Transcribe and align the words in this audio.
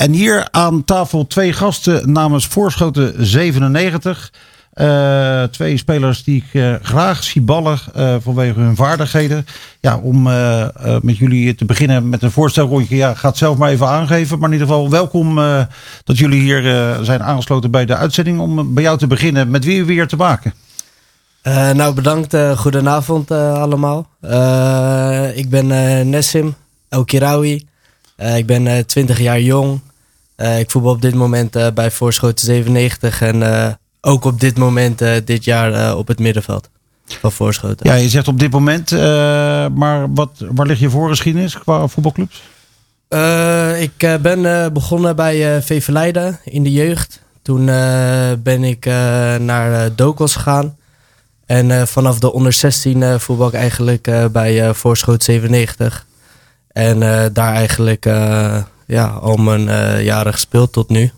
En 0.00 0.12
hier 0.12 0.48
aan 0.50 0.84
tafel 0.84 1.26
twee 1.26 1.52
gasten 1.52 2.12
namens 2.12 2.46
Voorschoten 2.46 3.26
97. 3.26 4.32
Uh, 4.74 5.42
twee 5.42 5.76
spelers 5.76 6.24
die 6.24 6.36
ik 6.36 6.54
uh, 6.60 6.74
graag 6.82 7.24
zie 7.24 7.42
ballen 7.42 7.78
uh, 7.96 8.14
vanwege 8.20 8.60
hun 8.60 8.76
vaardigheden. 8.76 9.46
Ja, 9.80 9.96
om 9.96 10.22
met 11.02 11.16
jullie 11.16 11.54
te 11.54 11.64
beginnen 11.64 12.08
met 12.08 12.22
een 12.22 12.30
voorstelrondje. 12.30 12.96
Ja, 12.96 13.14
ga 13.14 13.28
het 13.28 13.36
zelf 13.36 13.56
maar 13.56 13.70
even 13.70 13.86
aangeven. 13.86 14.38
Maar 14.38 14.48
in 14.48 14.54
ieder 14.54 14.68
geval 14.68 14.90
welkom 14.90 15.34
dat 16.04 16.18
jullie 16.18 16.40
hier 16.40 16.62
zijn 17.04 17.22
aangesloten 17.22 17.70
bij 17.70 17.86
de 17.86 17.96
uitzending. 17.96 18.40
Om 18.40 18.74
bij 18.74 18.82
jou 18.82 18.98
te 18.98 19.06
beginnen. 19.06 19.50
Met 19.50 19.64
wie 19.64 19.84
weer 19.84 20.06
te 20.06 20.16
maken? 20.16 20.54
nou, 21.72 21.94
bedankt. 21.94 22.36
goedenavond 22.56 23.30
allemaal. 23.30 24.06
ik 25.34 25.50
ben 25.50 25.66
Nessim 26.10 26.54
Elkirawi. 26.88 27.66
ik 28.36 28.46
ben 28.46 28.86
20 28.86 29.18
jaar 29.18 29.40
jong. 29.40 29.80
Ik 30.58 30.70
voetbal 30.70 30.92
op 30.92 31.02
dit 31.02 31.14
moment 31.14 31.74
bij 31.74 31.90
Voorschoten 31.90 32.44
97 32.44 33.22
en 33.22 33.78
ook 34.00 34.24
op 34.24 34.40
dit 34.40 34.58
moment, 34.58 34.98
dit 35.24 35.44
jaar, 35.44 35.96
op 35.96 36.08
het 36.08 36.18
middenveld 36.18 36.68
van 37.06 37.32
Voorschoten. 37.32 37.86
Ja, 37.88 37.94
je 37.94 38.08
zegt 38.08 38.28
op 38.28 38.38
dit 38.38 38.50
moment, 38.50 38.90
maar 39.74 40.12
wat, 40.12 40.30
waar 40.38 40.66
ligt 40.66 40.80
je 40.80 40.90
voorgeschiedenis 40.90 41.58
qua 41.58 41.86
voetbalclubs? 41.86 42.42
ik 43.78 44.18
ben 44.22 44.72
begonnen 44.72 45.16
bij 45.16 45.62
VV 45.62 45.88
Leiden 45.88 46.40
in 46.44 46.62
de 46.62 46.72
jeugd. 46.72 47.22
Toen 47.42 47.64
ben 48.42 48.64
ik 48.64 48.84
naar 49.40 49.94
Dokos 49.94 50.34
gegaan. 50.34 50.76
En 51.46 51.88
vanaf 51.88 52.18
de 52.18 52.32
onder 52.32 52.52
16 52.52 53.20
voetbal 53.20 53.48
ik 53.48 53.54
eigenlijk 53.54 54.10
bij 54.32 54.74
Voorschoot 54.74 55.22
97. 55.22 56.06
En 56.72 56.98
daar 57.32 57.54
eigenlijk 57.54 58.04
ja, 58.90 59.06
al 59.06 59.36
mijn 59.36 59.64
jaren 60.04 60.32
gespeeld 60.32 60.72
tot 60.72 60.88
nu. 60.88 61.10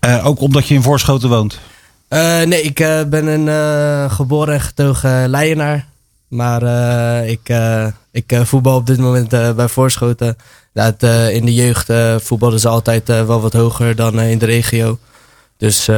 Uh, 0.00 0.26
ook 0.26 0.40
omdat 0.40 0.68
je 0.68 0.74
in 0.74 0.82
Voorschoten 0.82 1.28
woont? 1.28 1.58
Uh, 2.08 2.42
nee, 2.42 2.62
ik 2.62 2.74
ben 3.08 3.26
een 3.26 4.10
geboren 4.10 4.54
en 4.54 4.60
getogen 4.60 5.28
Leienaar. 5.28 5.86
Maar 6.28 6.62
ik, 7.26 7.52
ik 8.10 8.40
voetbal 8.42 8.76
op 8.76 8.86
dit 8.86 8.98
moment 8.98 9.28
bij 9.28 9.68
Voorschoten. 9.68 10.36
Dat, 10.72 11.02
in 11.32 11.44
de 11.44 11.54
jeugd 11.54 11.92
voetbalden 12.24 12.60
ze 12.60 12.68
altijd 12.68 13.08
wel 13.08 13.40
wat 13.40 13.52
hoger 13.52 13.96
dan 13.96 14.20
in 14.20 14.38
de 14.38 14.46
regio. 14.46 14.98
Dus 15.56 15.88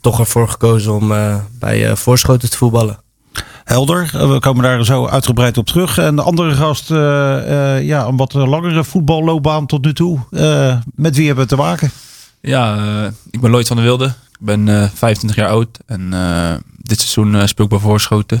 toch 0.00 0.18
ervoor 0.18 0.48
gekozen 0.48 0.92
om 0.92 1.12
bij 1.58 1.96
Voorschoten 1.96 2.50
te 2.50 2.56
voetballen. 2.56 3.04
Helder, 3.66 4.10
we 4.12 4.38
komen 4.38 4.62
daar 4.62 4.84
zo 4.84 5.06
uitgebreid 5.06 5.58
op 5.58 5.66
terug. 5.66 5.98
En 5.98 6.16
de 6.16 6.22
andere 6.22 6.54
gast, 6.54 6.88
ja, 6.88 8.06
een 8.06 8.16
wat 8.16 8.32
langere 8.32 8.84
voetballoopbaan 8.84 9.66
tot 9.66 9.84
nu 9.84 9.92
toe. 9.92 10.18
met 10.94 11.16
wie 11.16 11.26
hebben 11.26 11.44
we 11.44 11.50
te 11.50 11.56
maken? 11.56 11.90
Ja, 12.40 12.76
ik 13.30 13.40
ben 13.40 13.50
Lloyd 13.50 13.66
van 13.66 13.76
der 13.76 13.84
Wilde. 13.84 14.04
Ik 14.06 14.46
ben 14.46 14.66
uh, 14.66 14.84
25 14.94 15.34
jaar 15.34 15.48
oud 15.48 15.78
en 15.86 16.10
dit 16.76 17.00
seizoen 17.00 17.48
speel 17.48 17.64
ik 17.64 17.70
bij 17.70 17.80
Voorschoten. 17.80 18.40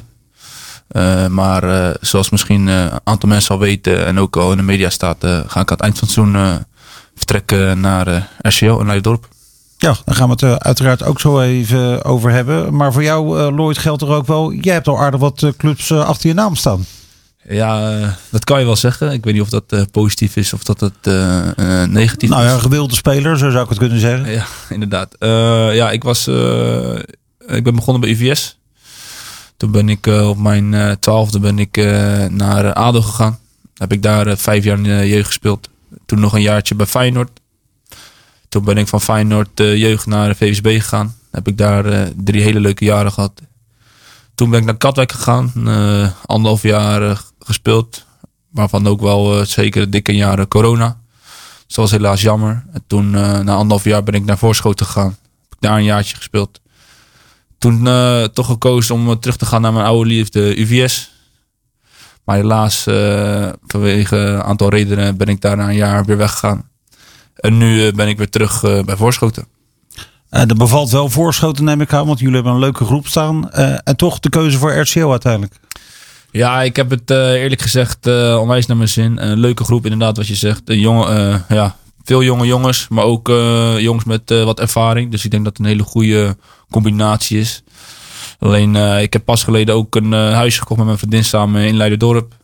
maar 1.30 1.94
zoals 2.00 2.30
misschien 2.30 2.66
een 2.66 2.90
aantal 3.04 3.28
mensen 3.28 3.54
al 3.54 3.60
weten 3.60 4.06
en 4.06 4.18
ook 4.18 4.36
al 4.36 4.50
in 4.50 4.56
de 4.56 4.62
media 4.62 4.90
staat, 4.90 5.16
ga 5.20 5.60
ik 5.60 5.70
aan 5.70 5.76
het 5.76 5.80
eind 5.80 5.98
van 5.98 6.08
het 6.08 6.16
seizoen 6.16 6.64
vertrekken 7.14 7.80
naar 7.80 8.28
RCO 8.40 8.78
in 8.78 8.86
Leiderdorp. 8.86 9.28
Ja, 9.78 9.96
daar 10.04 10.14
gaan 10.14 10.28
we 10.28 10.46
het 10.46 10.62
uiteraard 10.62 11.02
ook 11.02 11.20
zo 11.20 11.40
even 11.40 12.04
over 12.04 12.30
hebben. 12.30 12.74
Maar 12.74 12.92
voor 12.92 13.02
jou, 13.02 13.52
Lloyd, 13.52 13.78
geldt 13.78 14.02
er 14.02 14.08
ook 14.08 14.26
wel. 14.26 14.52
Jij 14.52 14.74
hebt 14.74 14.88
al 14.88 15.00
aardig 15.00 15.20
wat 15.20 15.52
clubs 15.56 15.92
achter 15.92 16.28
je 16.28 16.34
naam 16.34 16.54
staan. 16.54 16.84
Ja, 17.48 17.98
uh, 17.98 18.08
dat 18.30 18.44
kan 18.44 18.58
je 18.58 18.64
wel 18.64 18.76
zeggen. 18.76 19.12
Ik 19.12 19.24
weet 19.24 19.34
niet 19.34 19.42
of 19.42 19.48
dat 19.48 19.64
uh, 19.68 19.82
positief 19.90 20.36
is 20.36 20.52
of 20.52 20.62
dat 20.62 20.80
het 20.80 21.06
uh, 21.08 21.84
negatief 21.84 22.28
nou, 22.28 22.42
is. 22.42 22.46
Nou 22.46 22.56
ja, 22.56 22.58
gewilde 22.58 22.94
speler, 22.94 23.38
zo 23.38 23.50
zou 23.50 23.62
ik 23.62 23.68
het 23.68 23.78
kunnen 23.78 24.00
zeggen. 24.00 24.30
Ja, 24.30 24.46
inderdaad. 24.74 25.16
ja, 25.74 25.90
ik 25.90 26.02
was... 26.02 26.26
ik 27.46 27.64
ben 27.64 27.74
begonnen 27.74 28.00
bij 28.00 28.10
UVS. 28.10 28.58
Toen 29.56 29.70
ben 29.70 29.88
ik 29.88 30.06
op 30.06 30.38
mijn 30.38 30.96
twaalfde 31.00 31.38
ben 31.38 31.58
ik 31.58 31.76
naar 32.30 32.72
ADO 32.72 33.00
gegaan. 33.00 33.38
Heb 33.74 33.92
ik 33.92 34.02
daar 34.02 34.36
vijf 34.36 34.64
jaar 34.64 34.76
in 34.76 34.82
de 34.82 35.08
jeugd 35.08 35.26
gespeeld. 35.26 35.68
Toen 36.06 36.20
nog 36.20 36.32
een 36.32 36.42
jaartje 36.42 36.74
bij 36.74 36.86
Feyenoord. 36.86 37.40
Toen 38.56 38.64
ben 38.64 38.76
ik 38.76 38.88
van 38.88 39.00
Feyenoord 39.00 39.50
jeugd 39.54 40.06
naar 40.06 40.36
VSB 40.36 40.66
gegaan. 40.66 41.16
Heb 41.30 41.48
ik 41.48 41.58
daar 41.58 42.10
drie 42.16 42.42
hele 42.42 42.60
leuke 42.60 42.84
jaren 42.84 43.12
gehad. 43.12 43.42
Toen 44.34 44.50
ben 44.50 44.58
ik 44.58 44.64
naar 44.64 44.76
Katwijk 44.76 45.12
gegaan. 45.12 45.52
anderhalf 46.26 46.62
jaar 46.62 47.20
gespeeld. 47.38 48.06
Waarvan 48.50 48.86
ook 48.86 49.00
wel 49.00 49.44
zeker 49.44 49.90
dikke 49.90 50.14
jaren 50.14 50.48
corona. 50.48 51.00
Dat 51.66 51.76
was 51.76 51.90
helaas 51.90 52.20
jammer. 52.20 52.64
En 52.72 52.82
toen, 52.86 53.10
na 53.10 53.54
anderhalf 53.54 53.84
jaar, 53.84 54.02
ben 54.02 54.14
ik 54.14 54.24
naar 54.24 54.38
Voorschoten 54.38 54.86
gegaan. 54.86 55.16
Heb 55.42 55.52
ik 55.52 55.60
daar 55.60 55.76
een 55.76 55.84
jaartje 55.84 56.16
gespeeld. 56.16 56.60
Toen 57.58 57.84
toch 58.32 58.46
gekozen 58.46 58.94
om 58.94 59.20
terug 59.20 59.36
te 59.36 59.46
gaan 59.46 59.60
naar 59.60 59.72
mijn 59.72 59.86
oude 59.86 60.10
liefde 60.10 60.60
UVS. 60.60 61.10
Maar 62.24 62.36
helaas, 62.36 62.82
vanwege 63.66 64.16
een 64.16 64.42
aantal 64.42 64.68
redenen, 64.68 65.16
ben 65.16 65.28
ik 65.28 65.40
daar 65.40 65.56
na 65.56 65.68
een 65.68 65.74
jaar 65.74 66.04
weer 66.04 66.16
weggegaan. 66.16 66.74
En 67.36 67.58
nu 67.58 67.92
ben 67.92 68.08
ik 68.08 68.18
weer 68.18 68.30
terug 68.30 68.60
bij 68.60 68.96
Voorschoten. 68.96 69.46
Uh, 70.30 70.42
dat 70.46 70.58
bevalt 70.58 70.90
wel 70.90 71.08
voorschoten, 71.08 71.64
neem 71.64 71.80
ik 71.80 71.92
aan, 71.92 72.06
want 72.06 72.18
jullie 72.18 72.34
hebben 72.34 72.52
een 72.52 72.58
leuke 72.58 72.84
groep 72.84 73.06
staan. 73.06 73.48
Uh, 73.54 73.76
en 73.84 73.96
toch 73.96 74.20
de 74.20 74.28
keuze 74.28 74.58
voor 74.58 74.78
RCO 74.78 75.10
uiteindelijk. 75.10 75.54
Ja, 76.30 76.62
ik 76.62 76.76
heb 76.76 76.90
het 76.90 77.10
uh, 77.10 77.32
eerlijk 77.32 77.62
gezegd 77.62 78.06
uh, 78.06 78.38
onwijs 78.40 78.66
naar 78.66 78.76
mijn 78.76 78.88
zin. 78.88 79.22
Een 79.22 79.38
leuke 79.38 79.64
groep 79.64 79.84
inderdaad, 79.84 80.16
wat 80.16 80.26
je 80.26 80.34
zegt. 80.34 80.62
Een 80.64 80.80
jonge, 80.80 81.08
uh, 81.48 81.56
ja, 81.58 81.76
veel 82.04 82.22
jonge 82.22 82.46
jongens, 82.46 82.88
maar 82.88 83.04
ook 83.04 83.28
jongens 83.78 84.04
met 84.04 84.30
wat 84.30 84.60
ervaring. 84.60 85.10
Dus 85.10 85.24
ik 85.24 85.30
denk 85.30 85.44
dat 85.44 85.56
het 85.56 85.66
een 85.66 85.72
hele 85.72 85.82
goede 85.82 86.36
combinatie 86.70 87.38
is. 87.38 87.62
Alleen, 88.38 88.76
ik 88.76 89.12
heb 89.12 89.24
pas 89.24 89.42
geleden 89.42 89.74
ook 89.74 89.94
een 89.94 90.12
huisje 90.12 90.58
gekocht 90.58 90.78
met 90.78 90.86
mijn 90.86 90.98
vriendin 90.98 91.24
samen 91.24 91.66
in 91.66 91.76
Leiderdorp. 91.76 92.34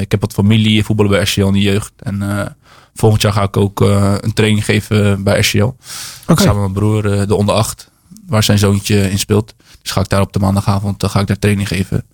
ik 0.00 0.10
heb 0.10 0.20
wat 0.20 0.32
familie, 0.32 0.84
voetballen 0.84 1.12
bij 1.12 1.22
RCL 1.22 1.46
in 1.46 1.52
de 1.52 1.60
jeugd. 1.60 1.92
En 1.98 2.22
volgend 2.94 3.22
jaar 3.22 3.32
ga 3.32 3.42
ik 3.42 3.56
ook 3.56 3.80
een 3.80 4.32
training 4.34 4.64
geven 4.64 5.22
bij 5.22 5.38
RCL. 5.38 5.72
Okay. 6.26 6.44
Samen 6.44 6.62
met 6.62 6.72
mijn 6.72 6.72
broer, 6.72 7.26
de 7.26 7.34
onder 7.34 7.54
8, 7.54 7.90
waar 8.26 8.42
zijn 8.42 8.58
zoontje 8.58 9.10
in 9.10 9.18
speelt. 9.18 9.54
Dus 9.82 9.90
ga 9.90 10.00
ik 10.00 10.08
daar 10.08 10.20
op 10.20 10.32
de 10.32 10.38
maandagavond 10.38 11.00
dan 11.00 11.10
ga 11.10 11.20
ik 11.20 11.26
daar 11.26 11.38
training 11.38 11.68
geven. 11.68 12.04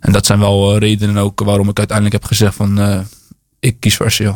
En 0.00 0.12
dat 0.12 0.26
zijn 0.26 0.38
wel 0.38 0.78
redenen 0.78 1.16
ook 1.16 1.40
waarom 1.40 1.68
ik 1.68 1.78
uiteindelijk 1.78 2.16
heb 2.22 2.26
gezegd 2.26 2.54
van 2.54 3.04
ik 3.60 3.80
kies 3.80 3.96
voor 3.96 4.06
RCL. 4.06 4.34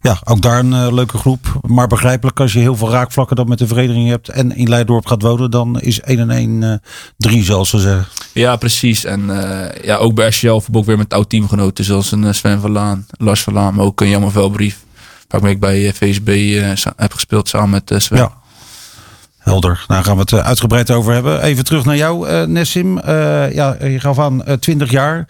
Ja, 0.00 0.20
ook 0.24 0.42
daar 0.42 0.58
een 0.58 0.72
uh, 0.72 0.92
leuke 0.92 1.18
groep. 1.18 1.60
Maar 1.66 1.86
begrijpelijk, 1.86 2.40
als 2.40 2.52
je 2.52 2.58
heel 2.58 2.76
veel 2.76 2.90
raakvlakken 2.90 3.36
dan 3.36 3.48
met 3.48 3.58
de 3.58 3.66
vereniging 3.66 4.08
hebt 4.08 4.28
en 4.28 4.56
in 4.56 4.68
Leidorp 4.68 5.06
gaat 5.06 5.22
wonen, 5.22 5.50
dan 5.50 5.80
is 5.80 6.00
1 6.00 6.18
en 6.18 6.30
1 6.30 6.62
uh, 6.62 6.74
3, 7.16 7.44
zoals 7.44 7.70
ze 7.70 7.78
zeggen. 7.78 8.06
Ja, 8.32 8.56
precies. 8.56 9.04
En 9.04 9.20
uh, 9.20 9.66
ja, 9.82 9.96
ook 9.96 10.14
bij 10.14 10.28
RCL 10.28 10.60
ook 10.72 10.84
weer 10.84 10.96
met 10.96 11.12
oud 11.14 11.28
teamgenoten, 11.28 11.84
zoals 11.84 12.12
een 12.12 12.34
Sven 12.34 12.60
Verlaan, 12.60 13.06
Lars 13.10 13.42
Verlaan, 13.42 13.74
maar 13.74 13.84
ook 13.84 14.00
een 14.00 14.08
Jammer 14.08 14.30
Velbrief. 14.30 14.86
Waarmee 15.28 15.52
ik 15.52 15.60
bij 15.60 15.92
VSB 15.92 16.60
heb 16.96 17.12
gespeeld 17.12 17.48
samen 17.48 17.70
met 17.70 18.02
Sven. 18.02 18.16
Ja. 18.16 18.32
Helder, 19.38 19.84
daar 19.86 20.04
gaan 20.04 20.14
we 20.14 20.20
het 20.20 20.34
uitgebreid 20.34 20.90
over 20.90 21.12
hebben. 21.12 21.42
Even 21.42 21.64
terug 21.64 21.84
naar 21.84 21.96
jou, 21.96 22.28
uh, 22.28 22.42
Nessim. 22.42 22.98
Uh, 22.98 23.52
ja, 23.52 23.76
je 23.84 24.00
gaf 24.00 24.18
aan 24.18 24.42
uh, 24.48 24.54
20 24.54 24.90
jaar. 24.90 25.26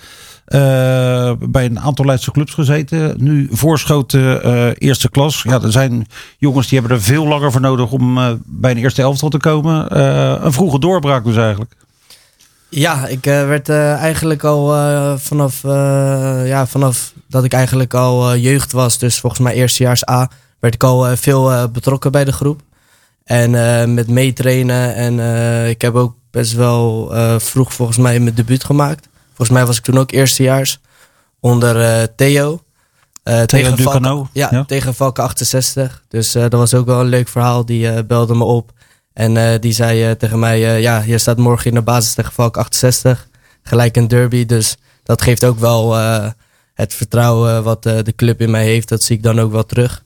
bij 1.38 1.64
een 1.64 1.80
aantal 1.80 2.04
Leidse 2.04 2.30
clubs 2.30 2.54
gezeten. 2.54 3.14
Nu 3.16 3.48
voorschoten 3.50 4.42
eerste 4.74 5.10
klas. 5.10 5.42
Ja, 5.42 5.62
er 5.62 5.72
zijn 5.72 6.06
jongens 6.38 6.68
die 6.68 6.78
hebben 6.78 6.96
er 6.96 7.02
veel 7.02 7.26
langer 7.26 7.52
voor 7.52 7.60
nodig 7.60 7.90
om 7.90 8.14
bij 8.44 8.70
een 8.70 8.76
eerste 8.76 9.02
elftal 9.02 9.28
te 9.28 9.38
komen. 9.38 9.98
een 10.44 10.52
vroege 10.52 10.78
doorbraak 10.78 11.24
dus 11.24 11.36
eigenlijk. 11.36 11.74
Ja, 12.68 13.06
ik 13.06 13.24
werd 13.24 13.68
eigenlijk 13.68 14.44
al 14.44 14.66
vanaf, 15.18 15.62
ja, 16.44 16.66
vanaf 16.66 17.12
dat 17.28 17.44
ik 17.44 17.52
eigenlijk 17.52 17.94
al 17.94 18.36
jeugd 18.36 18.72
was. 18.72 18.98
Dus 18.98 19.20
volgens 19.20 19.42
mij 19.42 19.54
eerstejaars 19.54 20.08
A. 20.08 20.30
Werd 20.60 20.74
ik 20.74 20.84
al 20.84 21.16
veel 21.16 21.68
betrokken 21.68 22.12
bij 22.12 22.24
de 22.24 22.32
groep. 22.32 22.60
En 23.24 23.50
met 23.94 24.08
meetrainen. 24.08 24.94
En 24.94 25.18
ik 25.68 25.80
heb 25.82 25.94
ook 25.94 26.14
best 26.30 26.52
wel 26.52 27.12
vroeg 27.38 27.72
volgens 27.72 27.98
mij 27.98 28.20
mijn 28.20 28.34
debuut 28.34 28.64
gemaakt. 28.64 29.08
Volgens 29.26 29.58
mij 29.58 29.66
was 29.66 29.76
ik 29.76 29.82
toen 29.82 29.98
ook 29.98 30.10
eerstejaars. 30.10 30.80
Onder 31.40 32.14
Theo. 32.14 32.62
tegen 33.46 33.78
Valken, 33.78 34.28
ja, 34.32 34.48
ja, 34.50 34.64
tegen 34.64 34.94
Valken 34.94 35.24
68. 35.24 36.02
Dus 36.08 36.32
dat 36.32 36.52
was 36.52 36.74
ook 36.74 36.86
wel 36.86 37.00
een 37.00 37.06
leuk 37.06 37.28
verhaal. 37.28 37.64
Die 37.64 38.04
belde 38.04 38.34
me 38.34 38.44
op. 38.44 38.72
En 39.18 39.60
die 39.60 39.72
zei 39.72 40.16
tegen 40.16 40.38
mij... 40.38 40.80
ja, 40.80 41.02
je 41.06 41.18
staat 41.18 41.36
morgen 41.36 41.66
in 41.66 41.74
de 41.74 41.82
basis 41.82 42.14
tegen 42.14 42.32
Valken 42.32 42.60
68. 42.60 43.28
Gelijk 43.62 43.96
een 43.96 44.08
derby. 44.08 44.46
Dus 44.46 44.76
dat 45.02 45.22
geeft 45.22 45.44
ook 45.44 45.58
wel 45.58 45.96
het 46.74 46.94
vertrouwen 46.94 47.62
wat 47.62 47.82
de 47.82 48.12
club 48.16 48.40
in 48.40 48.50
mij 48.50 48.64
heeft. 48.64 48.88
Dat 48.88 49.02
zie 49.02 49.16
ik 49.16 49.22
dan 49.22 49.40
ook 49.40 49.52
wel 49.52 49.66
terug. 49.66 50.02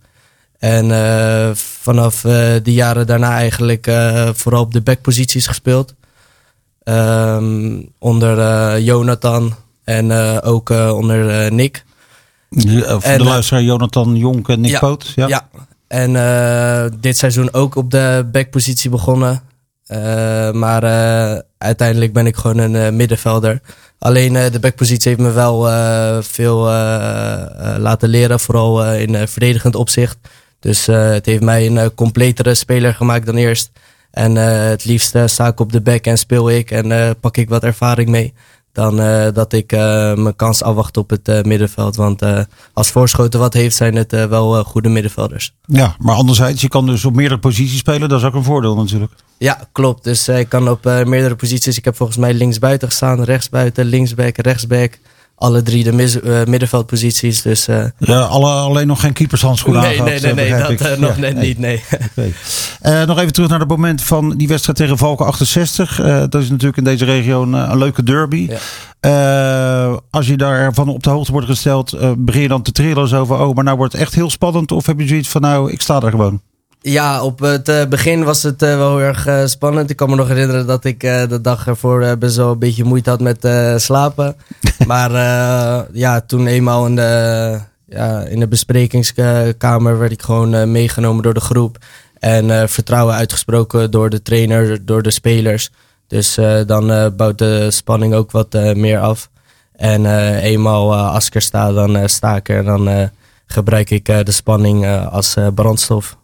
En 0.63 0.91
uh, 0.91 1.51
vanaf 1.55 2.25
uh, 2.25 2.33
de 2.63 2.73
jaren 2.73 3.07
daarna 3.07 3.37
eigenlijk 3.37 3.87
uh, 3.87 4.29
vooral 4.35 4.63
op 4.63 4.73
de 4.73 4.81
backposities 4.81 5.47
gespeeld. 5.47 5.95
Um, 6.85 7.89
onder 7.99 8.81
Jonathan 8.81 9.55
en 9.85 10.13
ook 10.43 10.71
onder 10.71 11.53
Nick. 11.53 11.85
Voor 12.51 13.01
de 13.01 13.25
luisteraar 13.25 13.63
Jonathan 13.63 14.17
Jonk 14.17 14.49
en 14.49 14.61
Nick 14.61 14.71
ja, 14.71 14.79
Poot. 14.79 15.13
Ja, 15.15 15.27
ja. 15.27 15.49
En 15.93 16.17
eh, 16.17 16.85
dit 17.01 17.17
seizoen 17.17 17.53
ook 17.53 17.75
op 17.75 17.91
de 17.91 18.29
backpositie 18.33 18.91
begonnen. 18.91 19.43
Eh, 19.87 20.53
maar 20.53 20.83
eh, 20.83 21.41
uiteindelijk 21.59 22.13
ben 22.13 22.27
ik 22.27 22.37
gewoon 22.37 22.59
een 22.59 22.97
middenvelder. 22.97 23.61
Alleen 23.99 24.33
de 24.33 24.59
backpositie 24.61 25.09
heeft 25.09 25.23
me 25.23 25.33
wel 25.33 25.63
veel 26.23 26.59
laten 27.79 28.09
leren, 28.09 28.41
vooral 28.41 28.95
in 28.95 29.29
verdedigend 29.29 29.75
opzicht. 29.75 30.19
Dus 30.61 30.87
het 30.87 31.27
heeft 31.27 31.43
mij 31.43 31.67
een 31.67 31.95
completere 31.95 32.55
speler 32.55 32.95
gemaakt 32.95 33.27
dan 33.27 33.37
eerst. 33.37 33.71
En 34.11 34.35
het 34.35 34.85
liefst 34.85 35.17
sta 35.25 35.47
ik 35.47 35.61
op 35.61 35.73
de 35.73 35.81
back 35.81 36.05
en 36.05 36.19
speel 36.19 36.51
ik 36.51 36.71
en 36.71 37.17
pak 37.21 37.37
ik 37.37 37.49
wat 37.49 37.65
ervaring 37.65 38.09
mee. 38.09 38.35
Dan 38.73 39.01
eh, 39.01 39.33
dat 39.33 39.53
ik 39.53 39.73
eh, 39.73 40.15
mijn 40.15 40.37
kans 40.37 40.63
afwacht 40.63 40.97
op 40.97 41.11
het 41.11 41.29
eh, 41.29 41.43
middenveld. 41.43 41.97
Want 41.97 42.23
als 42.73 42.91
Voorschoten 42.91 43.41
wat 43.41 43.55
heeft, 43.55 43.77
zijn 43.77 43.95
het 43.95 44.11
wel 44.11 44.65
goede 44.65 44.89
middenvelders. 44.89 45.55
Ja, 45.67 45.97
maar 45.99 46.15
anderzijds, 46.15 46.61
je 46.61 46.69
kan 46.69 46.87
dus 46.87 47.05
op 47.05 47.15
meerdere 47.15 47.41
posities 47.41 47.79
spelen. 47.79 48.09
Dat 48.09 48.21
is 48.21 48.27
ook 48.27 48.35
een 48.35 48.45
voordeel 48.45 48.75
natuurlijk. 48.75 49.13
Ja, 49.39 49.69
klopt. 49.73 50.05
Dus 50.05 50.29
ik 50.29 50.49
kan 50.49 50.69
op 50.69 50.85
meerdere 50.85 51.37
posities. 51.37 51.79
Ik 51.79 51.85
heb 51.85 51.97
volgens 51.97 52.19
mij 52.19 52.35
linksbuiten 52.35 52.89
gestaan, 52.89 53.23
rechtsbuiten, 53.23 53.85
linksback, 53.85 54.37
rechtsback. 54.37 54.99
Alle 55.43 55.63
drie 55.63 55.85
de 55.85 55.93
mis- 55.93 56.21
eh, 56.21 56.45
middenveldposities. 56.45 57.43
Dus 57.43 57.69
eh, 57.69 57.85
Ja, 57.99 58.21
alle, 58.21 58.51
alleen 58.51 58.87
nog 58.87 59.01
geen 59.01 59.13
keepershandschoenen 59.13 59.83
nee, 59.83 59.91
aangehad, 59.91 60.23
nee, 60.23 60.35
nee, 60.35 60.45
eh, 60.45 60.51
nee, 60.51 60.77
begrijp 60.77 60.79
dat 60.79 61.09
nog 61.09 61.19
net 61.19 61.35
nee. 61.35 61.47
niet, 61.47 61.59
nee. 61.59 61.83
Nog 63.07 63.19
even 63.19 63.33
terug 63.33 63.49
naar 63.49 63.59
het 63.59 63.69
moment 63.69 64.03
van 64.03 64.37
die 64.37 64.49
wedstrijd 64.49 64.79
tegen 64.79 64.99
Valken 64.99 65.27
68. 65.27 66.01
Eh, 66.01 66.21
dat 66.29 66.43
is 66.43 66.49
natuurlijk 66.49 66.77
in 66.77 66.85
deze 66.85 67.05
regio 67.05 67.43
een, 67.43 67.53
een 67.53 67.79
leuke 67.79 68.03
derby. 68.03 68.49
Ja. 69.01 70.01
Als 70.11 70.27
je 70.27 70.37
daarvan 70.37 70.89
op 70.89 71.03
de 71.03 71.11
hoogte 71.11 71.33
wordt 71.33 71.47
gesteld, 71.47 71.97
begin 72.19 72.43
je 72.43 72.49
dan 72.49 72.63
te 72.63 72.73
trillen 72.73 73.09
van, 73.09 73.41
oh, 73.41 73.55
maar 73.55 73.65
nou 73.65 73.77
wordt 73.77 73.93
het 73.93 74.03
echt 74.03 74.15
heel 74.15 74.31
spannend. 74.31 74.73
Of 74.73 74.87
heb 74.87 75.01
je 75.01 75.07
zoiets 75.07 75.29
van, 75.29 75.41
nou, 75.41 75.73
ik 75.73 75.81
sta 75.81 76.01
daar 76.01 76.11
gewoon. 76.11 76.41
Ja, 76.85 77.23
op 77.23 77.41
het 77.41 77.69
eh, 77.69 77.87
begin 77.87 78.25
was 78.25 78.43
het 78.43 78.63
eh, 78.63 78.77
wel 78.77 78.97
heel 78.97 79.07
erg 79.07 79.27
eh, 79.27 79.45
spannend. 79.45 79.91
Ik 79.91 79.97
kan 79.97 80.11
me 80.11 80.17
nog 80.17 80.29
herinneren 80.29 80.67
dat 80.67 80.85
ik 80.85 81.01
de 81.01 81.39
dag 81.43 81.67
ervoor 81.67 82.19
best 82.19 82.37
wel 82.37 82.51
een 82.51 82.59
beetje 82.59 82.85
moeite 82.85 83.11
had 83.11 83.21
met 83.21 83.49
slapen. 83.83 84.37
maar 84.87 85.11
ja, 85.93 86.21
toen 86.21 86.47
eenmaal 86.47 86.87
in 86.87 86.97
de, 86.97 87.59
ja, 87.87 88.21
in 88.21 88.41
de 88.41 88.49
besprekingskamer 88.49 89.99
werd 89.99 90.13
ik 90.13 90.23
gewoon 90.23 90.71
meegenomen 90.71 91.23
door 91.23 91.35
de 91.35 91.41
groep. 91.41 91.79
En 92.19 92.69
vertrouwen 92.69 93.15
uitgesproken 93.15 93.91
door 93.91 94.11
de 94.11 94.23
trainer, 94.23 94.85
door 94.85 95.03
de 95.03 95.11
spelers. 95.11 95.71
Dus 96.07 96.39
dan 96.67 97.13
bouwt 97.17 97.39
de 97.39 97.71
spanning 97.71 98.15
ook 98.15 98.31
wat 98.31 98.53
meer 98.75 98.99
af. 98.99 99.31
En 99.77 100.07
eenmaal 100.37 100.97
als 100.97 101.27
ik 101.27 101.35
er 101.35 101.43
sta, 101.43 101.73
dan 101.73 102.09
sta 102.09 102.37
ik 102.37 102.49
er. 102.49 102.59
En 102.59 102.65
dan 102.65 103.11
gebruik 103.47 103.91
ik 103.91 104.05
de 104.05 104.33
spanning 104.33 105.07
als 105.11 105.37
brandstof. 105.55 106.17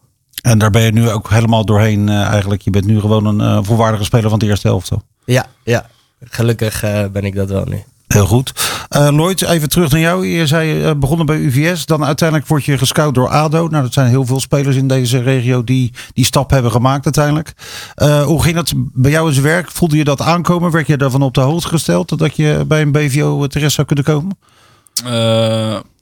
En 0.43 0.59
daar 0.59 0.71
ben 0.71 0.83
je 0.83 0.93
nu 0.93 1.11
ook 1.11 1.31
helemaal 1.31 1.65
doorheen 1.65 2.09
eh, 2.09 2.23
eigenlijk. 2.23 2.63
Je 2.63 2.71
bent 2.71 2.87
nu 2.87 3.01
gewoon 3.01 3.27
een 3.27 3.41
eh, 3.41 3.59
volwaardige 3.63 4.05
speler 4.05 4.31
van 4.31 4.39
de 4.39 4.47
eerste 4.47 4.67
helft. 4.67 4.89
toch? 4.89 5.01
Ja, 5.25 5.47
ja. 5.65 5.87
Gelukkig 6.25 6.83
eh, 6.83 7.05
ben 7.13 7.25
ik 7.25 7.35
dat 7.35 7.49
wel 7.49 7.65
nu. 7.65 7.85
Heel 8.09 8.27
goed. 8.27 8.53
Eh, 8.89 9.09
Lloyd, 9.09 9.43
even 9.43 9.69
terug 9.69 9.91
naar 9.91 10.01
jou. 10.01 10.27
Je 10.27 10.47
zei 10.47 10.83
eh, 10.83 10.91
begonnen 10.97 11.27
bij 11.27 11.37
UVS. 11.37 11.87
Dan 11.87 12.05
uiteindelijk 12.05 12.49
word 12.49 12.65
je 12.65 12.79
gescout 12.79 13.15
door 13.15 13.29
ADO. 13.29 13.69
Nou, 13.69 13.83
dat 13.83 13.93
zijn 13.93 14.09
heel 14.09 14.27
veel 14.27 14.41
spelers 14.41 14.77
in 14.77 14.89
deze 14.89 15.23
regio 15.23 15.65
die 15.65 15.93
die 16.13 16.25
stap 16.25 16.51
hebben 16.51 16.71
gemaakt 16.71 17.05
uiteindelijk. 17.05 17.53
Eh, 17.95 18.23
hoe 18.23 18.43
ging 18.43 18.55
dat 18.55 18.73
bij 18.77 19.11
jou 19.11 19.27
in 19.27 19.33
zijn 19.33 19.45
werk? 19.47 19.71
Voelde 19.71 19.97
je 19.97 20.05
dat 20.05 20.21
aankomen? 20.21 20.71
Werd 20.71 20.87
je 20.87 20.97
daarvan 20.97 21.23
op 21.23 21.35
de 21.35 21.41
hoogte 21.41 21.69
gesteld 21.69 22.19
dat 22.19 22.37
je 22.37 22.65
bij 22.67 22.83
een 22.83 22.93
BVO 22.93 23.47
terecht 23.47 23.73
zou 23.73 23.87
kunnen 23.87 24.05
komen? 24.05 24.39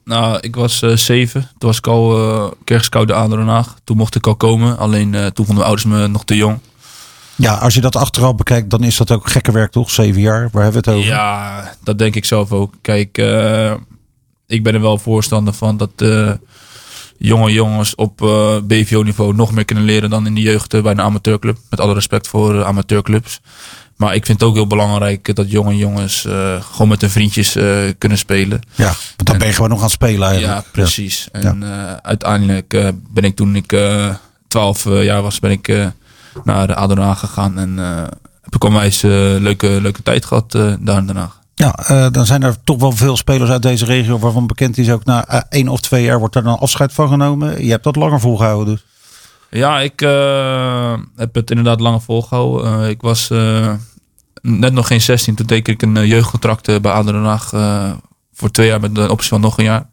Eh, 0.07 0.17
nou, 0.17 0.37
ik 0.41 0.55
was 0.55 0.81
eh, 0.81 0.95
zeven. 0.95 1.41
Toen 1.41 1.69
was 1.69 1.77
ik 1.77 1.87
al 1.87 2.53
eh 2.65 3.15
aan 3.15 3.29
Den 3.29 3.47
Haag. 3.47 3.75
Toen 3.83 3.97
mocht 3.97 4.15
ik 4.15 4.27
al 4.27 4.35
komen. 4.35 4.77
Alleen 4.77 5.15
eh, 5.15 5.25
toen 5.25 5.45
vonden 5.45 5.55
mijn 5.55 5.67
ouders 5.67 5.85
me 5.85 6.07
nog 6.07 6.25
te 6.25 6.35
jong. 6.35 6.59
Ja, 7.35 7.53
als 7.53 7.73
je 7.73 7.81
dat 7.81 7.95
achteraf 7.95 8.35
bekijkt, 8.35 8.69
dan 8.69 8.83
is 8.83 8.97
dat 8.97 9.11
ook 9.11 9.29
gekke 9.29 9.51
werk 9.51 9.71
toch? 9.71 9.91
Zeven 9.91 10.21
jaar, 10.21 10.49
waar 10.51 10.63
hebben 10.63 10.83
we 10.83 10.89
het 10.89 10.99
over? 10.99 11.09
Ja, 11.11 11.73
dat 11.83 11.99
denk 11.99 12.15
ik 12.15 12.25
zelf 12.25 12.51
ook. 12.51 12.73
Kijk, 12.81 13.17
eh, 13.17 13.73
ik 14.47 14.63
ben 14.63 14.73
er 14.73 14.81
wel 14.81 14.97
voorstander 14.97 15.53
van 15.53 15.77
dat 15.77 15.91
eh, 15.95 16.31
jonge 17.17 17.51
jongens 17.51 17.95
op 17.95 18.21
eh, 18.21 18.57
BVO-niveau 18.63 19.35
nog 19.35 19.51
meer 19.51 19.65
kunnen 19.65 19.83
leren 19.83 20.09
dan 20.09 20.25
in 20.25 20.35
de 20.35 20.41
jeugd 20.41 20.73
eh, 20.73 20.81
bij 20.81 20.91
een 20.91 21.01
amateurclub. 21.01 21.57
Met 21.69 21.79
alle 21.79 21.93
respect 21.93 22.27
voor 22.27 22.59
eh, 22.59 22.65
amateurclubs. 22.65 23.41
Maar 23.97 24.15
ik 24.15 24.25
vind 24.25 24.39
het 24.39 24.49
ook 24.49 24.55
heel 24.55 24.67
belangrijk 24.67 25.35
dat 25.35 25.51
jonge 25.51 25.75
jongens 25.75 26.25
eh, 26.25 26.61
gewoon 26.71 26.87
met 26.87 27.01
hun 27.01 27.09
vriendjes 27.09 27.55
eh, 27.55 27.77
kunnen 27.97 28.17
spelen. 28.17 28.61
Ja, 28.75 28.85
want 28.85 29.25
dan 29.25 29.37
ben 29.37 29.47
je 29.47 29.53
gewoon 29.53 29.69
nog 29.69 29.77
aan 29.77 29.83
het 29.83 29.93
spelen 29.93 30.27
eigenlijk. 30.27 30.65
Ja, 30.65 30.71
precies. 30.71 31.27
En 31.31 31.63
eh, 31.63 31.93
uiteindelijk 32.01 32.93
ben 33.09 33.23
ik 33.23 33.35
toen 33.35 33.55
ik 33.55 33.71
eh 33.71 34.13
12 34.47 34.83
jaar 34.83 35.21
was, 35.21 35.39
ben 35.39 35.51
ik 35.51 35.91
naar 36.43 36.67
de 36.67 37.15
gegaan. 37.15 37.59
En 37.59 37.77
heb 38.41 38.55
ik 38.55 38.63
onwijs 38.63 39.01
leuke, 39.01 39.67
leuke 39.81 40.03
tijd 40.03 40.25
gehad 40.25 40.55
eh, 40.55 40.73
daar 40.79 40.97
in 40.97 41.07
Den 41.07 41.15
Haag. 41.15 41.39
Ja, 41.55 42.09
dan 42.09 42.25
zijn 42.25 42.43
er 42.43 42.55
toch 42.63 42.79
wel 42.79 42.91
veel 42.91 43.17
spelers 43.17 43.49
uit 43.49 43.61
deze 43.61 43.85
regio 43.85 44.19
waarvan 44.19 44.47
bekend 44.47 44.77
is 44.77 44.91
ook 44.91 45.05
na 45.05 45.45
één 45.49 45.67
of 45.67 45.79
twee 45.79 46.03
jaar 46.03 46.19
wordt 46.19 46.35
er 46.35 46.43
dan 46.43 46.59
afscheid 46.59 46.93
van 46.93 47.07
genomen. 47.07 47.65
Je 47.65 47.71
hebt 47.71 47.83
dat 47.83 47.95
langer 47.95 48.19
volgehouden 48.19 48.73
dus. 48.73 48.85
Ja, 49.49 49.79
ik 49.79 50.01
eh, 50.01 50.93
heb 51.15 51.35
het 51.35 51.49
inderdaad 51.49 51.79
langer 51.79 52.01
volgehouden. 52.01 52.81
Eh, 52.81 52.89
ik 52.89 53.01
was 53.01 53.29
eh, 53.29 53.73
net 54.41 54.73
nog 54.73 54.87
geen 54.87 55.01
16. 55.01 55.35
Toen 55.35 55.45
teken 55.45 55.73
ik 55.73 55.81
een 55.81 56.07
jeugdcontract 56.07 56.81
bij 56.81 56.91
ADO 56.91 57.37
voor 58.33 58.51
twee 58.51 58.67
jaar 58.67 58.79
met 58.79 58.95
de 58.95 59.11
optie 59.11 59.29
van 59.29 59.41
nog 59.41 59.57
een 59.57 59.63
jaar. 59.63 59.89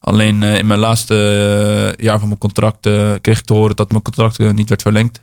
Alleen 0.00 0.42
in 0.42 0.66
mijn 0.66 0.80
laatste 0.80 1.94
jaar 1.96 2.18
van 2.18 2.28
mijn 2.28 2.40
contract 2.40 2.80
kreeg 3.20 3.38
ik 3.38 3.44
te 3.44 3.52
horen 3.52 3.76
dat 3.76 3.90
mijn 3.90 4.02
contract 4.02 4.38
niet 4.38 4.68
werd 4.68 4.82
verlengd. 4.82 5.20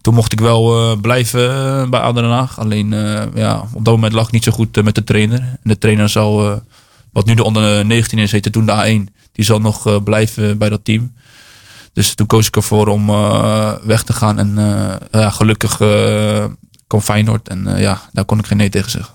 Toen 0.00 0.14
mocht 0.14 0.32
ik 0.32 0.40
wel 0.40 0.96
blijven 0.96 1.90
bij 1.90 2.00
ADO 2.00 2.22
Haag. 2.22 2.58
Alleen 2.58 2.90
ja, 3.34 3.64
op 3.72 3.84
dat 3.84 3.94
moment 3.94 4.12
lag 4.12 4.26
ik 4.26 4.32
niet 4.32 4.44
zo 4.44 4.52
goed 4.52 4.82
met 4.82 4.94
de 4.94 5.04
trainer. 5.04 5.38
En 5.38 5.58
de 5.62 5.78
trainer 5.78 6.08
zal, 6.08 6.62
wat 7.12 7.26
nu 7.26 7.34
de 7.34 7.44
onder 7.44 7.86
19 7.86 8.18
is, 8.18 8.32
heette 8.32 8.50
toen 8.50 8.66
de 8.66 9.06
A1. 9.06 9.12
Die 9.32 9.44
zal 9.44 9.60
nog 9.60 10.02
blijven 10.02 10.58
bij 10.58 10.68
dat 10.68 10.84
team. 10.84 11.12
Dus 11.92 12.14
toen 12.14 12.26
koos 12.26 12.46
ik 12.46 12.56
ervoor 12.56 12.86
om 12.86 13.08
eh, 13.08 13.72
weg 13.82 14.02
te 14.02 14.12
gaan. 14.12 14.38
En 14.38 14.58
eh, 14.58 15.20
ja, 15.20 15.30
gelukkig 15.30 15.80
eh 15.80 16.44
kwam 16.86 17.04
Feyenoord. 17.04 17.48
En 17.48 17.78
ja, 17.78 18.00
daar 18.12 18.24
kon 18.24 18.38
ik 18.38 18.46
geen 18.46 18.56
nee 18.56 18.68
tegen 18.68 18.90
zeggen. 18.90 19.14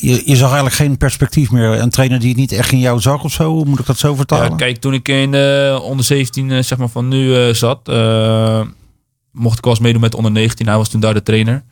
Je, 0.00 0.22
je 0.24 0.36
zag 0.36 0.46
eigenlijk 0.46 0.74
geen 0.74 0.96
perspectief 0.96 1.50
meer. 1.50 1.80
Een 1.80 1.90
trainer 1.90 2.18
die 2.18 2.28
het 2.28 2.38
niet 2.38 2.52
echt 2.52 2.72
in 2.72 2.78
jou 2.78 3.00
zag 3.00 3.24
of 3.24 3.32
zo. 3.32 3.50
Hoe 3.50 3.64
moet 3.64 3.78
ik 3.78 3.86
dat 3.86 3.98
zo 3.98 4.14
vertalen? 4.14 4.50
Ja, 4.50 4.56
kijk, 4.56 4.76
toen 4.76 4.94
ik 4.94 5.08
in 5.08 5.30
de 5.30 5.78
onder 5.82 6.04
17 6.04 6.50
eh, 6.50 6.62
zeg 6.62 6.78
maar 6.78 6.88
van 6.88 7.08
nu 7.08 7.54
zat, 7.54 7.86
mocht 9.32 9.58
ik 9.58 9.64
wel 9.64 9.72
eens 9.72 9.82
meedoen 9.82 10.00
met 10.00 10.10
de 10.10 10.16
onder 10.16 10.32
19. 10.32 10.66
Hij 10.66 10.76
was 10.76 10.88
toen 10.88 11.00
daar 11.00 11.14
de 11.14 11.22
trainer. 11.22 11.62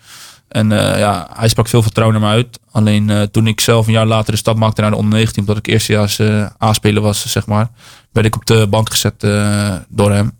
En 0.48 0.70
ja, 0.70 1.28
hij 1.32 1.48
sprak 1.48 1.68
veel 1.68 1.82
vertrouwen 1.82 2.20
naar 2.20 2.28
me 2.28 2.34
uit. 2.34 2.58
Alleen 2.70 3.28
toen 3.30 3.46
ik 3.46 3.60
zelf 3.60 3.86
een 3.86 3.92
jaar 3.92 4.06
later 4.06 4.32
de 4.32 4.38
stap 4.38 4.56
maakte 4.56 4.80
naar 4.80 4.90
de 4.90 4.96
onder 4.96 5.12
19, 5.12 5.40
omdat 5.40 5.56
ik 5.56 5.66
eerstejaars 5.66 6.20
A-speler 6.62 7.02
was, 7.02 7.32
zeg 7.32 7.46
maar, 7.46 7.70
werd 8.12 8.26
ik 8.26 8.36
op 8.36 8.46
de 8.46 8.66
band 8.70 8.90
gezet 8.90 9.24
eh, 9.24 9.74
door 9.88 10.12
hem. 10.12 10.32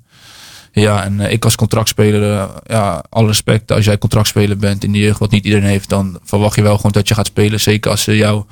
Ja, 0.73 1.05
en 1.05 1.21
eh, 1.21 1.33
ik 1.33 1.45
als 1.45 1.55
contractspeler, 1.55 2.33
eh, 2.33 2.49
ja, 2.67 3.05
alle 3.09 3.27
respect. 3.27 3.73
Als 3.73 3.85
jij 3.85 3.99
contractspeler 3.99 4.57
bent 4.57 4.85
in 4.85 4.93
de 4.93 4.99
jeugd, 4.99 5.19
wat 5.19 5.31
niet 5.31 5.45
iedereen 5.45 5.69
heeft, 5.69 5.89
dan 5.89 6.19
verwacht 6.25 6.57
je 6.57 6.63
wel 6.63 6.77
gewoon 6.77 6.93
dat 6.93 7.09
je 7.09 7.15
gaat 7.15 7.27
spelen. 7.27 7.61
Zeker 7.61 7.91
als 7.91 8.03
ze 8.03 8.17
jou 8.17 8.45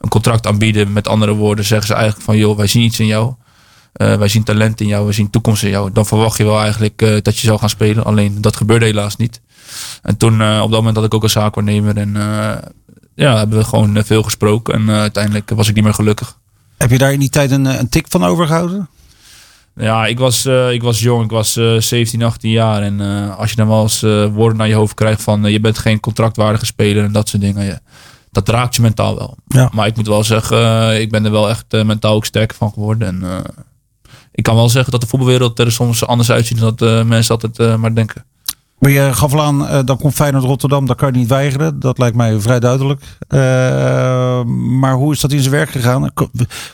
een 0.00 0.08
contract 0.08 0.46
aanbieden. 0.46 0.92
Met 0.92 1.08
andere 1.08 1.34
woorden 1.34 1.64
zeggen 1.64 1.86
ze 1.86 1.94
eigenlijk 1.94 2.24
van, 2.24 2.36
joh, 2.36 2.56
wij 2.56 2.66
zien 2.66 2.82
iets 2.82 3.00
in 3.00 3.06
jou. 3.06 3.34
Wij 3.92 4.28
zien 4.28 4.42
talent 4.42 4.80
in 4.80 4.86
jou, 4.86 5.04
wij 5.04 5.12
zien 5.12 5.30
toekomst 5.30 5.62
in 5.62 5.70
jou. 5.70 5.92
Dan 5.92 6.06
verwacht 6.06 6.36
je 6.36 6.44
wel 6.44 6.60
eigenlijk 6.60 6.98
dat 6.98 7.38
je 7.38 7.46
zou 7.46 7.58
gaan 7.58 7.68
spelen. 7.68 8.04
Alleen 8.04 8.40
dat 8.40 8.56
gebeurde 8.56 8.84
helaas 8.84 9.16
niet. 9.16 9.40
En 10.02 10.16
toen, 10.16 10.32
op 10.32 10.70
dat 10.70 10.78
moment 10.78 10.96
had 10.96 11.04
ik 11.04 11.14
ook 11.14 11.22
een 11.22 11.30
zaakwaarnemer. 11.30 11.96
En 11.96 12.12
ja, 13.14 13.36
hebben 13.36 13.58
we 13.58 13.64
gewoon 13.64 14.04
veel 14.04 14.22
gesproken. 14.22 14.74
En 14.74 14.90
uiteindelijk 14.90 15.50
was 15.50 15.68
ik 15.68 15.74
niet 15.74 15.84
meer 15.84 15.94
gelukkig. 15.94 16.38
Heb 16.78 16.90
je 16.90 16.98
daar 16.98 17.12
in 17.12 17.20
die 17.20 17.28
tijd 17.28 17.50
een, 17.50 17.66
eh, 17.66 17.78
een 17.78 17.88
tik 17.88 18.06
van 18.08 18.24
overgehouden? 18.24 18.88
Ja, 19.76 20.06
ik 20.06 20.18
was, 20.18 20.44
eh, 20.44 20.72
ik 20.72 20.82
was 20.82 21.00
jong. 21.00 21.24
Ik 21.24 21.30
was 21.30 21.56
eh 21.56 21.76
17, 21.80 22.22
18 22.22 22.50
jaar. 22.50 22.82
En 22.82 23.00
eh, 23.00 23.38
als 23.38 23.50
je 23.50 23.56
dan 23.56 23.68
wel 23.68 23.82
eens 23.82 24.02
eh, 24.02 24.26
woorden 24.26 24.58
naar 24.58 24.68
je 24.68 24.74
hoofd 24.74 24.94
krijgt 24.94 25.22
van... 25.22 25.44
eh, 25.44 25.52
je 25.52 25.60
bent 25.60 25.78
geen 25.78 26.00
contractwaardige 26.00 26.66
speler 26.66 27.04
en 27.04 27.12
dat 27.12 27.28
soort 27.28 27.42
dingen. 27.42 27.64
Ja, 27.64 27.80
dat 28.30 28.48
raakt 28.48 28.74
je 28.74 28.82
mentaal 28.82 29.16
wel. 29.16 29.36
Ja. 29.46 29.70
Maar 29.72 29.86
ik 29.86 29.96
moet 29.96 30.06
wel 30.06 30.24
zeggen, 30.24 30.90
eh, 30.90 31.00
ik 31.00 31.10
ben 31.10 31.24
er 31.24 31.30
wel 31.30 31.48
echt 31.48 31.64
eh, 31.68 31.84
mentaal 31.84 32.14
ook 32.14 32.24
sterker 32.24 32.56
van 32.56 32.72
geworden. 32.72 33.08
En 33.08 33.30
eh, 33.30 33.38
ik 34.32 34.42
kan 34.42 34.54
wel 34.54 34.68
zeggen 34.68 34.92
dat 34.92 35.00
de 35.00 35.06
voetbalwereld 35.06 35.58
er 35.58 35.72
soms 35.72 36.06
anders 36.06 36.30
uitziet 36.30 36.58
dan 36.60 36.74
dat 36.76 36.88
eh, 36.88 37.04
mensen 37.04 37.34
altijd 37.34 37.58
eh, 37.58 37.76
maar 37.76 37.94
denken. 37.94 38.24
Maar 38.84 38.92
je 38.92 39.12
gaf 39.12 39.38
aan, 39.38 39.66
eh, 39.66 39.80
dan 39.84 39.98
komt 39.98 40.14
Feyenoord 40.14 40.44
Rotterdam, 40.44 40.86
dat 40.86 40.96
kan 40.96 41.12
je 41.12 41.18
niet 41.18 41.28
weigeren. 41.28 41.80
Dat 41.80 41.98
lijkt 41.98 42.16
mij 42.16 42.40
vrij 42.40 42.60
duidelijk. 42.60 43.02
Eh, 43.28 44.42
maar 44.78 44.94
hoe 44.94 45.12
is 45.12 45.20
dat 45.20 45.32
in 45.32 45.40
zijn 45.40 45.54
werk 45.54 45.70
gegaan? 45.70 46.10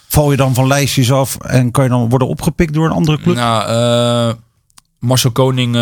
Val 0.08 0.30
je 0.30 0.36
dan 0.36 0.54
van 0.54 0.66
lijstjes 0.66 1.12
af 1.12 1.36
en 1.36 1.70
kan 1.70 1.84
je 1.84 1.90
dan 1.90 2.08
worden 2.08 2.28
opgepikt 2.28 2.74
door 2.74 2.86
een 2.86 2.92
andere 2.92 3.18
club? 3.20 3.36
Nou, 3.36 3.68
eh, 3.68 4.34
Marcel 4.98 5.30
Koning 5.30 5.74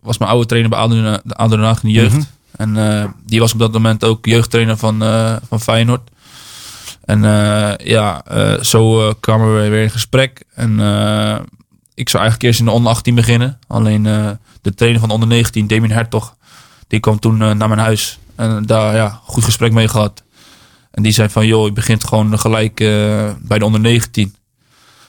was 0.00 0.18
mijn 0.18 0.30
oude 0.30 0.46
trainer 0.46 0.70
bij 0.70 0.78
ADO 0.78 1.18
ADO 1.26 1.56
Den 1.56 1.64
Haag 1.64 1.82
in 1.82 1.88
de 1.88 1.94
jeugd. 1.94 2.16
Mhm. 2.16 2.76
En 2.76 3.14
die 3.26 3.40
was 3.40 3.52
op 3.52 3.58
dat 3.58 3.72
moment 3.72 4.04
ook 4.04 4.26
jeugdtrainer 4.26 4.76
van, 4.76 5.02
van 5.48 5.60
Feyenoord. 5.60 6.10
En 7.04 7.22
ja, 7.84 8.24
zo 8.60 9.12
kwamen 9.20 9.54
we 9.54 9.68
weer 9.68 9.82
in 9.82 9.90
gesprek. 9.90 10.44
En 10.54 10.78
ik 12.00 12.08
zou 12.08 12.22
eigenlijk 12.22 12.42
eerst 12.42 12.60
in 12.60 12.66
de 12.66 12.70
onder 12.70 12.92
18 12.92 13.14
beginnen. 13.14 13.58
Alleen 13.66 14.06
eh, 14.06 14.30
de 14.62 14.74
trainer 14.74 15.00
van 15.00 15.08
de 15.08 15.14
onder 15.14 15.28
19, 15.28 15.66
Damien 15.66 15.90
Hertog, 15.90 16.36
die 16.86 17.00
kwam 17.00 17.18
toen 17.18 17.42
eh, 17.42 17.50
naar 17.50 17.68
mijn 17.68 17.80
huis. 17.80 18.18
En 18.34 18.66
daar 18.66 18.94
ja, 18.94 19.20
goed 19.24 19.44
gesprek 19.44 19.72
mee 19.72 19.88
gehad. 19.88 20.22
En 20.90 21.02
die 21.02 21.12
zei 21.12 21.28
van, 21.28 21.46
joh, 21.46 21.66
je 21.66 21.72
begint 21.72 22.04
gewoon 22.04 22.38
gelijk 22.38 22.80
eh, 22.80 23.30
bij 23.40 23.58
de 23.58 23.64
onder 23.64 23.80
19. 23.80 24.34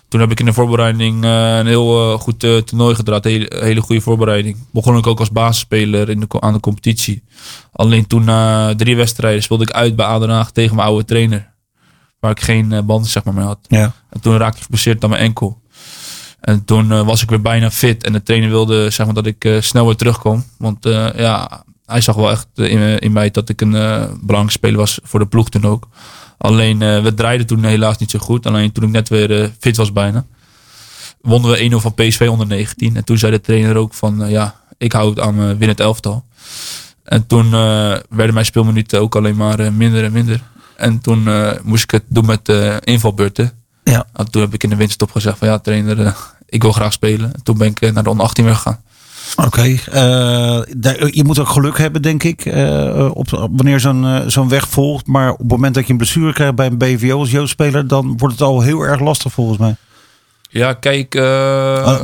Toen 0.08 0.20
heb 0.20 0.32
ik 0.32 0.40
in 0.40 0.46
de 0.46 0.54
voorbereiding 0.54 1.24
een 1.24 1.68
heel 1.68 2.18
goed 2.18 2.40
toernooi 2.40 2.96
gedraaid. 2.96 3.24
Hele, 3.24 3.52
hele 3.56 3.82
goede 3.82 4.02
voorbereiding. 4.02 4.58
Begon 4.72 4.98
ik 4.98 5.08
ook 5.08 5.20
als 5.20 5.32
basisspeler 5.32 6.10
in 6.10 6.20
de, 6.20 6.42
aan 6.42 6.54
de 6.54 6.60
competitie. 6.60 7.24
Alleen 7.72 8.08
toen 8.08 8.24
na 8.24 8.76
drie 8.76 8.96
wedstrijden 8.96 9.44
speelde 9.44 9.64
ik 9.64 9.72
uit 9.72 9.96
bij 9.96 10.06
Aden 10.06 10.54
tegen 10.54 10.76
mijn 10.76 10.88
oude 10.88 11.06
trainer. 11.06 11.54
Waar 12.20 12.32
ik 12.32 12.42
geen 12.42 12.86
band 12.86 13.08
zeg 13.08 13.24
maar, 13.24 13.34
mee 13.34 13.46
had. 13.46 13.60
Ja. 13.68 13.94
En 14.10 14.22
toen 14.22 14.38
raakte 14.38 14.58
ik 14.58 14.64
geblesseerd 14.64 15.04
aan 15.04 15.10
mijn 15.10 15.22
enkel. 15.22 15.61
En 16.42 16.66
toen 16.66 16.92
eh, 16.92 17.06
was 17.06 17.22
ik 17.22 17.30
weer 17.30 17.42
bijna 17.42 17.72
fit. 17.72 18.04
En 18.04 18.14
de 18.14 18.24
trainer 18.24 18.50
wilde 18.50 18.90
zeg 18.90 19.06
maar, 19.06 19.16
dat 19.16 19.26
ik 19.26 19.46
eh, 19.46 19.62
snel 19.62 19.86
weer 19.86 19.96
terugkom. 19.96 20.44
Want 20.58 20.86
eh, 20.86 21.08
ja, 21.16 21.64
hij 21.86 22.02
zag 22.02 22.16
wel 22.16 22.30
echt 22.32 22.48
in, 22.54 23.12
mij 23.12 23.32
dat 23.32 23.50
ik 23.50 23.62
een 23.62 23.76
eh 23.76 24.04
belangrijke 24.22 24.52
speler 24.52 24.78
was 24.78 25.00
voor 25.04 25.20
de 25.20 25.26
ploeg 25.26 25.50
toen 25.50 25.66
ook. 25.66 25.88
Alleen 26.38 26.80
we 26.80 27.14
draaiden 27.14 27.48
toen 27.48 27.64
helaas 27.64 27.98
niet 27.98 28.12
zo 28.12 28.20
goed. 28.20 28.46
Alleen 28.46 28.72
toen 28.72 28.84
ik 28.84 28.90
net 28.90 29.10
weer 29.10 29.52
fit 29.60 29.78
was 29.78 29.92
bijna. 29.92 30.26
Wonnen 31.22 31.52
we 31.52 31.70
1-0 31.72 31.76
van 31.76 31.94
PSV 31.94 32.28
onder 32.32 32.48
19. 32.48 32.96
En 32.96 33.04
toen 33.04 33.18
zei 33.18 33.32
de 33.32 33.42
trainer 33.42 33.76
ook 33.76 33.94
van 33.94 34.30
ja, 34.30 34.56
ik 34.78 34.92
hou 34.92 35.10
het 35.10 35.20
aan 35.20 35.36
mijn 35.36 35.58
winnend 35.58 35.80
elftal. 35.80 36.26
En 37.04 37.28
toen 37.28 37.50
werden 38.10 38.34
mijn 38.34 38.46
speelminuten 38.46 39.02
ook 39.02 39.16
alleen 39.16 39.36
maar 39.36 39.74
minder 39.74 40.04
en 40.04 40.12
minder. 40.12 40.42
En 40.76 41.02
toen 41.02 41.30
moest 41.64 41.84
ik 41.84 41.92
het 41.92 42.04
doen 42.08 42.26
met 42.26 42.50
invalbeurten. 42.84 43.61
Ja. 43.84 44.06
En 44.14 44.32
toen 44.32 44.42
heb 44.42 44.54
ik 44.54 44.64
in 44.64 44.70
de 44.70 44.76
winterstop 44.76 45.12
gezegd 45.12 45.38
van 45.38 45.48
ja 45.48 45.60
trainer, 45.60 46.06
eh, 46.06 46.14
ik 46.46 46.62
wil 46.62 46.72
graag 46.72 46.94
spelen. 46.94 47.34
En 47.34 47.44
toen 47.44 47.58
ben 47.58 47.68
ik 47.68 47.82
eh, 47.82 47.92
naar 47.92 48.04
de 48.04 48.10
onder 48.10 48.26
18 48.26 48.46
weer 48.46 48.56
gegaan. 48.56 48.82
Oké, 49.46 49.62
eh, 49.62 50.62
je 51.10 51.24
moet 51.24 51.40
ook 51.40 51.50
geluk 51.50 51.78
hebben, 51.78 52.02
denk 52.02 52.24
ik, 52.24 52.46
op, 53.14 53.34
op 53.34 53.52
wanneer 53.56 53.80
zo'n 53.80 54.24
zo'n 54.28 54.50
weg 54.50 54.68
volgt. 54.68 55.08
Maar 55.08 55.32
op 55.32 55.38
het 55.38 55.48
moment 55.48 55.76
dat 55.76 55.86
je 55.86 55.92
een 55.92 55.98
blessure 55.98 56.34
krijgt 56.34 56.56
bij 56.56 56.66
een 56.66 56.78
BVO 56.78 57.20
als 57.20 57.32
jeugdspeler, 57.32 57.88
dan 57.88 58.18
wordt 58.18 58.34
het 58.34 58.44
al 58.44 58.62
heel 58.62 58.82
erg 58.82 59.00
lastig 59.00 59.32
volgens 59.32 59.58
mij. 59.58 59.76
Ja, 60.50 60.74
kijk, 60.74 61.14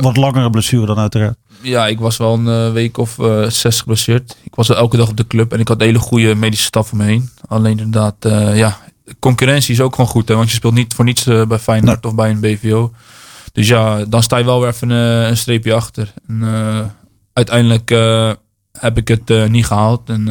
wat 0.00 0.16
langere 0.16 0.50
blessure 0.50 0.86
dan 0.86 0.98
uiteraard. 0.98 1.36
ja, 1.60 1.86
ik 1.86 1.98
was 1.98 2.16
wel 2.16 2.34
een 2.34 2.72
week 2.72 2.98
of 2.98 3.16
zes 3.48 3.80
geblesseerd. 3.80 4.36
Ik 4.42 4.54
was 4.54 4.68
elke 4.68 4.96
dag 4.96 5.08
op 5.08 5.16
de 5.16 5.26
club 5.26 5.52
en 5.52 5.60
ik 5.60 5.68
had 5.68 5.80
een 5.80 5.86
hele 5.86 5.98
goede 5.98 6.34
medische 6.34 6.64
staf 6.64 6.92
om 6.92 6.98
me 6.98 7.04
heen. 7.04 7.30
Alleen 7.48 7.78
inderdaad, 7.78 8.16
ja, 8.54 8.78
concurrentie 9.18 9.74
is 9.74 9.80
ook 9.80 9.94
gewoon 9.94 10.10
goed. 10.10 10.28
Hè, 10.28 10.34
want 10.34 10.48
je 10.48 10.54
speelt 10.54 10.74
niet 10.74 10.94
voor 10.94 11.04
niets 11.04 11.26
eh, 11.26 11.46
bij 11.46 11.58
Feyenoord 11.58 12.06
of 12.06 12.14
bij 12.14 12.30
een 12.30 12.40
BVO. 12.40 12.92
Dus 13.52 13.68
ja, 13.68 14.04
dan 14.04 14.22
sta 14.22 14.36
je 14.36 14.44
wel 14.44 14.60
weer 14.60 14.68
even 14.68 14.90
eh, 14.90 15.28
een 15.28 15.36
streepje 15.36 15.74
achter. 15.74 16.12
En, 16.28 16.42
eh, 16.42 16.84
uiteindelijk 17.32 17.90
heb 18.72 18.96
ik 18.96 19.08
het 19.08 19.50
niet 19.50 19.66
gehaald. 19.66 20.08
En 20.08 20.24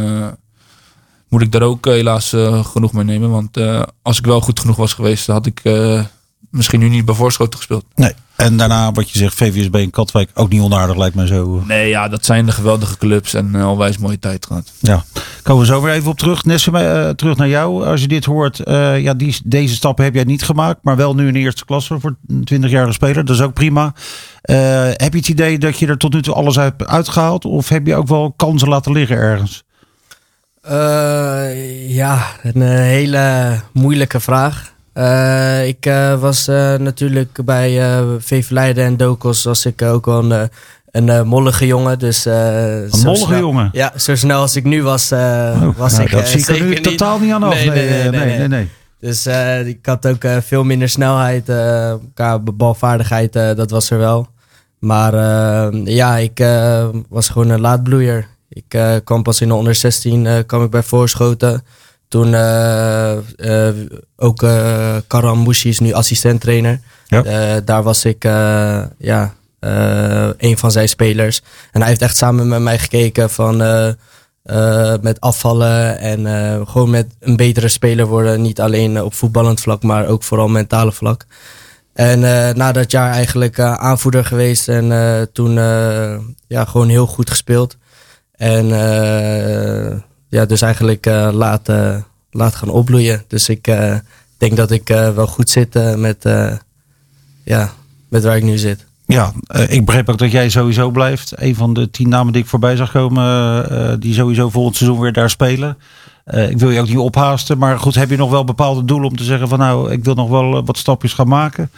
moet 1.29 1.41
ik 1.41 1.51
daar 1.51 1.61
ook 1.61 1.85
helaas 1.85 2.29
genoeg 2.61 2.93
mee 2.93 3.03
nemen. 3.03 3.29
Want 3.29 3.57
als 4.01 4.17
ik 4.17 4.25
wel 4.25 4.41
goed 4.41 4.59
genoeg 4.59 4.75
was 4.75 4.93
geweest, 4.93 5.27
had 5.27 5.45
ik 5.45 5.61
misschien 6.49 6.79
nu 6.79 6.89
niet 6.89 7.05
bij 7.05 7.15
Voorschoten 7.15 7.57
gespeeld. 7.57 7.85
Nee. 7.95 8.13
En 8.37 8.57
daarna, 8.57 8.91
wat 8.91 9.09
je 9.09 9.17
zegt, 9.17 9.35
VVSB 9.35 9.75
in 9.75 9.89
Katwijk, 9.89 10.29
ook 10.33 10.49
niet 10.49 10.61
onaardig 10.61 10.97
lijkt 10.97 11.15
mij 11.15 11.27
zo. 11.27 11.63
Nee, 11.67 11.89
ja, 11.89 12.07
dat 12.07 12.25
zijn 12.25 12.45
de 12.45 12.51
geweldige 12.51 12.97
clubs 12.97 13.33
en 13.33 13.51
uh, 13.55 13.65
alwijs 13.65 13.97
mooie 13.97 14.19
tijd 14.19 14.45
gehad. 14.45 14.71
Ja, 14.79 15.03
komen 15.43 15.61
we 15.61 15.67
zo 15.67 15.81
weer 15.81 15.93
even 15.93 16.09
op 16.09 16.17
terug. 16.17 16.43
Nesse, 16.45 16.71
uh, 16.71 17.09
terug 17.09 17.37
naar 17.37 17.47
jou. 17.47 17.85
Als 17.85 18.01
je 18.01 18.07
dit 18.07 18.25
hoort, 18.25 18.61
uh, 18.65 18.99
ja, 18.99 19.13
die, 19.13 19.39
deze 19.43 19.75
stappen 19.75 20.03
heb 20.03 20.13
jij 20.13 20.23
niet 20.23 20.43
gemaakt, 20.43 20.79
maar 20.83 20.95
wel 20.95 21.15
nu 21.15 21.27
in 21.27 21.33
de 21.33 21.39
eerste 21.39 21.65
klasse 21.65 21.99
voor 21.99 22.15
een 22.27 22.47
20-jarige 22.53 22.93
speler. 22.93 23.25
Dat 23.25 23.35
is 23.35 23.41
ook 23.41 23.53
prima. 23.53 23.93
Uh, 24.43 24.55
heb 24.83 25.11
je 25.11 25.19
het 25.19 25.29
idee 25.29 25.57
dat 25.57 25.79
je 25.79 25.87
er 25.87 25.97
tot 25.97 26.13
nu 26.13 26.21
toe 26.21 26.33
alles 26.33 26.55
hebt 26.55 26.85
uitgehaald? 26.85 27.45
Of 27.45 27.69
heb 27.69 27.87
je 27.87 27.95
ook 27.95 28.07
wel 28.07 28.33
kansen 28.35 28.67
laten 28.67 28.91
liggen 28.91 29.17
ergens? 29.17 29.63
Uh, 30.69 31.95
ja, 31.95 32.25
een 32.41 32.61
hele 32.61 33.55
moeilijke 33.73 34.19
vraag. 34.19 34.75
Uh, 34.97 35.67
ik 35.67 35.85
uh, 35.85 36.19
was 36.19 36.47
uh, 36.47 36.75
natuurlijk 36.75 37.45
bij 37.45 37.99
uh, 37.99 38.05
VV 38.19 38.49
Leiden 38.49 38.85
en 38.85 38.97
Dokos 38.97 39.43
was 39.43 39.65
ik 39.65 39.81
ook 39.81 40.05
wel 40.05 40.31
een, 40.31 40.49
een 40.91 41.27
mollige 41.27 41.65
jongen. 41.65 41.99
Dus, 41.99 42.25
een 42.25 42.89
mollige 43.03 43.25
snel, 43.25 43.39
jongen? 43.39 43.69
Ja, 43.71 43.93
zo 43.97 44.15
snel 44.15 44.41
als 44.41 44.55
ik 44.55 44.63
nu 44.63 44.83
was, 44.83 45.11
oh, 45.11 45.77
was 45.77 45.91
nou, 45.91 46.03
ik 46.03 46.11
Dat 46.11 46.27
zie 46.27 46.39
ik 46.39 46.47
er 46.47 46.61
nu 46.61 46.69
niet. 46.69 46.83
totaal 46.83 47.19
niet 47.19 47.31
aan 47.31 47.43
af. 47.43 47.53
Nee, 47.53 47.69
nee, 47.69 47.89
nee. 47.89 48.09
nee, 48.09 48.25
nee, 48.25 48.37
nee, 48.37 48.47
nee. 48.47 48.69
Dus 48.99 49.27
ik 49.65 49.85
had 49.85 50.07
ook 50.07 50.25
veel 50.41 50.63
minder 50.63 50.89
snelheid. 50.89 51.45
qua 52.13 52.39
balvaardigheid, 52.39 53.33
dat 53.33 53.69
was 53.69 53.89
er 53.89 53.97
wel. 53.97 54.27
Maar 54.79 55.13
ja, 55.73 56.17
ik 56.17 56.45
was 57.09 57.29
gewoon 57.29 57.49
een 57.49 57.61
laadbloeier. 57.61 58.27
Ik 58.49 59.01
kwam 59.03 59.23
pas 59.23 59.41
in 59.41 59.47
de 59.47 59.53
onder 59.53 59.75
16, 59.75 60.25
uh, 60.25 60.33
kwam 60.45 60.63
ik 60.63 60.69
bij 60.69 60.83
Voorschoten. 60.83 61.63
Toen 62.07 62.33
uh, 62.33 63.17
ook 64.15 64.45
Karam 65.07 65.39
Mouchi 65.39 65.69
is 65.69 65.79
nu 65.79 65.93
assistent 65.93 66.41
trainer. 66.41 66.79
Ja. 67.07 67.59
daar 67.59 67.83
was 67.83 68.05
ik 68.05 68.23
ja, 68.97 69.33
een 70.37 70.57
van 70.57 70.71
zijn 70.71 70.89
spelers. 70.89 71.41
En 71.71 71.79
hij 71.79 71.89
heeft 71.89 72.01
echt 72.01 72.17
samen 72.17 72.47
met 72.47 72.61
mij 72.61 72.79
gekeken 72.79 73.29
van 73.29 73.57
met 75.01 75.19
afvallen 75.19 75.99
en 75.99 76.25
gewoon 76.67 76.89
met 76.89 77.07
een 77.19 77.35
betere 77.35 77.67
speler 77.67 78.05
worden. 78.05 78.41
Niet 78.41 78.61
alleen 78.61 79.01
op 79.01 79.13
voetballend 79.13 79.59
vlak, 79.59 79.83
maar 79.83 80.07
ook 80.07 80.23
vooral 80.23 80.47
mentale 80.47 80.91
vlak. 80.91 81.25
En 81.93 82.19
na 82.57 82.71
dat 82.71 82.91
jaar 82.91 83.11
eigenlijk 83.11 83.59
aanvoerder 83.59 84.25
geweest 84.25 84.67
en 84.67 85.29
toen 85.33 85.53
ja, 86.47 86.65
gewoon 86.65 86.89
heel 86.89 87.07
goed 87.07 87.29
gespeeld. 87.29 87.77
En 88.31 88.69
ja, 90.29 90.45
dus 90.45 90.61
eigenlijk 90.61 91.07
uh, 91.07 91.29
laat, 91.31 91.69
uh, 91.69 91.95
laat 92.31 92.55
gaan 92.55 92.69
opbloeien. 92.69 93.23
Dus 93.27 93.49
ik 93.49 93.63
denk 94.37 94.55
dat 94.55 94.71
ik 94.71 94.87
wel 94.87 95.27
goed 95.27 95.49
zit 95.49 95.97
met, 95.97 96.23
ja, 97.43 97.73
met 98.09 98.23
waar 98.23 98.37
ik 98.37 98.43
nu 98.43 98.57
zit. 98.57 98.85
Ja, 99.05 99.33
ik 99.67 99.85
begreep 99.85 100.09
ook 100.09 100.17
dat 100.17 100.31
jij 100.31 100.49
sowieso 100.49 100.91
blijft. 100.91 101.33
Een 101.35 101.55
van 101.55 101.73
de 101.73 101.89
tien 101.89 102.09
namen 102.09 102.33
die 102.33 102.41
ik 102.41 102.47
voorbij 102.47 102.75
zag 102.75 102.91
komen, 102.91 103.99
die 103.99 104.13
sowieso 104.13 104.49
volgend 104.49 104.75
seizoen 104.75 104.99
weer 104.99 105.13
daar 105.13 105.29
spelen. 105.29 105.77
ik 106.25 106.59
wil 106.59 106.69
je 106.69 106.79
ook 106.79 106.87
niet 106.87 106.97
ophaasten, 106.97 107.57
maar 107.57 107.79
goed, 107.79 107.95
heb 107.95 108.09
je 108.09 108.17
nog 108.17 108.29
wel 108.29 108.43
bepaalde 108.43 108.85
doelen 108.85 109.09
om 109.09 109.15
te 109.15 109.23
zeggen 109.23 109.47
van 109.47 109.59
nou, 109.59 109.91
ik 109.91 110.03
wil 110.03 110.13
nog 110.13 110.29
wel 110.29 110.65
wat 110.65 110.77
stapjes 110.77 111.13
gaan 111.13 111.27
maken? 111.27 111.69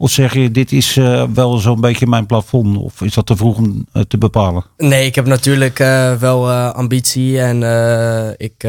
Of 0.00 0.10
zeg 0.10 0.34
je, 0.34 0.50
dit 0.50 0.72
is 0.72 0.96
uh, 0.96 1.24
wel 1.34 1.58
zo'n 1.58 1.80
beetje 1.80 2.06
mijn 2.06 2.26
plafond? 2.26 2.76
Of 2.76 3.02
is 3.02 3.14
dat 3.14 3.26
te 3.26 3.36
vroeg 3.36 3.56
om 3.56 3.86
uh, 3.92 4.02
te 4.08 4.18
bepalen? 4.18 4.64
Nee, 4.76 5.06
ik 5.06 5.14
heb 5.14 5.26
natuurlijk 5.26 5.78
uh, 5.78 6.14
wel 6.14 6.50
ambitie. 6.52 7.40
En 7.40 7.56
ik 8.36 8.62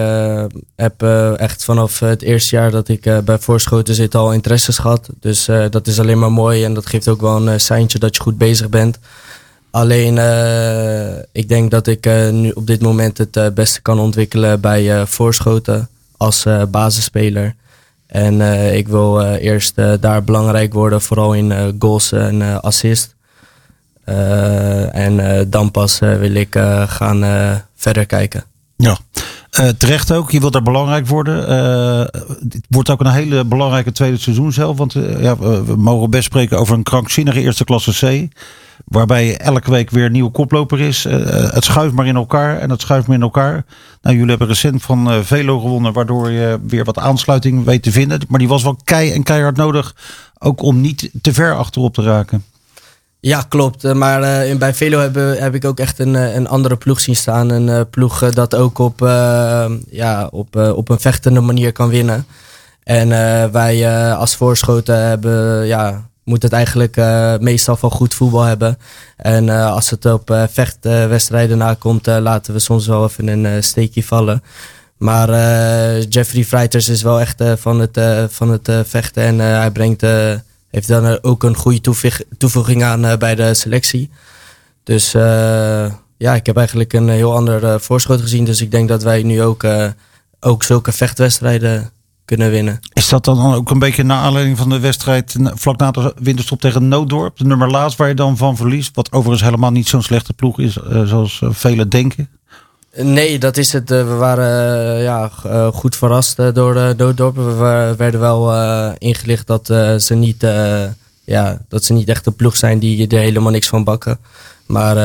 heb 0.75 1.03
echt 1.37 1.63
vanaf 1.63 1.99
het 1.99 2.21
eerste 2.21 2.55
jaar 2.55 2.71
dat 2.71 2.87
ik 2.87 3.01
bij 3.25 3.39
Voorschoten 3.39 3.95
zit 3.95 4.15
al 4.15 4.33
interesses 4.33 4.77
gehad. 4.77 5.09
Dus 5.19 5.45
dat 5.69 5.87
is 5.87 5.99
alleen 5.99 6.19
maar 6.19 6.31
mooi. 6.31 6.63
En 6.63 6.73
dat 6.73 6.85
geeft 6.85 7.07
ook 7.07 7.21
wel 7.21 7.47
een 7.47 7.59
seintje 7.59 7.99
dat 7.99 8.15
je 8.15 8.21
goed 8.21 8.37
bezig 8.37 8.69
bent. 8.69 8.99
Alleen, 9.71 10.17
ik 11.31 11.49
denk 11.49 11.71
dat 11.71 11.87
ik 11.87 12.05
nu 12.31 12.51
op 12.51 12.67
dit 12.67 12.81
moment 12.81 13.17
het 13.17 13.53
beste 13.53 13.81
kan 13.81 13.99
ontwikkelen 13.99 14.61
bij 14.61 15.05
Voorschoten 15.05 15.89
als 16.17 16.45
basisspeler. 16.71 17.55
En 18.09 18.33
uh, 18.33 18.75
ik 18.75 18.87
wil 18.87 19.21
uh, 19.21 19.43
eerst 19.43 19.77
uh, 19.77 19.93
daar 19.99 20.23
belangrijk 20.23 20.73
worden, 20.73 21.01
vooral 21.01 21.33
in 21.33 21.75
goals 21.79 22.11
en 22.11 22.61
assist. 22.61 23.15
en 24.03 25.45
dan 25.49 25.71
pas 25.71 25.99
wil 25.99 26.33
ik 26.33 26.55
gaan 26.87 27.23
verder 27.75 28.05
kijken. 28.05 28.43
Ja, 28.75 28.97
terecht 29.77 30.11
ook. 30.11 30.31
Je 30.31 30.39
wilt 30.39 30.53
daar 30.53 30.61
belangrijk 30.61 31.07
worden. 31.07 31.49
het 32.49 32.65
wordt 32.69 32.89
ook 32.89 32.99
een 32.99 33.11
hele 33.11 33.45
belangrijke 33.45 33.91
tweede 33.91 34.17
seizoen 34.17 34.51
zelf. 34.51 34.77
Want 34.77 34.93
ja, 35.19 35.37
we 35.37 35.75
mogen 35.77 36.09
best 36.09 36.23
spreken 36.23 36.59
over 36.59 36.75
een 36.75 36.83
krankzinnige 36.83 37.41
eerste 37.41 37.63
klasse 37.63 37.91
C. 37.91 38.33
Waarbij 38.85 39.37
elke 39.37 39.71
week 39.71 39.89
weer 39.89 40.05
een 40.05 40.11
nieuwe 40.11 40.31
koploper 40.31 40.79
is. 40.79 41.05
Uh, 41.05 41.13
het 41.51 41.63
schuift 41.63 41.93
maar 41.93 42.05
in 42.05 42.15
elkaar 42.15 42.57
en 42.57 42.69
het 42.69 42.81
schuift 42.81 43.07
maar 43.07 43.15
in 43.15 43.21
elkaar. 43.21 43.65
Nou, 44.01 44.15
jullie 44.15 44.29
hebben 44.29 44.47
recent 44.47 44.81
van 44.81 45.11
uh, 45.11 45.19
Velo 45.21 45.59
gewonnen, 45.59 45.93
waardoor 45.93 46.31
je 46.31 46.59
weer 46.67 46.83
wat 46.83 46.97
aansluiting 46.97 47.65
weet 47.65 47.83
te 47.83 47.91
vinden. 47.91 48.19
Maar 48.27 48.39
die 48.39 48.47
was 48.47 48.63
wel 48.63 48.77
kei 48.83 49.11
en 49.11 49.23
keihard 49.23 49.55
nodig, 49.55 49.95
ook 50.37 50.61
om 50.61 50.81
niet 50.81 51.09
te 51.21 51.33
ver 51.33 51.55
achterop 51.55 51.93
te 51.93 52.01
raken. 52.01 52.43
Ja, 53.19 53.45
klopt. 53.49 53.93
Maar 53.93 54.47
uh, 54.47 54.57
bij 54.57 54.73
Velo 54.73 54.99
heb, 54.99 55.15
heb, 55.39 55.55
ik 55.55 55.65
ook 55.65 55.79
echt 55.79 55.99
een, 55.99 56.13
een 56.13 56.47
andere 56.47 56.75
ploeg 56.75 56.99
zien 56.99 57.15
staan. 57.15 57.49
Een 57.49 57.89
ploeg 57.89 58.29
dat 58.29 58.55
ook 58.55 58.79
op, 58.79 58.99
ja, 59.89 60.27
op, 60.31 60.55
op 60.55 60.89
een 60.89 60.99
vechtende 60.99 61.39
manier 61.39 61.71
kan 61.71 61.89
winnen. 61.89 62.25
En 62.83 63.09
wij 63.51 64.13
als 64.13 64.35
voorschoten 64.35 65.07
hebben 65.07 65.65
ja, 65.65 66.09
moet 66.29 66.43
het 66.43 66.53
eigenlijk 66.53 66.97
uh, 66.97 67.37
meestal 67.37 67.75
van 67.75 67.91
goed 67.91 68.13
voetbal 68.13 68.41
hebben. 68.41 68.77
En 69.15 69.47
uh, 69.47 69.71
als 69.71 69.89
het 69.89 70.05
op 70.05 70.29
uh, 70.29 70.43
vechtwedstrijden 70.49 71.57
nakomt, 71.57 72.05
laten 72.05 72.53
we 72.53 72.59
soms 72.59 72.87
wel 72.87 73.03
even 73.03 73.27
een 73.27 73.63
steekje 73.63 74.03
vallen. 74.03 74.43
Maar 74.97 75.29
Jeffrey 75.99 76.43
Freiters 76.43 76.89
is 76.89 77.01
wel 77.01 77.19
echt 77.19 77.43
van 77.55 77.79
het, 77.79 77.99
van 78.29 78.49
het 78.49 78.71
vechten 78.85 79.23
en 79.23 79.39
hij 79.39 79.71
brengt 79.71 80.01
heeft 80.69 80.87
dan 80.87 81.23
ook 81.23 81.43
een 81.43 81.55
goede 81.55 81.81
toevoeging 82.37 82.83
aan 82.83 83.17
bij 83.19 83.35
de 83.35 83.53
selectie. 83.53 84.09
Dus 84.83 85.11
ja, 86.17 86.35
ik 86.35 86.45
heb 86.45 86.57
eigenlijk 86.57 86.93
een 86.93 87.09
heel 87.09 87.35
ander 87.35 87.79
voorschot 87.81 88.21
gezien. 88.21 88.45
Dus 88.45 88.61
ik 88.61 88.71
denk 88.71 88.87
dat 88.89 89.03
wij 89.03 89.23
nu 89.23 89.41
ook, 89.41 89.65
ook 90.39 90.63
zulke 90.63 90.91
vechtwedstrijden 90.91 91.91
kunnen 92.29 92.51
winnen. 92.51 92.79
Is 92.93 93.09
dat 93.09 93.25
dan 93.25 93.53
ook 93.53 93.69
een 93.69 93.79
beetje 93.79 94.03
naar 94.03 94.21
aanleiding 94.21 94.57
van 94.57 94.69
de 94.69 94.79
wedstrijd 94.79 95.35
vlak 95.53 95.77
na 95.77 95.91
de 95.91 96.13
winterstop 96.21 96.61
tegen 96.61 96.87
Nooddorp? 96.87 97.37
De 97.37 97.45
nummer 97.45 97.69
laatst 97.69 97.97
waar 97.97 98.07
je 98.07 98.13
dan 98.13 98.37
van 98.37 98.57
verliest. 98.57 98.95
Wat 98.95 99.11
overigens 99.11 99.43
helemaal 99.43 99.71
niet 99.71 99.87
zo'n 99.87 100.01
slechte 100.01 100.33
ploeg 100.33 100.59
is 100.59 100.77
zoals 101.03 101.41
velen 101.43 101.89
denken. 101.89 102.29
Nee, 102.95 103.39
dat 103.39 103.57
is 103.57 103.73
het. 103.73 103.89
We 103.89 104.03
waren 104.03 105.01
ja, 105.01 105.29
goed 105.73 105.95
verrast 105.95 106.37
door 106.53 106.73
de 106.73 106.93
Nooddorp. 106.97 107.35
We 107.35 107.93
werden 107.97 108.19
wel 108.19 108.53
ingelicht 108.97 109.47
dat 109.47 109.65
ze 109.97 110.15
niet 110.15 110.47
ja, 111.23 111.61
dat 111.67 111.83
ze 111.83 111.93
niet 111.93 112.09
echt 112.09 112.25
een 112.25 112.35
ploeg 112.35 112.57
zijn 112.57 112.79
die 112.79 113.07
er 113.07 113.19
helemaal 113.19 113.51
niks 113.51 113.67
van 113.67 113.83
bakken. 113.83 114.19
Maar 114.65 114.95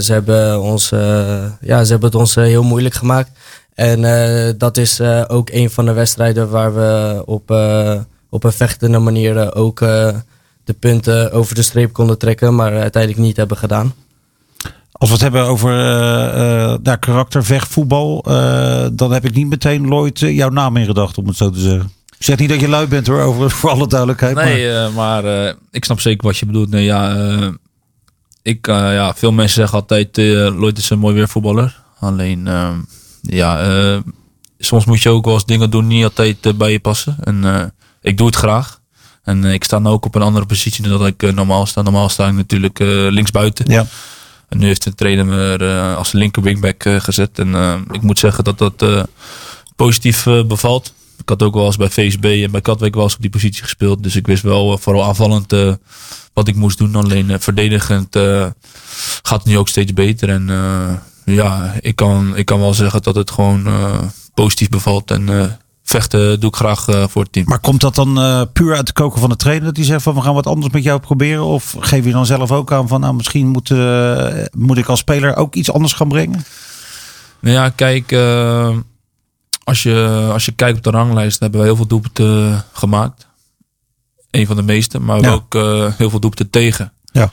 ze, 0.00 0.12
hebben 0.12 0.60
ons, 0.60 0.88
ja, 1.60 1.84
ze 1.84 1.90
hebben 1.90 2.10
het 2.10 2.14
ons 2.14 2.34
heel 2.34 2.62
moeilijk 2.62 2.94
gemaakt. 2.94 3.30
En 3.74 4.00
uh, 4.00 4.52
dat 4.58 4.76
is 4.76 5.00
uh, 5.00 5.24
ook 5.28 5.50
een 5.50 5.70
van 5.70 5.84
de 5.84 5.92
wedstrijden 5.92 6.50
waar 6.50 6.74
we 6.74 7.22
op, 7.26 7.50
uh, 7.50 8.00
op 8.28 8.44
een 8.44 8.52
vechtende 8.52 8.98
manier 8.98 9.54
ook 9.54 9.78
de 10.64 10.74
punten 10.78 11.32
over 11.32 11.54
de 11.54 11.62
streep 11.62 11.92
konden 11.92 12.18
trekken, 12.18 12.54
maar 12.54 12.80
uiteindelijk 12.80 13.22
niet 13.22 13.36
hebben 13.36 13.56
gedaan. 13.56 13.94
Als 14.92 15.08
we 15.08 15.14
het 15.14 15.22
hebben 15.22 15.42
over 15.44 15.72
daar 16.82 16.98
karakter, 16.98 17.44
vechtvoetbal, 17.44 18.22
dan 18.92 19.12
heb 19.12 19.24
ik 19.24 19.34
niet 19.34 19.48
meteen 19.48 19.86
Lloyd 19.86 20.18
jouw 20.18 20.48
naam 20.48 20.76
in 20.76 20.84
gedacht, 20.84 21.18
om 21.18 21.26
het 21.26 21.36
zo 21.36 21.50
te 21.50 21.60
zeggen. 21.60 21.92
Ik 22.18 22.24
zeg 22.28 22.38
niet 22.38 22.48
dat 22.48 22.60
je 22.60 22.68
lui 22.68 22.86
bent 22.86 23.06
hoor, 23.06 23.20
over, 23.20 23.50
voor 23.50 23.70
alle 23.70 23.86
duidelijkheid. 23.86 24.34
Nee, 24.34 24.72
maar, 24.90 25.22
maar 25.22 25.54
ik 25.70 25.84
snap 25.84 26.00
zeker 26.00 26.26
wat 26.26 26.38
je 26.38 26.46
bedoelt. 26.46 26.70
Nee, 26.70 26.84
ja, 26.84 27.16
ik, 28.42 28.66
ja, 28.66 29.14
veel 29.14 29.32
mensen 29.32 29.54
zeggen 29.54 29.78
altijd, 29.78 30.16
Lloyd 30.16 30.78
is 30.78 30.90
een 30.90 30.98
mooi 30.98 31.14
weervoetballer. 31.14 31.82
Alleen 31.98 32.46
ehm, 32.46 32.78
ja, 33.22 33.60
eh, 33.60 33.98
soms 34.58 34.84
moet 34.84 35.02
je 35.02 35.08
ook 35.08 35.24
wel 35.24 35.34
eens 35.34 35.44
dingen 35.44 35.70
doen 35.70 35.88
die 35.88 35.96
niet 35.96 36.04
altijd 36.04 36.46
eh, 36.46 36.52
bij 36.52 36.72
je 36.72 36.80
passen. 36.80 37.16
En 37.24 37.44
eh, 37.44 37.64
ik 38.00 38.16
doe 38.16 38.26
het 38.26 38.36
graag. 38.36 38.80
En 39.22 39.44
ik 39.44 39.64
sta 39.64 39.78
nu 39.78 39.88
ook 39.88 40.04
op 40.04 40.14
een 40.14 40.22
andere 40.22 40.46
positie 40.46 40.88
dan 40.88 40.98
dat 40.98 41.06
ik 41.06 41.34
normaal 41.34 41.66
sta. 41.66 41.82
Normaal 41.82 42.08
sta 42.08 42.28
ik 42.28 42.34
natuurlijk 42.34 42.78
linksbuiten. 43.10 43.70
Ja. 43.70 43.86
En 44.48 44.58
nu 44.58 44.66
heeft 44.66 44.84
de 44.84 44.94
trainer 44.94 45.26
me 45.26 45.94
als 45.96 46.12
linker 46.12 46.42
wingback 46.42 46.82
gezet. 46.82 47.38
En 47.38 47.84
ik 47.90 48.02
moet 48.02 48.18
zeggen 48.18 48.44
dat 48.44 48.58
dat 48.58 49.06
positief 49.76 50.24
bevalt. 50.24 50.94
Ik 51.18 51.28
had 51.28 51.42
ook 51.42 51.54
wel 51.54 51.66
eens 51.66 51.76
bij 51.76 51.90
VSB 51.90 52.24
en 52.24 52.50
bij 52.50 52.60
Katwijk 52.60 52.94
wel 52.94 53.04
eens 53.04 53.14
op 53.14 53.20
die 53.20 53.30
positie 53.30 53.62
gespeeld. 53.62 54.02
Dus 54.02 54.16
ik 54.16 54.26
wist 54.26 54.42
wel 54.42 54.78
vooral 54.78 55.04
aanvallend 55.04 55.54
wat 56.32 56.48
ik 56.48 56.54
moest 56.54 56.78
doen. 56.78 56.94
Alleen 56.94 57.40
verdedigend 57.40 58.16
gaat 59.22 59.38
het 59.38 59.44
nu 59.44 59.58
ook 59.58 59.68
steeds 59.68 59.92
beter. 59.92 60.28
En 60.28 60.48
ja, 61.24 61.72
ik 61.80 61.96
kan, 61.96 62.36
ik 62.36 62.46
kan 62.46 62.60
wel 62.60 62.74
zeggen 62.74 63.02
dat 63.02 63.14
het 63.14 63.30
gewoon 63.30 63.66
uh, 63.66 63.98
positief 64.34 64.68
bevalt. 64.68 65.10
En 65.10 65.30
uh, 65.30 65.44
vechten 65.82 66.40
doe 66.40 66.50
ik 66.50 66.56
graag 66.56 66.88
uh, 66.88 67.04
voor 67.08 67.22
het 67.22 67.32
team. 67.32 67.46
Maar 67.48 67.60
komt 67.60 67.80
dat 67.80 67.94
dan 67.94 68.14
puur 68.52 68.76
uit 68.76 68.86
de 68.86 68.92
koken 68.92 69.20
van 69.20 69.28
de 69.28 69.36
trainer? 69.36 69.66
Dat 69.66 69.76
hij 69.76 69.84
zegt 69.84 70.02
van 70.02 70.14
we 70.14 70.20
gaan 70.20 70.34
wat 70.34 70.46
anders 70.46 70.72
met 70.72 70.82
jou 70.82 71.00
proberen? 71.00 71.44
Of 71.44 71.76
geef 71.78 72.04
je 72.04 72.12
dan 72.12 72.26
zelf 72.26 72.52
ook 72.52 72.72
aan 72.72 72.88
van 72.88 73.00
nou 73.00 73.14
misschien 73.14 73.48
moet, 73.48 73.70
moet 74.52 74.78
ik 74.78 74.86
als 74.86 74.98
speler 74.98 75.36
ook 75.36 75.54
iets 75.54 75.72
anders 75.72 75.92
gaan 75.92 76.08
brengen? 76.08 76.44
Nou 77.40 77.54
ja, 77.54 77.68
kijk, 77.68 78.12
als, 79.64 79.82
je, 79.82 80.28
als 80.32 80.44
je 80.44 80.52
kijkt 80.52 80.76
op 80.76 80.82
de 80.84 80.90
ranglijst 80.90 81.40
hebben 81.40 81.60
we 81.60 81.66
heel 81.66 81.76
veel 81.76 81.86
doelpunten 81.86 82.64
gemaakt. 82.72 83.26
Een 84.30 84.46
van 84.46 84.56
de 84.56 84.62
meeste, 84.62 84.98
maar 84.98 85.20
ja. 85.20 85.30
ook 85.30 85.54
heel 85.96 86.10
veel 86.10 86.20
doelpunten 86.20 86.50
tegen. 86.50 86.92
Ja. 87.04 87.30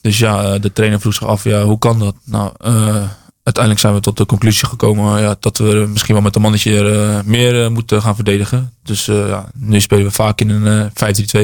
Dus 0.00 0.18
ja, 0.18 0.58
de 0.58 0.72
trainer 0.72 1.00
vroeg 1.00 1.14
zich 1.14 1.26
af, 1.26 1.44
ja, 1.44 1.62
hoe 1.62 1.78
kan 1.78 1.98
dat? 1.98 2.14
Nou, 2.24 2.52
uh, 2.64 3.08
uiteindelijk 3.42 3.78
zijn 3.78 3.94
we 3.94 4.00
tot 4.00 4.16
de 4.16 4.26
conclusie 4.26 4.68
gekomen 4.68 5.20
ja, 5.20 5.36
dat 5.40 5.58
we 5.58 5.86
misschien 5.88 6.14
wel 6.14 6.22
met 6.22 6.36
een 6.36 6.42
mannetje 6.42 7.22
meer 7.24 7.72
moeten 7.72 8.02
gaan 8.02 8.14
verdedigen. 8.14 8.72
Dus 8.82 9.04
ja, 9.04 9.50
nu 9.54 9.80
spelen 9.80 10.04
we 10.04 10.10
vaak 10.10 10.40
in 10.40 10.50
een 10.50 10.90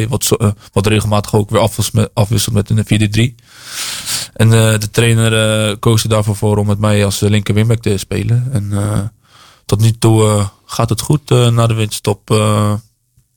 5-3-2, 0.05 0.09
wat, 0.09 0.55
wat 0.73 0.87
regelmatig 0.87 1.35
ook 1.35 1.51
weer 1.51 1.61
afwisselt 2.13 2.55
met, 2.55 2.71
een 2.71 3.33
4-3-3. 3.33 3.45
En 4.33 4.51
de 4.51 4.91
trainer 4.91 5.77
koos 5.77 6.03
er 6.03 6.09
daarvoor 6.09 6.37
voor 6.37 6.57
om 6.57 6.67
met 6.67 6.79
mij 6.79 7.05
als 7.05 7.21
linker 7.21 7.55
wingback 7.55 7.81
te 7.81 7.99
spelen. 7.99 8.49
En 8.53 8.73
tot 9.65 9.81
nu 9.81 9.93
toe 9.99 10.47
gaat 10.65 10.89
het 10.89 11.01
goed 11.01 11.31
na 11.31 11.67
de 11.67 11.75
winststop. 11.75 12.29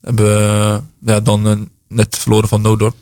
hebben 0.01 0.25
we 0.25 0.79
ja, 1.05 1.19
dan 1.19 1.69
net 1.87 2.17
verloren 2.17 2.49
van 2.49 2.61
Noodorp. 2.61 2.95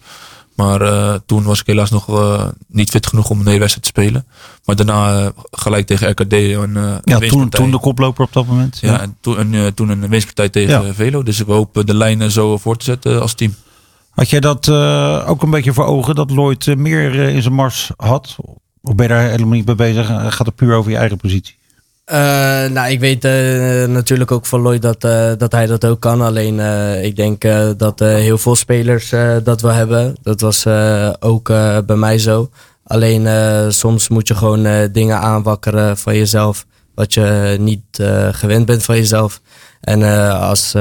Maar 0.58 0.82
uh, 0.82 1.14
toen 1.26 1.44
was 1.44 1.60
ik 1.60 1.68
helaas 1.68 1.90
nog 1.90 2.10
uh, 2.10 2.46
niet 2.68 2.90
fit 2.90 3.08
genoeg 3.08 3.30
om 3.30 3.40
een 3.40 3.46
hele 3.48 3.60
wedstrijd 3.60 3.94
te 3.94 4.02
spelen. 4.02 4.26
Maar 4.66 4.76
daarna 4.76 5.22
uh, 5.22 5.28
gelijk 5.52 5.88
tegen 5.88 6.10
RKD. 6.10 6.34
En, 6.34 7.02
ja, 7.04 7.20
toen, 7.20 7.50
toen 7.50 7.72
de 7.72 7.80
koploper 7.80 8.24
op 8.24 8.34
dat 8.34 8.46
moment. 8.46 8.78
Ja, 8.82 8.92
ja 8.92 9.02
en, 9.02 9.18
toen, 9.22 9.38
en 9.38 9.74
toen 9.74 9.90
een 9.90 10.10
winstpartij 10.10 10.50
tegen 10.50 10.86
ja. 10.86 10.94
Velo. 10.94 11.24
Dus 11.24 11.38
we 11.38 11.52
hopen 11.52 11.86
de 11.86 11.94
lijnen 11.94 12.32
zo 12.32 12.58
voor 12.58 12.78
te 12.78 12.86
zetten 12.86 13.22
als 13.22 13.34
team. 13.34 13.56
Had 14.10 14.30
jij 14.30 14.40
dat 14.40 14.70
ook 15.28 15.42
een 15.42 15.50
beetje 15.50 15.74
voor 15.74 15.86
ogen? 15.86 16.16
Dat 16.16 16.32
Lloyd 16.32 16.76
meer 16.78 17.14
in 17.14 17.42
zijn 17.42 17.54
mars 17.54 17.92
had? 17.98 18.36
Of 18.82 18.96
ben 18.96 19.08
je 19.08 19.14
daar 19.14 19.30
helemaal 19.30 19.56
niet 19.56 19.66
mee 19.66 19.76
bezig? 19.76 20.08
Gaat 20.08 20.46
het 20.46 20.56
puur 20.56 20.76
over 20.76 20.92
je 20.92 20.98
eigen 20.98 21.18
positie? 21.18 21.57
Uh, 22.12 22.16
nou, 22.70 22.90
ik 22.90 23.00
weet 23.00 23.26
uh, 23.26 23.86
natuurlijk 23.86 24.32
ook 24.32 24.46
van 24.46 24.62
Lloyd 24.62 24.82
dat, 24.82 25.04
uh, 25.04 25.32
dat 25.38 25.52
hij 25.52 25.66
dat 25.66 25.86
ook 25.86 26.00
kan. 26.00 26.22
Alleen 26.22 26.60
ik 27.04 27.16
denk 27.16 27.42
dat 27.78 28.00
heel 28.00 28.38
veel 28.38 28.56
spelers 28.56 29.10
dat 29.44 29.62
wel 29.62 29.72
hebben. 29.72 30.16
Dat 30.22 30.42
was 30.42 30.68
ook 31.20 31.48
bij 31.86 31.96
mij 31.96 32.18
zo. 32.18 32.50
Alleen 32.84 33.28
soms 33.74 34.10
moet 34.10 34.28
je 34.28 34.36
gewoon 34.36 34.92
dingen 34.92 35.20
aanwakkeren 35.20 35.98
van 35.98 36.16
jezelf. 36.16 36.66
Wat 36.96 37.14
je 37.14 37.58
niet 37.60 38.04
gewend 38.32 38.66
bent 38.66 38.84
van 38.84 38.96
jezelf. 38.96 39.42
En 39.82 40.04
als 40.40 40.72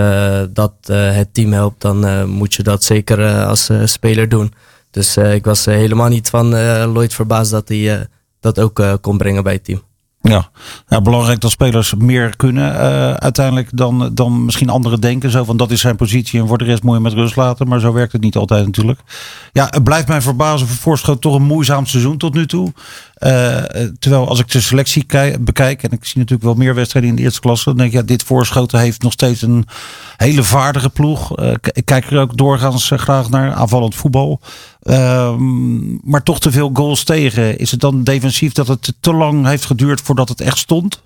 dat 0.50 0.72
het 0.86 1.34
team 1.34 1.52
helpt, 1.52 1.80
dan 1.80 2.28
moet 2.28 2.54
je 2.54 2.62
dat 2.62 2.84
zeker 2.84 3.44
als 3.44 3.70
speler 3.84 4.28
doen. 4.28 4.52
Dus 4.90 5.16
ik 5.16 5.44
was 5.44 5.64
helemaal 5.64 6.08
niet 6.08 6.28
van 6.28 6.48
Lloyd 6.92 7.14
verbaasd 7.14 7.50
dat 7.50 7.68
hij 7.68 8.06
dat 8.40 8.60
ook 8.60 8.98
kon 9.00 9.18
brengen 9.18 9.42
bij 9.42 9.52
het 9.52 9.64
team. 9.64 9.82
Ja, 10.28 11.00
belangrijk 11.00 11.40
dat 11.40 11.50
spelers 11.50 11.94
meer 11.94 12.36
kunnen 12.36 12.72
uh, 12.72 13.12
uiteindelijk 13.12 13.68
dan, 13.72 14.10
dan 14.14 14.44
misschien 14.44 14.68
anderen 14.68 15.00
denken. 15.00 15.30
Zo 15.30 15.44
van 15.44 15.56
dat 15.56 15.70
is 15.70 15.80
zijn 15.80 15.96
positie 15.96 16.40
en 16.40 16.46
voor 16.48 16.58
de 16.58 16.64
rest 16.64 16.82
je 16.82 17.00
met 17.00 17.12
rust 17.12 17.36
laten. 17.36 17.68
Maar 17.68 17.80
zo 17.80 17.92
werkt 17.92 18.12
het 18.12 18.22
niet 18.22 18.36
altijd 18.36 18.66
natuurlijk. 18.66 19.00
Ja, 19.52 19.66
het 19.70 19.84
blijft 19.84 20.08
mij 20.08 20.20
verbazen 20.20 20.66
voor 20.66 20.76
Voorschot 20.76 21.20
toch 21.20 21.34
een 21.34 21.42
moeizaam 21.42 21.86
seizoen 21.86 22.16
tot 22.16 22.34
nu 22.34 22.46
toe. 22.46 22.72
Uh, 23.26 23.62
terwijl 23.98 24.28
als 24.28 24.38
ik 24.38 24.50
de 24.50 24.60
selectie 24.60 25.06
bekijk, 25.40 25.82
en 25.82 25.90
ik 25.90 26.04
zie 26.04 26.18
natuurlijk 26.18 26.42
wel 26.42 26.54
meer 26.54 26.74
wedstrijden 26.74 27.10
in 27.10 27.16
de 27.16 27.22
eerste 27.22 27.40
klasse, 27.40 27.64
dan 27.64 27.76
denk 27.76 27.90
ik, 27.90 27.96
ja, 27.96 28.02
dit 28.02 28.22
voorschoten 28.22 28.78
heeft 28.78 29.02
nog 29.02 29.12
steeds 29.12 29.42
een 29.42 29.66
hele 30.16 30.42
vaardige 30.42 30.90
ploeg. 30.90 31.38
Uh, 31.40 31.52
ik 31.72 31.84
kijk 31.84 32.10
er 32.10 32.20
ook 32.20 32.36
doorgaans 32.36 32.90
graag 32.94 33.30
naar, 33.30 33.52
aanvallend 33.52 33.94
voetbal. 33.94 34.40
Uh, 34.82 35.34
maar 36.02 36.22
toch 36.22 36.40
te 36.40 36.50
veel 36.50 36.70
goals 36.72 37.04
tegen. 37.04 37.58
Is 37.58 37.70
het 37.70 37.80
dan 37.80 38.04
defensief 38.04 38.52
dat 38.52 38.68
het 38.68 38.92
te 39.00 39.12
lang 39.12 39.46
heeft 39.46 39.64
geduurd 39.64 40.00
voordat 40.00 40.28
het 40.28 40.40
echt 40.40 40.58
stond? 40.58 41.02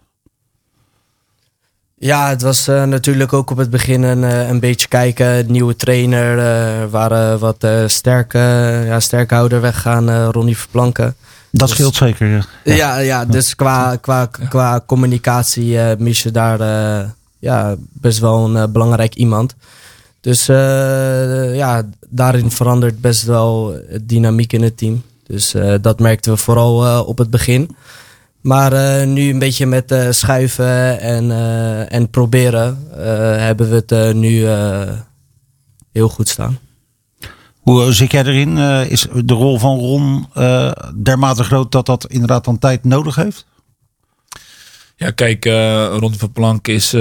Ja, 1.97 2.29
het 2.29 2.43
was 2.43 2.69
uh, 2.69 2.85
natuurlijk 2.85 3.33
ook 3.33 3.51
op 3.51 3.57
het 3.57 3.71
begin 3.71 4.03
een, 4.03 4.23
een 4.23 4.61
beetje 4.61 4.89
kijken. 4.89 5.53
Nieuwe 5.53 5.77
trainer, 5.77 6.37
uh, 6.37 6.91
waren 6.91 7.39
wat 7.39 7.67
sterke, 7.87 8.39
ja, 8.87 9.01
sterkhouder 9.01 9.61
weggaan, 9.61 10.31
Ronnie 10.31 10.57
Verplanken. 10.57 11.15
Dat 11.51 11.69
dus, 11.69 11.77
scheelt 11.77 11.95
zeker. 11.95 12.29
Ja, 12.29 12.75
ja, 12.75 12.99
ja 12.99 13.25
dus 13.25 13.55
qua, 13.55 13.97
qua, 13.97 14.27
qua 14.27 14.83
communicatie 14.87 15.73
uh, 15.73 15.91
mis 15.99 16.23
je 16.23 16.31
daar 16.31 16.61
uh, 16.61 17.09
ja, 17.39 17.75
best 17.79 18.19
wel 18.19 18.45
een 18.45 18.57
uh, 18.57 18.73
belangrijk 18.73 19.15
iemand. 19.15 19.55
Dus 20.21 20.47
ja, 20.47 21.83
daarin 22.09 22.51
verandert 22.51 23.01
best 23.01 23.25
wel 23.25 23.75
dynamiek 24.03 24.53
in 24.53 24.63
het 24.63 24.77
team. 24.77 25.03
Dus 25.27 25.55
dat 25.81 26.01
merkten 26.01 26.33
we 26.33 26.39
vooral 26.39 27.05
op 27.05 27.19
het 27.19 27.31
begin. 27.31 27.77
Maar 28.41 29.07
nu 29.07 29.31
een 29.31 29.39
beetje 29.39 29.67
met 29.67 29.95
schuiven 30.11 31.01
en, 31.01 31.31
en 31.89 32.11
proberen 32.11 32.87
hebben 33.41 33.71
we 33.71 33.83
het 33.87 34.15
nu 34.15 34.47
heel 35.93 36.09
goed 36.09 36.29
staan. 36.29 36.59
Hoe 37.61 37.93
zit 37.93 38.13
jij 38.13 38.25
erin? 38.25 38.57
Uh, 38.57 38.91
is 38.91 39.07
de 39.25 39.35
rol 39.35 39.59
van 39.59 39.79
Ron 39.79 40.27
uh, 40.37 40.71
dermate 41.03 41.45
groot 41.45 41.73
dat 41.73 41.87
dat 41.87 42.07
inderdaad 42.07 42.45
dan 42.45 42.59
tijd 42.59 42.85
nodig 42.85 43.15
heeft? 43.15 43.47
Ja, 44.97 45.11
kijk, 45.11 45.45
uh, 45.45 45.97
Ron 45.99 46.15
van 46.15 46.33
Plank 46.33 46.69
is 46.69 46.95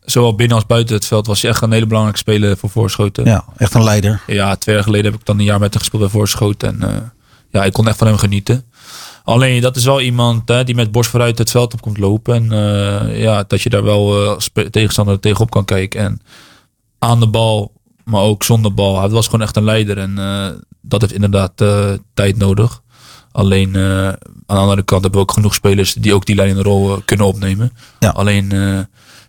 zowel 0.00 0.34
binnen 0.34 0.56
als 0.56 0.66
buiten 0.66 0.94
het 0.94 1.06
veld 1.06 1.26
was 1.26 1.42
hij 1.42 1.50
echt 1.50 1.62
een 1.62 1.72
hele 1.72 1.86
belangrijke 1.86 2.20
speler 2.20 2.56
voor 2.56 2.70
Voorschoten. 2.70 3.24
Ja, 3.24 3.44
echt 3.56 3.74
een 3.74 3.84
leider. 3.84 4.22
Ja, 4.26 4.56
twee 4.56 4.74
jaar 4.74 4.84
geleden 4.84 5.10
heb 5.10 5.20
ik 5.20 5.26
dan 5.26 5.38
een 5.38 5.44
jaar 5.44 5.58
met 5.58 5.70
hem 5.70 5.78
gespeeld 5.80 6.02
bij 6.02 6.10
Voorschoten. 6.10 6.82
En 6.82 7.12
ja, 7.50 7.64
ik 7.64 7.72
kon 7.72 7.88
echt 7.88 7.98
van 7.98 8.06
hem 8.06 8.18
genieten. 8.18 8.64
Alleen, 9.24 9.60
dat 9.60 9.76
is 9.76 9.84
wel 9.84 10.00
iemand 10.00 10.48
hè, 10.48 10.64
die 10.64 10.74
met 10.74 10.92
borst 10.92 11.10
vooruit 11.10 11.38
het 11.38 11.50
veld 11.50 11.72
op 11.72 11.80
komt 11.80 11.98
lopen. 11.98 12.34
En 12.34 13.16
ja, 13.16 13.44
dat 13.46 13.62
je 13.62 13.70
daar 13.70 13.84
wel 13.84 14.36
tegenstander 14.70 15.20
tegenop 15.20 15.50
kan 15.50 15.64
kijken. 15.64 16.00
En 16.00 16.20
aan 16.98 17.20
de 17.20 17.28
bal 17.28 17.72
Maar 18.10 18.22
ook 18.22 18.42
zonder 18.42 18.74
bal. 18.74 19.00
Hij 19.00 19.08
was 19.08 19.24
gewoon 19.24 19.42
echt 19.42 19.56
een 19.56 19.64
leider. 19.64 19.98
En 19.98 20.18
eh, 20.18 20.46
dat 20.80 21.00
heeft 21.00 21.12
inderdaad 21.12 21.60
eh, 21.60 21.90
tijd 22.14 22.36
nodig. 22.36 22.82
Alleen 23.32 23.76
eh, 23.76 24.06
aan 24.06 24.16
de 24.46 24.54
andere 24.54 24.82
kant 24.82 25.02
hebben 25.02 25.20
we 25.20 25.26
ook 25.26 25.32
genoeg 25.32 25.54
spelers 25.54 25.94
die 25.94 26.14
ook 26.14 26.26
die 26.26 26.34
leidende 26.36 26.62
rol 26.62 27.02
kunnen 27.04 27.26
opnemen. 27.26 27.72
Ja. 27.98 28.08
Alleen 28.08 28.52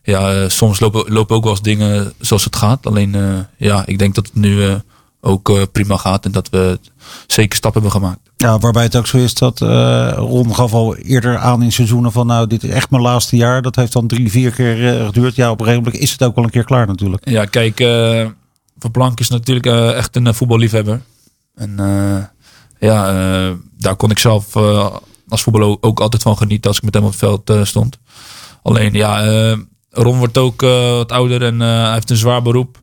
ja, 0.04 0.50
soms 0.50 0.80
lopen, 0.80 1.14
lopen 1.14 1.36
ook 1.36 1.44
wel 1.44 1.52
eens 1.52 1.62
dingen 1.62 2.14
zoals 2.20 2.44
het 2.44 2.56
gaat. 2.56 2.86
Alleen 2.86 3.46
ja, 3.58 3.86
ik 3.86 4.00
denk 4.00 4.16
dat 4.16 4.26
het 4.26 4.36
nu 4.36 4.82
ook 5.22 5.72
prima 5.72 5.98
gaat. 5.98 6.26
En 6.26 6.32
dat 6.32 6.50
we 6.50 6.80
zeker 7.28 7.58
stappen 7.58 7.82
hebben 7.82 8.02
gemaakt. 8.02 8.20
Ja, 8.38 8.60
waarbij 8.60 8.84
het 8.84 8.96
ook 8.96 9.08
zo 9.08 9.18
is 9.18 9.34
dat 9.34 9.62
eh, 9.62 10.14
Ron 10.16 10.56
gaf 10.56 10.74
al 10.74 10.96
eerder 10.96 11.38
aan 11.38 11.64
in 11.64 11.72
seizoenen 11.72 12.12
van 12.12 12.28
nou, 12.28 12.48
dit 12.48 12.64
is 12.64 12.70
echt 12.70 12.90
mijn 12.90 13.02
laatste 13.04 13.36
jaar. 13.36 13.62
Dat 13.62 13.76
heeft 13.76 13.94
dan 13.94 14.08
drie, 14.08 14.32
vier 14.32 14.52
keer 14.52 15.06
geduurd. 15.06 15.36
Ja, 15.36 15.52
op 15.52 15.60
een 15.60 15.66
gegeven 15.66 15.84
moment 15.84 16.04
is 16.04 16.12
het 16.12 16.24
ook 16.24 16.36
wel 16.36 16.44
een 16.44 16.50
keer 16.50 16.64
klaar 16.64 16.88
natuurlijk. 16.88 17.30
Ja, 17.30 17.46
kijk, 17.46 17.80
Van 18.80 18.92
Plank 18.92 19.20
is 19.20 19.30
natuurlijk 19.30 19.66
eh, 19.66 19.98
echt 19.98 20.16
een 20.16 20.28
eh, 20.28 20.34
voetballiefhebber. 20.34 21.02
En 21.56 21.80
eh, 21.80 22.24
ja, 22.80 23.12
daar 23.78 23.96
kon 23.96 24.12
ik 24.12 24.20
zelf 24.20 24.56
als 25.28 25.42
voetballer 25.42 25.78
ook, 25.80 26.00
altijd 26.00 26.22
van 26.22 26.38
genieten 26.38 26.70
als 26.70 26.78
ik 26.78 26.84
met 26.84 26.94
hem 26.94 27.04
op 27.04 27.10
het 27.10 27.20
veld 27.20 27.68
stond. 27.68 28.00
Alleen 28.64 28.94
ja, 28.94 29.20
Ron 29.90 30.18
wordt 30.18 30.38
ook 30.38 30.62
wat 30.62 31.12
ouder 31.12 31.44
en 31.44 31.60
hij 31.60 31.94
heeft 31.94 32.10
een 32.10 32.18
zwaar 32.18 32.42
beroep. 32.42 32.82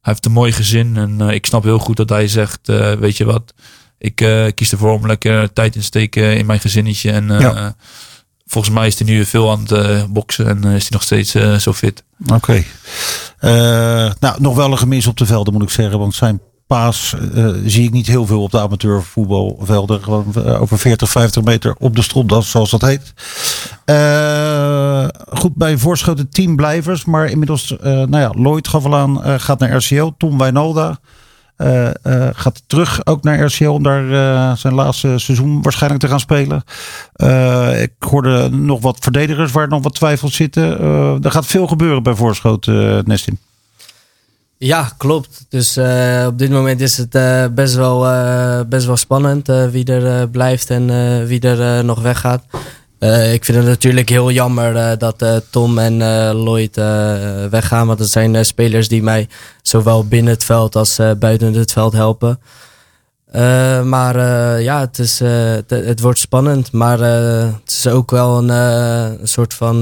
Hij 0.00 0.12
heeft 0.12 0.26
een 0.26 0.32
mooi 0.32 0.52
gezin 0.52 0.96
en 0.96 1.20
ik 1.20 1.46
snap 1.46 1.62
heel 1.62 1.78
goed 1.78 1.96
dat 1.96 2.08
hij 2.08 2.28
zegt, 2.28 2.66
weet 2.98 3.16
je 3.16 3.24
wat, 3.24 3.54
ik 3.98 4.14
kies 4.54 4.72
ervoor 4.72 4.92
om 4.92 5.06
lekker 5.06 5.52
tijd 5.52 5.74
in 5.74 5.80
te 5.80 5.86
steken 5.86 6.36
in 6.36 6.46
mijn 6.46 6.60
gezinnetje. 6.60 7.10
En 7.10 7.26
Ja. 7.26 7.76
Volgens 8.54 8.74
mij 8.74 8.86
is 8.86 8.98
hij 8.98 9.08
nu 9.08 9.24
veel 9.24 9.50
aan 9.50 9.60
het 9.60 9.72
eh, 9.72 10.04
boksen 10.10 10.46
en 10.46 10.64
eh, 10.64 10.74
is 10.74 10.82
hij 10.82 10.90
nog 10.90 11.02
steeds 11.02 11.34
eh, 11.34 11.54
zo 11.54 11.72
fit. 11.72 12.04
Oké. 12.32 12.64
Nou, 14.20 14.34
nog 14.38 14.56
wel 14.56 14.70
een 14.70 14.78
gemis 14.78 15.06
op 15.06 15.16
de 15.16 15.26
velden 15.26 15.52
moet 15.52 15.62
ik 15.62 15.70
zeggen. 15.70 15.98
Want 15.98 16.14
zijn 16.14 16.40
paas 16.66 17.14
zie 17.64 17.84
ik 17.84 17.90
niet 17.90 18.06
heel 18.06 18.26
veel 18.26 18.42
op 18.42 18.50
de 18.50 18.60
amateurvoetbalvelden. 18.60 20.02
Gewoon 20.02 20.34
over 20.46 20.78
40, 20.78 21.10
50 21.10 21.42
meter 21.42 21.74
op 21.78 21.96
de 21.96 22.02
stropdas, 22.02 22.50
zoals 22.50 22.70
dat 22.70 22.80
heet. 22.80 23.12
Goed, 25.38 25.54
bij 25.54 25.78
voorschoten 25.78 26.28
teamblijvers. 26.28 27.04
Maar 27.04 27.26
inmiddels, 27.30 27.74
nou 27.82 28.18
ja, 28.18 28.32
Lloyd 28.36 28.68
gaf 28.68 28.84
al 28.84 28.96
aan, 28.96 29.40
gaat 29.40 29.58
naar 29.58 29.76
RCL. 29.76 30.10
Tom 30.18 30.38
Wijnalda 30.38 30.98
eh, 31.56 31.86
eh, 32.02 32.28
gaat 32.32 32.62
terug 32.66 33.06
ook 33.06 33.22
naar 33.22 33.44
RCL 33.44 33.68
om 33.68 33.82
daar 33.82 34.12
eh, 34.12 34.56
zijn 34.56 34.74
laatste 34.74 35.18
seizoen 35.18 35.62
waarschijnlijk 35.62 36.02
te 36.02 36.08
gaan 36.08 36.20
spelen. 36.20 36.64
Ik 37.82 37.92
hoorde 37.98 38.48
nog 38.50 38.80
wat 38.80 38.96
verdedigers 39.00 39.52
waar 39.52 39.68
nog 39.68 39.82
wat 39.82 39.94
twijfels 39.94 40.34
zitten. 40.34 40.80
Er 41.22 41.30
gaat 41.30 41.46
veel 41.46 41.66
gebeuren 41.66 42.02
bij 42.02 42.14
voorschoten, 42.14 42.74
uh, 42.74 42.98
Nestin. 43.04 43.38
Ja, 44.56 44.92
klopt. 44.96 45.46
Dus 45.48 45.78
op 46.26 46.38
dit 46.38 46.50
moment 46.50 46.80
is 46.80 46.96
het 46.96 47.10
best, 47.54 47.74
wel, 47.74 48.06
best 48.66 48.86
wel 48.86 48.96
spannend 48.96 49.46
wie 49.46 49.84
er 49.84 50.28
blijft 50.28 50.70
en 50.70 50.86
wie 51.26 51.40
er 51.40 51.84
nog 51.84 52.02
weggaat. 52.02 52.44
Eh, 53.04 53.32
ik 53.32 53.44
vind 53.44 53.58
het 53.58 53.66
natuurlijk 53.66 54.08
heel 54.08 54.30
jammer 54.30 54.76
eh, 54.76 54.98
dat 54.98 55.22
eh, 55.22 55.36
Tom 55.50 55.78
en 55.78 55.96
Lloyd 56.32 56.76
weggaan. 57.50 57.86
Want 57.86 57.98
dat 57.98 58.08
zijn 58.08 58.44
spelers 58.44 58.88
die 58.88 59.02
mij 59.02 59.28
zowel 59.62 60.06
binnen 60.06 60.32
het 60.32 60.44
veld 60.44 60.76
als 60.76 61.00
buiten 61.18 61.54
het 61.54 61.72
veld 61.72 61.92
helpen. 61.92 62.40
Maar 63.84 64.16
ja, 64.60 64.80
het, 64.80 64.98
is, 64.98 65.18
het, 65.18 65.70
het 65.70 66.00
wordt 66.00 66.18
spannend. 66.18 66.72
Maar 66.72 66.98
het 66.98 67.70
is 67.70 67.86
ook 67.86 68.10
wel 68.10 68.38
een, 68.38 68.48
een 68.48 69.28
soort 69.28 69.54
van 69.54 69.78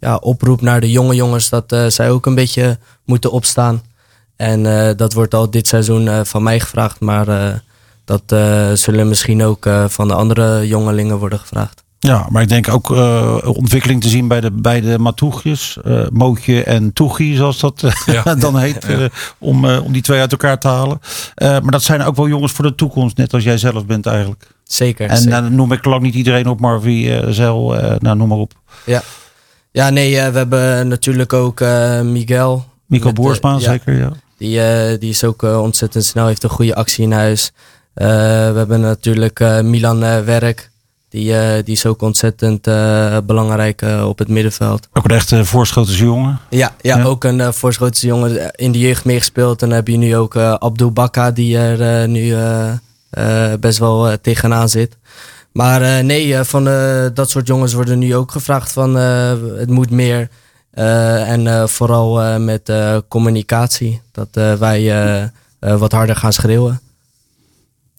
ja, 0.00 0.16
oproep 0.16 0.60
naar 0.60 0.80
de 0.80 0.90
jonge 0.90 1.14
jongens 1.14 1.48
dat 1.48 1.74
zij 1.88 2.10
ook 2.10 2.26
een 2.26 2.34
beetje 2.34 2.78
moeten 3.04 3.32
opstaan. 3.32 3.82
En 4.36 4.62
dat 4.96 5.12
wordt 5.12 5.34
al 5.34 5.50
dit 5.50 5.66
seizoen 5.66 6.26
van 6.26 6.42
mij 6.42 6.60
gevraagd. 6.60 7.00
Maar 7.00 7.62
dat 8.04 8.22
zullen 8.78 9.08
misschien 9.08 9.42
ook 9.42 9.68
van 9.86 10.08
de 10.08 10.14
andere 10.14 10.66
jongelingen 10.66 11.18
worden 11.18 11.38
gevraagd. 11.38 11.82
Ja, 12.02 12.26
maar 12.30 12.42
ik 12.42 12.48
denk 12.48 12.68
ook 12.68 12.90
eh, 12.90 13.36
ontwikkeling 13.44 14.02
te 14.02 14.08
zien 14.08 14.28
bij 14.28 14.40
de 14.40 14.50
beide 14.50 14.98
Matoegjes. 14.98 15.78
eh 15.84 16.06
Mootje 16.12 16.64
en 16.64 16.92
Toegie, 16.92 17.36
zoals 17.36 17.58
dat 17.60 17.82
eh, 17.82 18.14
Ja. 18.24 18.34
dan 18.34 18.58
heet. 18.58 18.86
Ja. 18.88 19.08
om, 19.38 19.64
eh, 19.68 19.84
om 19.84 19.92
die 19.92 20.02
twee 20.02 20.20
uit 20.20 20.30
elkaar 20.32 20.58
te 20.58 20.68
halen. 20.68 21.00
Eh, 21.34 21.48
maar 21.48 21.70
dat 21.70 21.82
zijn 21.82 22.02
ook 22.02 22.16
wel 22.16 22.28
jongens 22.28 22.52
voor 22.52 22.64
de 22.64 22.74
toekomst. 22.74 23.16
Net 23.16 23.32
als 23.32 23.42
jij 23.44 23.58
zelf 23.58 23.86
bent 23.86 24.06
eigenlijk. 24.06 24.46
Zeker. 24.64 25.08
En 25.08 25.16
zeker. 25.16 25.30
dan 25.42 25.54
noem 25.54 25.72
ik 25.72 25.84
lang 25.84 26.02
niet 26.02 26.14
iedereen 26.14 26.46
op. 26.48 26.60
Marvie, 26.60 27.14
eh 27.16 27.28
Zel, 27.30 27.76
eh, 27.78 27.94
nou 27.98 28.16
noem 28.16 28.28
maar 28.28 28.38
op. 28.38 28.52
Ja, 29.72 29.90
nee, 29.90 30.18
eh, 30.18 30.28
we 30.32 30.36
hebben 30.38 30.88
natuurlijk 30.88 31.32
ook 31.32 31.60
eh, 31.60 32.00
Miguel. 32.00 32.64
Mico 32.86 33.12
Boersma, 33.12 33.52
ja. 33.52 33.58
zeker. 33.58 33.98
Ja. 33.98 34.10
Die, 34.38 34.62
eh, 34.62 34.98
die 35.00 35.10
is 35.10 35.24
ook 35.24 35.42
ontzettend 35.42 36.04
snel, 36.04 36.26
heeft 36.26 36.42
een 36.42 36.50
goede 36.50 36.74
actie 36.74 37.04
in 37.04 37.12
huis. 37.12 37.52
Eh, 37.94 38.06
we 38.06 38.56
hebben 38.58 38.80
natuurlijk 38.80 39.40
eh, 39.40 39.60
Milan 39.60 40.04
eh, 40.04 40.20
Werk. 40.20 40.70
Die, 41.10 41.36
eh, 41.36 41.64
die 41.64 41.74
is 41.74 41.86
ook 41.86 42.02
ontzettend 42.02 42.66
eh, 42.66 43.16
belangrijk 43.26 43.82
eh, 43.82 44.08
op 44.08 44.18
het 44.18 44.28
middenveld. 44.28 44.88
Ook 44.92 45.04
een 45.04 45.10
echte 45.10 45.44
voorschotersjongen. 45.44 46.38
Ja, 46.48 46.74
ja, 46.80 46.96
Ja. 46.96 47.04
ook 47.04 47.24
een 47.24 47.54
voorschotense 47.54 48.06
jongen 48.06 48.50
in 48.54 48.72
de 48.72 48.78
jeugd 48.78 49.04
meegespeeld. 49.04 49.62
En 49.62 49.68
dan 49.68 49.76
heb 49.76 49.88
je 49.88 49.96
nu 49.96 50.16
ook 50.16 50.36
Abdul 50.36 50.90
Bakka, 50.92 51.30
die 51.30 51.58
er 51.58 52.08
nu 52.08 52.36
best 53.60 53.78
wel 53.78 54.20
tegenaan 54.20 54.68
zit. 54.68 54.96
Maar 55.52 56.04
nee, 56.04 56.44
van 56.44 56.64
dat 57.14 57.30
soort 57.30 57.46
jongens 57.46 57.72
worden 57.72 57.98
nu 57.98 58.16
ook 58.16 58.30
gevraagd 58.30 58.72
van 58.72 58.94
het 58.94 59.70
moet 59.70 59.90
meer. 59.90 60.28
En 60.72 61.68
vooral 61.68 62.38
met 62.38 62.72
communicatie. 63.08 64.00
Dat 64.12 64.58
wij 64.58 65.30
wat 65.60 65.92
harder 65.92 66.16
gaan 66.16 66.32
schreeuwen. 66.32 66.80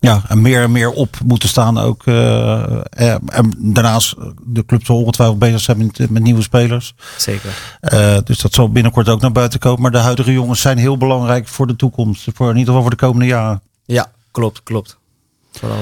Ja, 0.02 0.22
en 0.28 0.42
meer 0.42 0.62
en 0.62 0.72
meer 0.72 0.92
op 0.92 1.18
moeten 1.26 1.50
staan 1.50 1.78
ook. 1.78 2.06
eh, 2.06 2.82
eh, 2.90 3.16
en 3.26 3.54
daarnaast, 3.58 4.12
eh, 4.12 4.26
de 4.46 4.66
club 4.66 4.86
zal 4.86 4.98
ongetwijfeld 4.98 5.40
bezig 5.40 5.60
zijn 5.60 5.78
met, 5.78 6.10
met 6.10 6.24
nieuwe 6.24 6.42
spelers. 6.42 6.94
Zeker. 7.18 7.80
Dus 8.24 8.40
dat 8.40 8.54
zal 8.54 8.72
binnenkort 8.72 9.10
ook 9.10 9.22
naar 9.22 9.32
buiten 9.32 9.60
komen. 9.60 9.82
Maar 9.82 9.92
de 9.92 9.98
huidige 9.98 10.32
jongens 10.34 10.62
zijn 10.62 10.78
heel 10.78 10.98
belangrijk 10.98 11.48
voor 11.48 11.68
de 11.68 11.76
toekomst. 11.76 12.28
Voor, 12.34 12.50
in 12.50 12.58
ieder 12.58 12.68
geval 12.68 12.82
voor 12.82 12.90
de 12.98 13.06
komende 13.06 13.26
jaren. 13.26 13.62
Ja, 13.86 14.12
klopt, 14.32 14.64
klopt. 14.64 14.98
Vooral, 15.52 15.80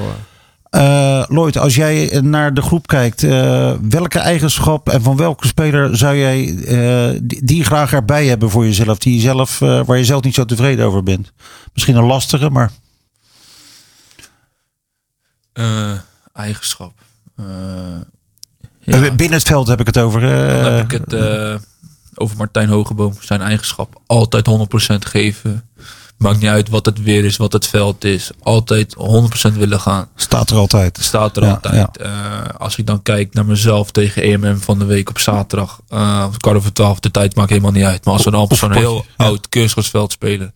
Lloyd, 1.30 1.58
als 1.58 1.76
jij 1.76 2.20
naar 2.24 2.54
de 2.54 2.62
groep 2.62 2.88
kijkt, 2.88 3.22
welke 3.90 4.20
eigenschap 4.20 4.90
en 4.90 5.02
van 5.02 5.18
welke 5.18 5.48
speler 5.48 5.98
zou 5.98 6.18
jij 6.18 6.46
die, 7.24 7.46
die 7.46 7.64
graag 7.64 7.94
erbij 7.94 8.26
hebben 8.26 8.50
voor 8.50 8.66
jezelf? 8.66 8.98
Die 8.98 9.16
je 9.16 9.22
zelf, 9.22 9.62
eh, 9.62 9.82
waar 9.86 9.98
je 9.98 10.06
zelf 10.06 10.24
niet 10.24 10.36
zo 10.36 10.46
tevreden 10.46 10.86
over 10.86 11.04
bent? 11.04 11.32
Misschien 11.74 11.96
een 11.96 12.04
lastige, 12.06 12.50
maar 12.50 12.72
Eh, 15.54 15.92
eigenschap. 16.34 16.92
Eh, 17.38 17.46
Eh, 18.86 19.02
ja, 19.04 19.12
binnen 19.12 19.38
het 19.38 19.48
veld 19.48 19.68
heb 19.68 19.80
ik 19.80 19.86
het 19.86 19.98
over. 19.98 20.22
dan 20.22 20.74
heb 20.74 20.92
ik 20.94 21.00
het 21.06 21.14
over 22.16 22.38
Martijn 22.38 22.70
Hogeboom. 22.70 23.14
Zijn 23.20 23.42
eigenschap. 23.42 24.02
Altijd 24.08 24.46
100% 24.46 25.06
geven. 25.06 25.70
Maakt 26.18 26.40
niet 26.40 26.50
uit 26.50 26.70
wat 26.70 26.86
het 26.86 27.02
weer 27.02 27.26
is, 27.26 27.38
wat 27.38 27.54
het 27.54 27.68
veld 27.68 28.04
is. 28.04 28.32
Altijd 28.44 28.94
100% 28.98 29.58
willen 29.58 29.80
gaan. 29.80 30.08
Staat 30.16 30.50
er 30.50 30.58
altijd. 30.58 30.98
Staat 31.02 31.38
er 31.38 31.44
Ja, 31.44 31.50
altijd. 31.50 32.00
Als 32.58 32.76
ik 32.78 32.86
dan 32.88 33.02
kijk 33.02 33.34
naar 33.34 33.46
mezelf 33.46 33.92
tegen 33.92 34.24
EMM 34.24 34.58
van 34.60 34.80
de 34.80 34.86
week 34.86 35.10
op 35.10 35.20
zaterdag. 35.20 35.80
eh 35.90 36.26
kwart 36.38 36.58
over 36.58 36.74
twaalf, 36.74 37.00
de 37.00 37.12
tijd 37.12 37.36
maakt 37.36 37.50
helemaal 37.50 37.72
niet 37.72 37.84
uit. 37.84 38.06
Maar 38.06 38.14
als 38.14 38.24
we 38.24 38.32
dan 38.32 38.42
op 38.42 38.54
zo'n 38.54 38.74
heel 38.74 39.06
oud 39.18 39.50
kunstgrasveld 39.50 40.12
spelen. 40.12 40.54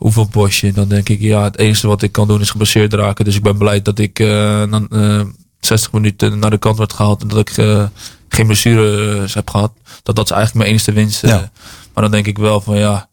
Hoeveel 0.00 0.28
bosje? 0.30 0.72
Dan 0.72 0.88
denk 0.88 1.08
ik, 1.08 1.20
ja, 1.20 1.42
het 1.42 1.58
enige 1.58 1.86
wat 1.86 2.02
ik 2.02 2.12
kan 2.12 2.28
doen 2.28 2.40
is 2.40 2.50
geblesseerd 2.50 2.92
raken. 2.92 3.24
Dus 3.24 3.36
ik 3.36 3.42
ben 3.42 3.58
blij 3.58 3.82
dat 3.82 3.98
ik 3.98 4.18
eh, 4.18 4.70
dan, 4.70 4.88
eh, 4.88 5.20
60 5.60 5.92
minuten 5.92 6.38
naar 6.38 6.50
de 6.50 6.58
kant 6.58 6.78
werd 6.78 6.92
gehaald. 6.92 7.22
En 7.22 7.28
dat 7.28 7.38
ik 7.38 7.50
eh, 7.56 7.84
geen 8.28 8.46
blessures 8.46 9.34
heb 9.34 9.50
gehad. 9.50 9.72
Dat 10.02 10.16
dat 10.16 10.24
is 10.24 10.30
eigenlijk 10.30 10.54
mijn 10.54 10.70
enige 10.70 10.92
winst. 10.92 11.22
eh. 11.24 11.30
Ja. 11.30 11.50
Maar 11.94 12.02
dan 12.02 12.10
denk 12.12 12.26
ik 12.26 12.38
wel 12.38 12.60
van 12.60 12.78
ja. 12.78 13.08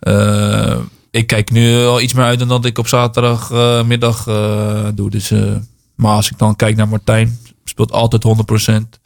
eh, 0.00 0.76
ik 1.10 1.26
kijk 1.26 1.50
nu 1.50 1.84
al 1.84 2.00
iets 2.00 2.12
meer 2.12 2.24
uit 2.24 2.38
dan 2.38 2.48
dat 2.48 2.64
ik 2.64 2.78
op 2.78 2.88
zaterdagmiddag 2.88 4.26
eh 4.26 4.84
doe. 4.94 5.10
Dus, 5.10 5.30
eh, 5.30 5.52
maar 5.94 6.12
als 6.14 6.30
ik 6.30 6.38
dan 6.38 6.56
kijk 6.56 6.76
naar 6.76 6.88
Martijn, 6.88 7.38
speelt 7.64 7.92
altijd 7.92 8.22
100%. 8.22 9.00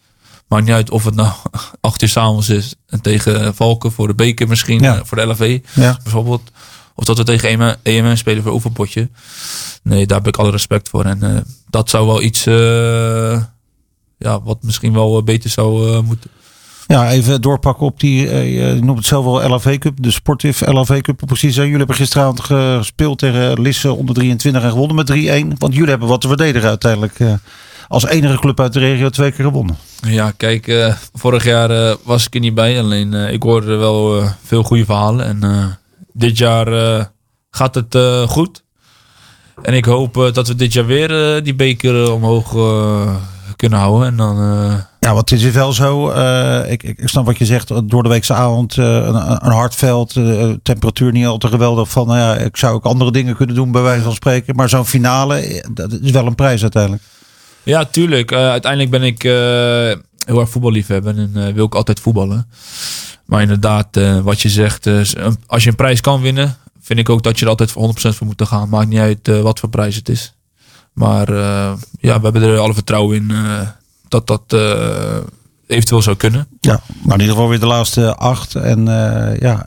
Maakt 0.49 0.65
niet 0.65 0.75
uit 0.75 0.91
of 0.91 1.05
het 1.05 1.15
nou 1.15 1.33
acht 1.81 2.03
uur 2.03 2.09
s'avonds 2.09 2.49
is 2.49 2.75
en 2.87 3.01
tegen 3.01 3.55
Valken 3.55 3.93
voor 3.93 4.07
de 4.07 4.15
beker 4.15 4.49
misschien, 4.49 4.81
Ja. 4.81 4.95
eh, 4.97 5.01
voor 5.05 5.17
de 5.17 5.25
LV 5.27 5.59
Ja. 5.75 5.99
bijvoorbeeld. 6.03 6.51
Of 6.97 7.05
dat 7.05 7.19
we 7.19 7.25
tegen 7.25 7.49
EMM, 7.49 7.75
EMM 7.83 8.17
spelen 8.17 8.43
voor 8.43 8.53
oefenpotje. 8.53 9.09
Nee, 9.83 10.07
daar 10.07 10.19
heb 10.19 10.27
ik 10.27 10.37
alle 10.37 10.51
respect 10.51 10.89
voor. 10.89 11.05
En 11.05 11.23
eh, 11.23 11.41
dat 11.71 11.91
zou 11.91 12.07
wel 12.07 12.23
iets, 12.23 12.47
eh, 12.47 13.43
ja, 14.19 14.43
wat 14.43 14.59
misschien 14.63 14.93
wel 14.93 15.19
eh, 15.19 15.25
beter 15.25 15.51
zou 15.51 16.03
moeten. 16.03 16.31
Ja, 16.87 17.11
even 17.11 17.41
doorpakken 17.41 17.87
op 17.87 18.01
die, 18.01 18.29
eh, 18.29 18.75
je 18.75 18.83
noemt 18.83 18.99
het 18.99 19.07
zelf 19.07 19.25
wel 19.25 19.49
LAV 19.49 19.79
Cup, 19.79 20.03
de 20.03 20.11
Sportief 20.11 20.67
LAV 20.67 21.01
Cup. 21.01 21.23
Precies, 21.27 21.57
hè? 21.57 21.63
jullie 21.63 21.77
hebben 21.77 21.97
gisteravond 21.97 22.41
gespeeld 22.41 23.19
tegen 23.19 23.61
Lisse 23.61 23.93
onder 23.93 24.15
23 24.15 24.63
en 24.63 24.71
gewonnen 24.71 24.97
met 24.97 25.07
3-1. 25.07 25.59
Want 25.59 25.75
jullie 25.75 25.89
hebben 25.89 26.09
wat 26.09 26.21
te 26.21 26.29
verdedigen 26.29 26.69
uiteindelijk. 26.69 27.19
als 27.89 28.07
enige 28.07 28.39
club 28.39 28.61
uit 28.61 28.73
de 28.73 28.79
regio 28.79 29.09
twee 29.09 29.33
keer 29.33 29.45
gewonnen. 29.45 29.77
Ja, 30.01 30.31
kijk, 30.37 30.95
vorig 31.15 31.45
jaar 31.45 31.97
was 32.03 32.27
ik 32.27 32.35
er 32.35 32.41
niet 32.41 32.55
bij. 32.55 32.81
Alleen 32.81 33.15
ik 33.15 33.43
hoorde 33.43 33.77
wel 33.77 34.23
veel 34.45 34.63
goede 34.63 34.85
verhalen. 34.85 35.27
En 35.27 35.79
dit 36.17 36.39
jaar 36.39 36.67
eh, 36.73 37.05
gaat 37.51 37.75
het 37.75 37.95
eh, 37.95 38.29
goed. 38.29 38.65
En 39.63 39.75
ik 39.75 39.85
hoop 39.85 40.17
eh, 40.17 40.33
dat 40.33 40.49
we 40.49 40.55
dit 40.55 40.73
jaar 40.73 40.87
weer 40.87 41.43
die 41.43 41.55
beker 41.55 42.13
omhoog 42.13 42.49
kunnen 43.57 43.79
houden. 43.79 44.09
En 44.09 44.17
dan, 44.17 44.37
Ja, 45.01 45.15
want 45.15 45.31
het 45.31 45.41
is 45.41 45.51
wel 45.51 45.73
zo. 45.73 46.11
ik, 46.63 46.83
ik 46.83 47.09
snap 47.09 47.27
wat 47.27 47.39
je 47.39 47.45
zegt. 47.45 47.89
Door 47.89 48.03
de 48.03 48.09
weekse 48.09 48.35
avond 48.35 48.77
een, 48.77 49.15
een 49.15 49.53
hard 49.53 49.75
veld. 49.75 50.13
temperatuur 50.63 51.13
niet 51.13 51.27
al 51.27 51.39
te 51.39 51.49
geweldig. 51.49 51.89
Van, 51.89 52.07
nou 52.07 52.19
ja, 52.19 52.37
ik 52.37 52.57
zou 52.57 52.75
ook 52.75 52.85
andere 52.85 53.13
dingen 53.13 53.37
kunnen 53.37 53.55
doen 53.55 53.73
bij 53.73 53.83
wijze 53.83 54.03
van 54.03 54.13
spreken. 54.13 54.57
Maar 54.57 54.69
zo'n 54.69 54.87
finale, 54.87 55.65
dat 55.73 55.93
is 55.93 56.11
wel 56.11 56.27
een 56.27 56.35
prijs 56.35 56.63
uiteindelijk. 56.63 57.03
Ja, 57.63 57.85
tuurlijk. 57.85 58.33
Uiteindelijk 58.33 58.91
ben 58.91 59.03
ik 59.03 59.23
heel 60.27 60.41
erg 60.41 60.51
voetballiefhebber 60.51 61.19
en 61.19 61.31
eh, 61.35 61.53
wil 61.53 61.65
ik 61.65 61.75
altijd 61.75 62.01
voetballen. 62.01 62.49
Maar 63.25 63.43
inderdaad, 63.43 63.97
eh, 63.97 64.21
wat 64.21 64.41
je 64.41 64.49
zegt, 64.49 64.87
eh, 64.87 65.01
als 65.47 65.63
je 65.63 65.71
een 65.71 65.77
prijs 65.77 66.01
kan 66.01 66.21
winnen, 66.21 66.57
vind 66.81 66.99
ik 66.99 67.09
ook 67.09 67.23
dat 67.23 67.39
je 67.39 67.45
er 67.45 67.51
altijd 67.51 67.71
voor 67.71 67.83
100% 67.83 68.17
voor 68.17 68.27
moet 68.27 68.43
gaan. 68.47 68.69
Maakt 68.69 68.89
niet 68.89 68.99
uit 68.99 69.41
wat 69.43 69.59
voor 69.59 69.69
prijs 69.69 69.97
het 69.97 70.09
is. 70.09 70.35
Maar 70.93 71.33
ja, 72.01 72.17
we 72.17 72.23
hebben 72.23 72.43
er 72.43 72.59
alle 72.59 72.75
vertrouwen 72.75 73.17
in 73.17 73.33
dat 74.09 74.27
dat 74.27 74.57
eventueel 75.67 76.03
zou 76.03 76.17
kunnen. 76.17 76.47
Ja, 76.61 76.81
maar 77.03 77.15
in 77.15 77.21
ieder 77.21 77.35
geval 77.35 77.49
weer 77.49 77.61
de 77.61 77.67
laatste 77.67 78.15
acht. 78.15 78.55
En 78.55 78.85
ja, 79.41 79.67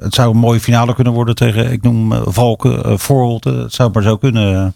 het 0.00 0.14
zou 0.14 0.30
een 0.30 0.40
mooie 0.40 0.60
finale 0.60 0.94
kunnen 0.94 1.12
worden 1.12 1.34
tegen, 1.34 1.72
ik 1.72 1.82
noem 1.82 2.32
Valken, 2.32 2.90
uh, 2.90 2.98
Voorholte. 2.98 3.50
Het 3.50 3.74
zou 3.74 3.90
maar 3.92 4.02
zo 4.02 4.16
kunnen. 4.16 4.74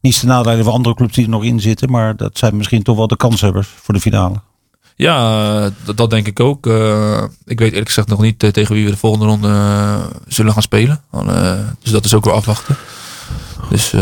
Niet 0.00 0.20
ten 0.20 0.28
nadele 0.28 0.62
van 0.62 0.72
andere 0.72 0.94
clubs 0.94 1.14
die 1.14 1.24
er 1.24 1.30
nog 1.30 1.44
in 1.44 1.60
zitten. 1.60 1.90
Maar 1.90 2.16
dat 2.16 2.38
zijn 2.38 2.56
misschien 2.56 2.82
toch 2.82 2.96
wel 2.96 3.06
de 3.06 3.16
kanshebbers 3.16 3.68
voor 3.68 3.94
de 3.94 4.00
finale. 4.00 4.40
Ja, 4.96 5.70
dat, 5.84 5.96
dat 5.96 6.10
denk 6.10 6.26
ik 6.26 6.40
ook. 6.40 6.66
Eh, 6.66 7.22
ik 7.44 7.58
weet 7.58 7.70
eerlijk 7.70 7.88
gezegd 7.88 8.08
nog 8.08 8.20
niet 8.20 8.42
eh, 8.42 8.50
tegen 8.50 8.74
wie 8.74 8.84
we 8.84 8.90
de 8.90 8.96
volgende 8.96 9.26
ronde 9.26 9.48
eh, 9.48 10.04
zullen 10.26 10.52
gaan 10.52 10.62
spelen. 10.62 11.02
Dus 11.82 11.92
dat 11.92 12.04
is 12.04 12.14
ook 12.14 12.24
weer 12.24 12.34
afwachten. 12.34 12.76
Dus, 13.70 13.94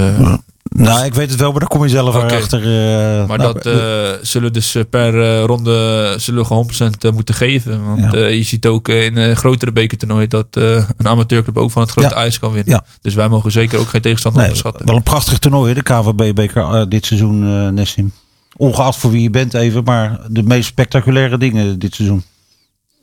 Nou, 0.77 1.05
ik 1.05 1.15
weet 1.15 1.31
het 1.31 1.41
wel, 1.41 1.51
maar 1.51 1.61
daar 1.61 1.69
kom 1.69 1.83
je 1.83 1.89
zelf 1.89 2.15
Oké. 2.17 2.35
achter. 2.37 2.59
eh, 2.61 3.27
Maar 3.29 3.39
nou, 3.39 3.53
dat 3.53 3.67
eh, 3.67 4.11
zullen 4.23 4.53
dus 4.53 4.75
eh, 4.75 4.83
per 4.91 5.41
ronde 5.41 6.15
zullen 6.19 6.41
we 6.41 6.47
gewoon 6.47 6.71
100% 6.95 7.05
eh, 7.05 7.13
moeten 7.13 7.35
geven. 7.35 7.85
Want 7.85 8.13
Ja. 8.13 8.27
je 8.27 8.43
ziet 8.43 8.67
ook 8.67 8.89
in 8.89 9.37
grotere 9.37 9.73
bekertoernooi 9.73 10.27
dat 10.27 10.47
een 10.51 10.87
amateurclub 11.09 11.59
ook 11.59 11.71
van 11.71 11.83
het 11.83 11.91
grote 11.91 12.09
Ja. 12.09 12.15
ijs 12.15 12.39
kan 12.39 12.53
winnen. 12.53 12.73
Ja. 12.73 12.85
Dus 13.01 13.15
wij 13.15 13.29
mogen 13.29 13.53
zeker 13.53 13.79
ook 13.79 13.89
geen 13.89 14.01
tegenstander 14.01 14.41
nee, 14.41 14.51
onderschatten. 14.51 14.87
wel 14.87 14.97
een 14.97 15.03
prachtig 15.03 15.39
toernooi, 15.39 15.75
de 15.75 15.83
KVB-beker 15.83 16.89
dit 16.89 17.07
seizoen, 17.07 17.75
Nessim. 17.75 18.13
Ongeacht 18.57 18.97
voor 18.99 19.11
wie 19.11 19.23
je 19.23 19.31
bent 19.31 19.55
even, 19.55 19.85
maar 19.85 20.21
de 20.29 20.43
meest 20.43 20.69
spectaculaire 20.69 21.39
dingen 21.39 21.79
dit 21.79 21.95
seizoen. 21.95 22.23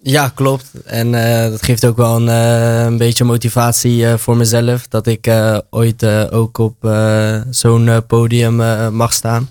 Ja, 0.04 0.32
klopt. 0.36 0.72
En 0.86 1.16
eh, 1.16 1.50
dat 1.50 1.64
geeft 1.64 1.86
ook 1.86 1.98
wel 1.98 2.16
een, 2.16 2.30
eh, 2.30 2.84
een 2.84 2.98
beetje 2.98 3.24
motivatie 3.24 4.08
eh, 4.08 4.14
voor 4.18 4.38
mezelf. 4.38 4.88
Dat 4.88 5.08
ik 5.08 5.28
eh, 5.28 5.58
ooit 5.70 6.04
eh, 6.04 6.24
ook 6.32 6.58
op 6.58 6.86
eh, 6.86 7.42
zo'n 7.50 7.90
podium 8.08 8.62
eh, 8.62 8.90
mag 8.90 9.14
staan. 9.14 9.50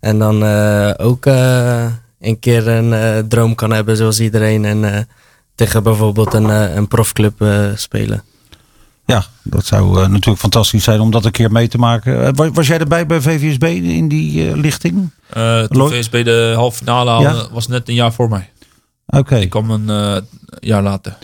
En 0.00 0.18
dan 0.18 0.44
eh, 0.44 0.90
ook 0.96 1.26
eh, 1.26 1.84
een 2.20 2.38
keer 2.38 2.68
een 2.68 2.92
eh, 2.92 3.18
droom 3.28 3.54
kan 3.54 3.70
hebben 3.72 3.96
zoals 3.96 4.20
iedereen. 4.20 4.64
En 4.64 4.94
eh, 4.94 5.00
tegen 5.54 5.82
bijvoorbeeld 5.82 6.34
een, 6.34 6.48
een 6.76 6.88
profclub 6.88 7.40
eh, 7.42 7.64
spelen. 7.74 8.22
Ja, 9.06 9.24
dat 9.42 9.64
zou 9.66 10.08
natuurlijk 10.08 10.38
fantastisch 10.38 10.84
zijn 10.84 11.00
om 11.00 11.10
dat 11.10 11.24
een 11.24 11.30
keer 11.30 11.52
mee 11.52 11.68
te 11.68 11.78
maken. 11.78 12.34
Was, 12.34 12.48
was 12.52 12.66
jij 12.66 12.78
erbij 12.78 13.06
bij 13.06 13.20
VVSB 13.20 13.64
in 13.64 14.08
die 14.08 14.48
eh, 14.48 14.56
lichting? 14.56 15.10
Eh, 15.30 15.62
toen 15.62 15.76
Lloyd? 15.78 15.92
VSB 15.94 16.24
de 16.24 16.52
halve 16.56 16.76
finale 16.76 17.10
haalde, 17.10 17.24
Ja. 17.28 17.46
was 17.52 17.66
net 17.68 17.88
een 17.88 17.94
jaar 17.94 18.12
voor 18.12 18.28
mij. 18.28 18.50
Oké, 19.06 19.36
Ik 19.36 19.50
kwam 19.50 19.70
een 19.70 19.88
eh, 19.90 20.22
jaar 20.60 20.82
later. 20.82 21.16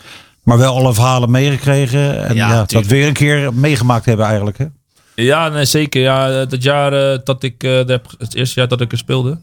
maar 0.43 0.59
wel 0.59 0.75
alle 0.77 0.95
verhalen 0.95 1.31
meegekregen. 1.31 2.25
En 2.27 2.35
Ja, 2.35 2.49
ja, 2.49 2.65
dat 2.65 2.87
weer 2.87 3.07
een 3.07 3.13
keer 3.13 3.55
meegemaakt 3.55 4.05
hebben 4.05 4.27
eigenlijk. 4.27 4.59
Hè? 4.59 4.67
Ja, 5.15 5.49
nee, 5.49 5.65
zeker. 5.65 6.03
Ja, 6.03 6.45
dat 6.45 6.63
jaar 6.63 7.13
eh, 7.13 7.19
dat 7.25 7.43
ik 7.43 7.63
eh, 7.63 7.77
het 8.19 8.35
eerste 8.35 8.61
jaar 8.61 8.69
dat 8.69 8.81
ik 8.81 8.93
er 8.93 8.99
speelde. 8.99 9.39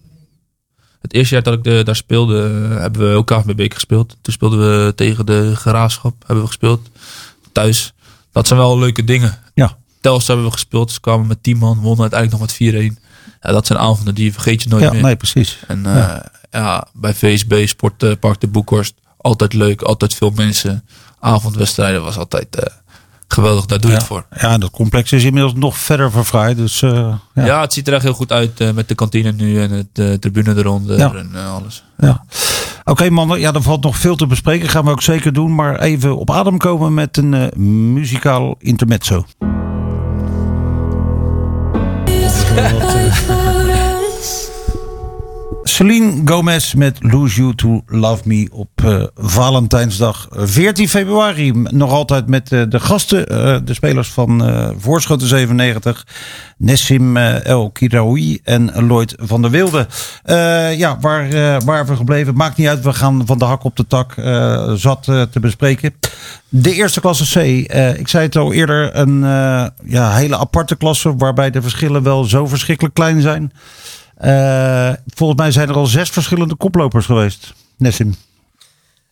Het 1.01 1.13
eerste 1.13 1.33
jaar 1.33 1.43
dat 1.43 1.53
ik 1.53 1.63
de, 1.63 1.83
daar 1.83 1.95
speelde, 1.95 2.41
hebben 2.79 3.11
we 3.11 3.15
ook 3.17 3.27
KVB 3.27 3.73
gespeeld. 3.73 4.17
Toen 4.21 4.33
speelden 4.33 4.59
we 4.85 4.95
tegen 4.95 5.25
de 5.25 5.55
Graafschap, 5.55 6.13
hebben 6.19 6.41
we 6.43 6.47
gespeeld. 6.49 6.89
Thuis. 7.51 7.93
Dat 8.31 8.47
zijn 8.47 8.59
wel 8.59 8.79
leuke 8.79 9.03
dingen. 9.03 9.37
Ja. 9.53 9.77
Telstar 10.01 10.27
hebben 10.35 10.45
we 10.45 10.51
gespeeld. 10.57 10.91
Ze 10.91 10.99
kwamen 10.99 11.27
met 11.27 11.43
10 11.43 11.57
man, 11.57 11.79
wonnen 11.79 12.01
uiteindelijk 12.11 12.41
nog 12.41 12.59
met 12.59 12.93
4-1. 12.97 13.03
Ja, 13.41 13.51
dat 13.51 13.67
zijn 13.67 13.79
avonden 13.79 14.15
die 14.15 14.33
vergeet 14.33 14.63
je 14.63 14.69
nooit 14.69 14.83
Ja, 14.83 14.91
meer. 14.91 15.01
nee, 15.01 15.15
precies. 15.15 15.59
En 15.67 15.85
eh, 15.85 16.17
ja. 16.51 16.87
bij 16.93 17.13
VSB, 17.13 17.67
Sportpark 17.67 18.39
de 18.39 18.47
Boekhorst, 18.47 18.93
altijd 19.17 19.53
leuk, 19.53 19.81
altijd 19.81 20.13
veel 20.15 20.31
mensen. 20.35 20.85
Avondwedstrijden 21.19 22.03
was 22.03 22.17
altijd 22.17 22.55
eh, 22.55 22.73
geweldig, 23.27 23.65
daar 23.65 23.79
doe 23.79 23.89
je 23.89 23.95
Ja. 23.95 23.99
het 24.01 24.07
voor. 24.11 24.25
Ja, 24.39 24.57
dat 24.57 24.69
complex 24.71 25.11
is 25.11 25.23
inmiddels 25.23 25.53
nog 25.53 25.77
verder 25.77 26.11
verfraaid. 26.11 26.57
Dus 26.57 26.81
eh, 26.81 26.91
ja. 27.33 27.45
Ja. 27.45 27.61
het 27.61 27.73
ziet 27.73 27.87
er 27.87 27.93
echt 27.93 28.03
heel 28.03 28.13
goed 28.13 28.31
uit 28.31 28.59
eh, 28.59 28.71
met 28.71 28.87
de 28.87 28.95
kantine 28.95 29.31
nu 29.31 29.61
en 29.61 29.71
het 29.71 29.87
de 29.93 30.17
tribune 30.19 30.55
eronder 30.55 30.97
Ja. 30.97 31.13
en 31.13 31.29
eh, 31.33 31.53
alles. 31.53 31.83
Ja. 31.97 32.25
Oké 32.83 33.09
mannen, 33.09 33.39
ja, 33.39 33.53
er 33.53 33.61
valt 33.61 33.83
nog 33.83 33.97
veel 33.97 34.15
te 34.15 34.27
bespreken. 34.27 34.69
Gaan 34.69 34.85
we 34.85 34.91
ook 34.91 35.01
zeker 35.01 35.33
doen. 35.33 35.55
Maar 35.55 35.79
even 35.79 36.17
op 36.17 36.31
adem 36.31 36.57
komen 36.57 36.93
met 36.93 37.17
een 37.17 37.33
eh, 37.33 37.51
muzikaal 37.57 38.55
intermezzo. 38.59 39.25
Celine 45.77 46.21
Gomez 46.25 46.73
met 46.73 46.97
Lose 46.99 47.35
You 47.41 47.55
to 47.55 47.81
Love 47.87 48.21
Me 48.25 48.47
op 48.51 48.69
eh, 48.75 49.03
Valentijnsdag 49.15 50.27
14 50.31 50.89
februari. 50.89 51.51
Nog 51.51 51.91
altijd 51.91 52.27
met 52.27 52.51
eh, 52.51 52.61
de 52.69 52.79
gasten, 52.79 53.27
eh, 53.27 53.57
de 53.63 53.73
spelers 53.73 54.09
van 54.09 54.45
eh 54.45 54.69
Voorschoten 54.77 55.27
97. 55.27 56.07
Nessim 56.57 57.17
eh, 57.17 57.45
El 57.45 57.69
Kiraoui 57.69 58.39
en 58.43 58.71
Lloyd 58.87 59.15
van 59.17 59.41
der 59.41 59.51
Wilde. 59.51 59.87
Eh, 60.23 60.77
ja, 60.77 60.97
waar, 61.01 61.29
eh, 61.29 61.57
waar 61.65 61.85
we 61.85 61.95
gebleven, 61.95 62.35
maakt 62.35 62.57
niet 62.57 62.67
uit. 62.67 62.83
We 62.83 62.93
gaan 62.93 63.21
van 63.25 63.37
de 63.37 63.45
hak 63.45 63.63
op 63.63 63.75
de 63.75 63.87
tak 63.87 64.13
eh, 64.17 64.71
zat 64.73 65.07
eh, 65.07 65.21
te 65.21 65.39
bespreken. 65.39 65.93
De 66.49 66.73
eerste 66.73 66.99
klasse 67.01 67.39
C. 67.39 67.67
eh, 67.67 67.99
ik 67.99 68.07
zei 68.07 68.25
het 68.25 68.35
al 68.35 68.53
eerder, 68.53 68.95
een 68.95 69.23
eh, 69.23 69.65
ja, 69.85 70.15
hele 70.15 70.37
aparte 70.37 70.75
klasse 70.75 71.15
waarbij 71.15 71.49
de 71.49 71.61
verschillen 71.61 72.03
wel 72.03 72.23
zo 72.23 72.47
verschrikkelijk 72.47 72.95
klein 72.95 73.21
zijn. 73.21 73.51
Eh, 74.17 74.89
volgens 75.05 75.39
mij 75.39 75.51
zijn 75.51 75.69
er 75.69 75.75
al 75.75 75.85
zes 75.85 76.09
verschillende 76.09 76.55
koplopers 76.55 77.05
geweest. 77.05 77.53
Nessim. 77.77 78.15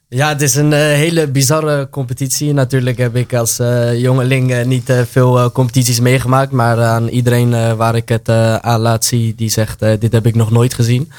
Ja, 0.07 0.29
het 0.29 0.41
is 0.41 0.55
een 0.55 0.73
eh, 0.73 0.79
hele 0.79 1.27
bizarre 1.27 1.89
competitie. 1.89 2.53
Natuurlijk 2.53 2.97
heb 2.97 3.15
ik 3.15 3.33
als 3.33 3.59
eh, 3.59 3.99
jongeling 3.99 4.65
niet 4.65 4.93
veel 5.09 5.51
competities 5.51 5.99
meegemaakt. 5.99 6.51
Maar 6.51 6.83
aan 6.83 7.07
iedereen 7.07 7.75
waar 7.75 7.95
ik 7.95 8.09
het 8.09 8.29
aan 8.61 8.79
laat 8.79 9.05
zien, 9.05 9.33
die 9.35 9.49
zegt 9.49 9.79
dit 9.79 10.11
heb 10.11 10.25
ik 10.25 10.35
nog 10.35 10.51
nooit 10.51 10.73
gezien. 10.73 11.11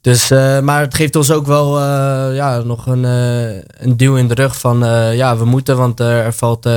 Dus, 0.00 0.28
maar 0.62 0.80
het 0.80 0.94
geeft 0.94 1.16
ons 1.16 1.30
ook 1.30 1.46
wel 1.46 1.82
ja, 2.32 2.58
nog 2.58 2.86
een, 2.86 3.04
een 3.04 3.96
duw 3.96 4.16
in 4.16 4.28
de 4.28 4.34
rug 4.34 4.58
van 4.58 4.78
ja, 5.14 5.36
we 5.36 5.44
moeten, 5.44 5.76
want 5.76 6.00
er 6.00 6.32
valt 6.32 6.68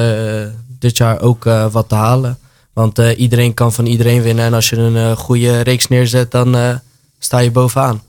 dit 0.79 0.97
jaar 0.97 1.21
ook 1.21 1.43
wat 1.71 1.89
te 1.89 1.95
halen. 1.95 2.37
Want 2.73 2.99
eh, 2.99 3.19
iedereen 3.19 3.53
kan 3.53 3.73
van 3.73 3.86
iedereen 3.86 4.21
winnen. 4.21 4.45
En 4.45 4.53
als 4.53 4.69
je 4.69 4.75
een 4.75 4.95
eh, 4.95 5.17
goede 5.17 5.62
reeks 5.62 5.88
neerzet, 5.88 6.31
dan 6.31 6.55
eh, 6.55 6.75
sta 7.19 7.38
je 7.39 7.51
bovenaan. 7.51 8.01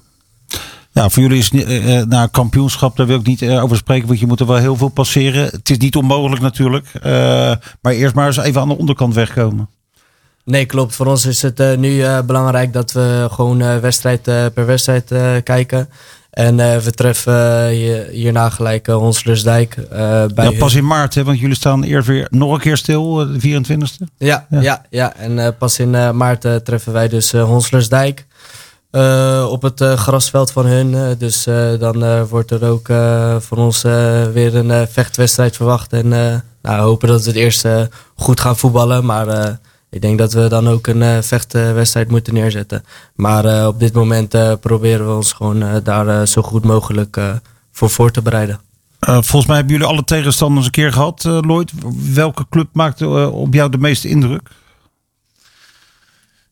Ja, 0.93 1.09
voor 1.09 1.23
jullie 1.23 1.39
is 1.39 1.45
het 1.45 1.53
niet- 1.53 1.67
eh, 1.67 1.99
eh, 1.99 2.07
na 2.07 2.27
kampioenschap, 2.27 2.97
daar 2.97 3.07
wil 3.07 3.19
ik 3.19 3.27
niet 3.27 3.43
over 3.49 3.77
spreken, 3.77 4.07
want 4.07 4.19
je 4.21 4.27
moet 4.27 4.41
er 4.41 4.47
wel 4.47 4.57
heel 4.57 4.77
veel 4.77 4.89
passeren. 4.89 5.45
Het 5.45 5.71
is 5.71 5.79
niet 5.79 5.97
onmogelijk 5.97 6.43
natuurlijk. 6.43 6.87
maar 7.81 7.93
eerst 7.93 8.15
maar 8.15 8.27
eens 8.27 8.37
even 8.37 8.61
aan 8.61 8.69
de 8.69 8.79
onderkant 8.79 9.15
wegkomen. 9.15 9.69
Nee, 10.45 10.67
klopt. 10.67 10.95
Voor 10.95 11.07
ons 11.07 11.27
is 11.27 11.43
het 11.43 11.79
nu 11.79 12.05
belangrijk 12.27 12.73
dat 12.73 12.93
we 12.93 13.29
gewoon 13.31 13.81
wedstrijd 13.81 14.23
per 14.55 14.67
wedstrijd 14.67 15.05
kijken. 15.45 15.89
En 16.33 16.61
eh, 16.61 16.77
we 16.79 16.91
treffen 16.91 17.63
eh, 17.63 17.67
hier- 17.69 18.07
hierna 18.11 18.51
gelijk 18.51 18.89
uh, 18.89 18.97
Honslersdijk. 18.97 19.77
eh, 19.77 19.89
bij 20.35 20.45
Ja, 20.45 20.51
hun. 20.51 20.59
pas 20.59 20.75
in 20.75 20.87
maart, 20.87 21.15
hè, 21.15 21.25
want 21.25 21.39
jullie 21.39 21.57
staan 21.57 21.83
eerst 21.83 22.07
weer 22.09 22.27
nog 22.31 22.53
een 22.53 22.61
keer 22.61 22.77
stil, 22.77 23.15
de 23.15 23.41
24e. 23.41 24.05
Ja, 24.19 24.47
Ja. 24.51 24.61
ja. 24.61 24.83
ja, 24.91 25.17
En 25.17 25.57
pas 25.57 25.79
in 25.79 26.17
maart 26.17 26.47
treffen 26.65 26.93
wij 26.93 27.09
dus 27.09 27.33
Honslersdijk. 27.33 28.27
op 29.49 29.63
het 29.63 29.81
grasveld 29.83 30.51
van 30.51 30.67
hun. 30.67 31.17
Dus 31.19 31.45
dan 31.79 32.27
wordt 32.27 32.51
er 32.51 32.65
ook 32.69 32.87
voor 33.43 33.59
ons 33.59 33.83
weer 34.33 34.55
een 34.57 34.87
vechtwedstrijd 34.89 35.57
verwacht. 35.57 35.93
En 35.93 36.09
nou, 36.63 36.81
hopen 36.83 37.09
dat 37.09 37.23
we 37.23 37.29
het 37.29 37.39
eerst 37.39 37.65
goed 38.17 38.41
gaan 38.41 38.57
voetballen. 38.57 39.05
Maar 39.05 39.59
ik 39.93 40.01
denk 40.01 40.19
dat 40.19 40.33
we 40.33 40.49
dan 40.49 40.69
ook 40.69 40.87
een 40.87 41.03
eh, 41.03 41.23
vechtwedstrijd 41.23 42.11
moeten 42.11 42.35
neerzetten. 42.35 42.85
Maar 43.15 43.45
eh, 43.45 43.67
op 43.67 43.79
dit 43.81 43.93
moment 43.93 44.35
eh, 44.35 44.53
proberen 44.61 45.07
we 45.07 45.13
ons 45.15 45.33
gewoon 45.33 45.81
daar 45.85 46.27
zo 46.27 46.43
goed 46.43 46.65
mogelijk 46.65 47.17
eh, 47.17 47.35
voor 47.73 47.91
voor 47.91 48.11
te 48.11 48.23
bereiden. 48.23 48.61
Eh, 48.99 49.13
volgens 49.13 49.47
mij 49.47 49.57
hebben 49.57 49.75
jullie 49.75 49.89
alle 49.89 50.05
tegenstanders 50.05 50.67
een 50.67 50.73
keer 50.73 50.93
gehad, 50.93 51.25
eh, 51.25 51.39
Lloyd. 51.41 51.73
Welke 52.15 52.47
club 52.51 52.69
maakte 52.73 53.09
op 53.31 53.55
jou 53.55 53.71
de 53.71 53.79
meeste 53.79 54.09
indruk? 54.09 54.49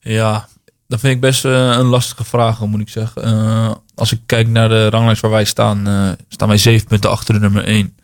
Ja, 0.00 0.48
dat 0.88 1.00
vind 1.00 1.14
ik 1.14 1.20
best 1.20 1.44
een 1.44 1.84
lastige 1.84 2.24
vraag, 2.24 2.60
moet 2.60 2.80
ik 2.80 2.88
zeggen. 2.88 3.22
Eh, 3.22 3.70
als 3.94 4.12
ik 4.12 4.20
kijk 4.26 4.48
naar 4.48 4.68
de 4.68 4.88
ranglijst 4.90 5.22
waar 5.22 5.30
wij 5.30 5.44
staan, 5.44 5.86
eh, 5.86 6.10
staan 6.28 6.48
wij 6.48 6.56
zeven 6.58 6.86
punten 6.86 7.10
achter 7.10 7.34
de 7.34 7.40
nummer 7.40 7.68
1. 7.68 7.96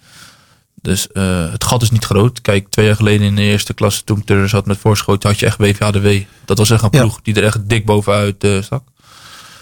Dus 0.86 1.08
eh, 1.12 1.50
het 1.50 1.64
gat 1.64 1.82
is 1.82 1.90
niet 1.90 2.04
groot. 2.04 2.40
Kijk, 2.40 2.68
twee 2.68 2.86
jaar 2.86 2.96
geleden 2.96 3.26
in 3.26 3.36
de 3.36 3.42
eerste 3.42 3.74
klasse, 3.74 4.04
toen 4.04 4.18
ik 4.18 4.28
er 4.28 4.48
zat 4.48 4.66
met 4.66 4.78
voorschoten, 4.78 5.28
had 5.28 5.38
je 5.38 5.46
echt 5.46 5.58
WVHDW. 5.58 6.22
Dat 6.44 6.58
was 6.58 6.70
echt 6.70 6.82
een 6.82 6.88
Ja. 6.92 7.00
ploeg 7.00 7.22
die 7.22 7.34
er 7.34 7.44
echt 7.44 7.68
dik 7.68 7.84
bovenuit 7.86 8.44
eh, 8.44 8.62
stak. 8.62 8.82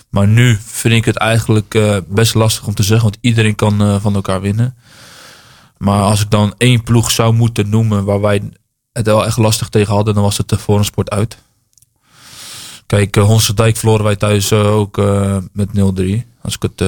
Maar 0.08 0.28
nu 0.28 0.58
vind 0.64 0.94
ik 0.94 1.04
het 1.04 1.16
eigenlijk 1.16 1.74
eh, 1.74 1.96
best 2.08 2.34
lastig 2.34 2.66
om 2.66 2.74
te 2.74 2.82
zeggen, 2.82 3.04
want 3.04 3.18
iedereen 3.20 3.54
kan 3.54 4.00
van 4.00 4.14
elkaar 4.14 4.40
winnen. 4.40 4.76
Maar 5.78 6.02
als 6.02 6.20
ik 6.20 6.30
dan 6.30 6.54
één 6.58 6.82
ploeg 6.82 7.10
zou 7.10 7.34
moeten 7.34 7.68
noemen 7.68 8.04
waar 8.04 8.20
wij 8.20 8.42
het 8.92 9.06
wel 9.06 9.26
echt 9.26 9.37
lastig 9.37 9.68
tegen 9.68 9.94
hadden, 9.94 10.14
dan 10.14 10.22
was 10.22 10.38
het 10.38 10.48
de 10.48 10.58
Forensport 10.58 11.10
uit. 11.10 11.38
Kijk, 12.87 13.16
uh, 13.16 13.48
Dijk 13.54 13.76
verloren 13.76 14.04
wij 14.04 14.16
thuis 14.16 14.52
ook 14.52 14.96
met 15.52 15.68
0-3. 15.72 16.26
Als 16.42 16.54
ik 16.54 16.62
het 16.62 16.80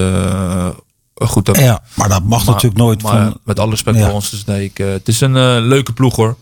goed. 1.24 1.50
Ja, 1.58 1.82
maar 1.94 2.08
dat 2.08 2.22
mag 2.24 2.44
Maar- 2.44 2.54
natuurlijk 2.54 2.80
nooit 2.82 3.02
Maar 3.02 3.12
van... 3.22 3.40
met 3.44 3.58
alle 3.58 3.70
respect 3.70 3.96
Ja. 3.96 4.04
voor 4.04 4.12
ons, 4.14 4.30
dus 4.30 4.44
nee, 4.44 4.64
ik, 4.64 4.78
eh, 4.78 4.88
het 4.88 5.08
is 5.08 5.20
een 5.20 5.36
eh, 5.36 5.56
leuke 5.60 5.92
ploeg 5.92 6.16
hoor. 6.16 6.36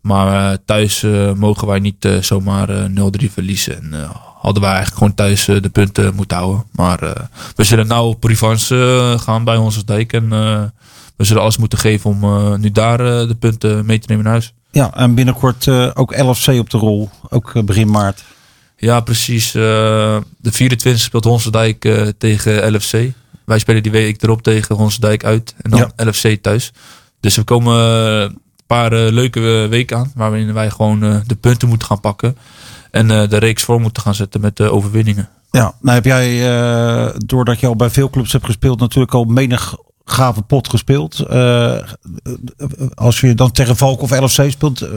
Maar 0.00 0.50
eh, 0.52 0.58
thuis 0.64 1.04
mogen 1.36 1.66
wij 1.66 1.78
niet 1.78 2.08
zomaar 2.20 2.68
eh, 2.68 2.84
0-3 2.84 3.30
verliezen. 3.32 3.76
En 3.76 4.08
hadden 4.40 4.62
wij 4.62 4.70
eigenlijk 4.72 4.98
gewoon 4.98 5.14
thuis 5.14 5.44
de 5.44 5.68
punten 5.72 6.14
moeten 6.14 6.36
houden. 6.36 6.64
Maar 6.72 6.98
we 7.56 7.64
zullen 7.64 7.86
nou 7.86 8.08
op 8.08 8.24
revanche 8.24 9.16
gaan 9.20 9.44
bij 9.44 9.56
ons 9.56 9.84
Dijk. 9.84 10.12
En 10.12 10.28
we 11.16 11.24
zullen 11.24 11.42
alles 11.42 11.56
moeten 11.56 11.78
geven 11.78 12.10
om 12.10 12.60
nu 12.60 12.70
daar 12.70 12.98
de 12.98 13.36
punten 13.38 13.86
mee 13.86 13.98
te 13.98 14.06
nemen 14.08 14.24
naar 14.24 14.32
huis. 14.32 14.52
Ja, 14.70 14.94
en 14.94 15.14
binnenkort 15.14 15.68
ook 15.94 16.16
LFC 16.22 16.48
op 16.48 16.70
de 16.70 16.78
rol. 16.78 17.10
Ook 17.28 17.64
begin 17.64 17.90
maart. 17.90 18.24
Ja, 18.76 19.00
precies. 19.00 19.52
de 19.52 20.22
24 20.42 21.02
speelt 21.02 21.24
Honsendijk 21.24 21.88
tegen 22.18 22.72
LFC. 22.74 23.12
Wij 23.44 23.58
spelen 23.58 23.82
die 23.82 23.92
week 23.92 24.22
erop 24.22 24.42
tegen 24.42 24.76
Honsendijk 24.76 25.24
uit. 25.24 25.54
En 25.62 25.70
dan 25.70 25.92
LFC 25.96 26.42
thuis. 26.42 26.72
Dus 27.20 27.36
we 27.36 27.42
komen 27.42 27.76
een 28.22 28.40
paar 28.66 28.92
eh, 28.92 29.12
leuke 29.12 29.62
eh, 29.62 29.68
weken 29.68 29.96
aan. 29.96 30.12
Waarin 30.14 30.52
wij 30.52 30.70
gewoon 30.70 31.02
eh, 31.02 31.16
de 31.26 31.34
punten 31.34 31.68
moeten 31.68 31.86
gaan 31.86 32.00
pakken. 32.00 32.36
En 32.90 33.06
de 33.06 33.36
reeks 33.36 33.62
voor 33.62 33.80
moeten 33.80 34.02
gaan 34.02 34.14
zetten 34.14 34.40
met 34.40 34.56
de 34.56 34.70
overwinningen. 34.70 35.28
Ja, 35.50 35.74
nou 35.80 35.94
heb 35.94 36.04
jij, 36.04 36.38
doordat 37.26 37.60
je 37.60 37.66
al 37.66 37.76
bij 37.76 37.90
veel 37.90 38.10
clubs 38.10 38.32
hebt 38.32 38.44
gespeeld, 38.44 38.80
natuurlijk 38.80 39.14
al 39.14 39.24
menig 39.24 39.76
gave 40.04 40.42
pot 40.42 40.68
gespeeld. 40.68 41.28
Als 42.94 43.20
je 43.20 43.34
dan 43.34 43.52
tegen 43.52 43.76
Valk 43.76 44.00
of 44.00 44.20
LFC 44.20 44.50
speelt, 44.50 44.88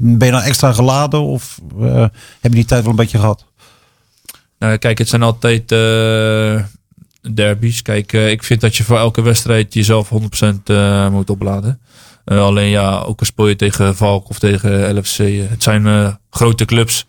ben 0.00 0.26
je 0.26 0.32
dan 0.32 0.40
extra 0.40 0.72
geladen 0.72 1.20
of 1.20 1.60
heb 1.80 2.12
je 2.40 2.48
die 2.50 2.64
tijd 2.64 2.82
wel 2.82 2.90
een 2.90 2.96
beetje 2.96 3.18
gehad? 3.18 3.44
Nou, 4.58 4.76
kijk, 4.76 4.98
het 4.98 5.08
zijn 5.08 5.22
altijd 5.22 5.68
derbies. 7.34 7.82
Kijk, 7.82 8.12
eh, 8.12 8.30
ik 8.30 8.42
vind 8.42 8.60
dat 8.60 8.76
je 8.76 8.84
voor 8.84 8.98
elke 8.98 9.22
wedstrijd 9.22 9.74
jezelf 9.74 10.08
100% 10.08 10.68
eh, 10.70 11.08
moet 11.10 11.30
opladen. 11.30 11.80
Eh, 12.24 12.40
alleen 12.40 12.68
ja, 12.68 12.98
ook 12.98 13.20
al 13.20 13.26
speel 13.26 13.48
je 13.48 13.56
tegen 13.56 13.96
Valk 13.96 14.28
of 14.28 14.38
tegen 14.38 14.96
LFC. 14.98 15.16
het 15.48 15.62
zijn 15.62 16.18
grote 16.30 16.64
clubs. 16.64 17.04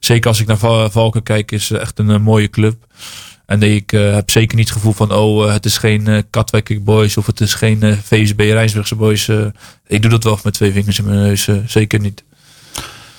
Zeker 0.00 0.28
als 0.28 0.40
ik 0.40 0.46
naar 0.46 0.58
Va- 0.58 0.90
Valken 0.90 1.22
kijk, 1.22 1.52
is 1.52 1.70
echt 1.70 1.98
een 1.98 2.22
mooie 2.22 2.50
club. 2.50 2.86
En 3.46 3.62
ik 3.62 3.90
heb 3.90 4.30
zeker 4.30 4.56
niet 4.56 4.68
het 4.68 4.76
gevoel 4.76 4.92
van, 4.92 5.12
oh, 5.12 5.52
het 5.52 5.64
is 5.64 5.78
geen 5.78 6.24
Katwijk 6.30 6.84
Boys 6.84 7.16
of 7.16 7.26
het 7.26 7.40
is 7.40 7.54
geen 7.54 7.98
VSB 8.02 8.38
Rijnsburgse 8.38 8.94
Boys. 8.94 9.28
ik 9.86 10.02
doe 10.02 10.10
dat 10.10 10.24
wel 10.24 10.38
met 10.44 10.54
twee 10.54 10.72
vingers 10.72 10.98
in 10.98 11.04
mijn 11.04 11.16
neus, 11.18 11.48
zeker 11.66 12.00
niet. 12.00 12.24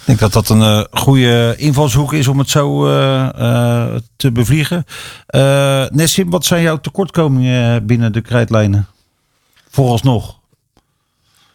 Ik 0.03 0.09
denk 0.09 0.19
dat 0.19 0.33
dat 0.33 0.49
een 0.49 0.61
eh, 0.61 0.83
goede 0.91 1.53
invalshoek 1.57 2.13
is 2.13 2.27
om 2.27 2.39
het 2.39 2.49
zo 2.49 2.87
eh, 2.87 3.29
eh, 3.39 4.01
te 4.15 4.31
bevliegen. 4.31 4.85
Nessim, 5.91 6.29
wat 6.29 6.45
zijn 6.45 6.61
jouw 6.61 6.77
tekortkomingen 6.77 7.85
binnen 7.85 8.11
de 8.11 8.21
krijtlijnen? 8.21 8.87
Vooralsnog. 9.69 10.39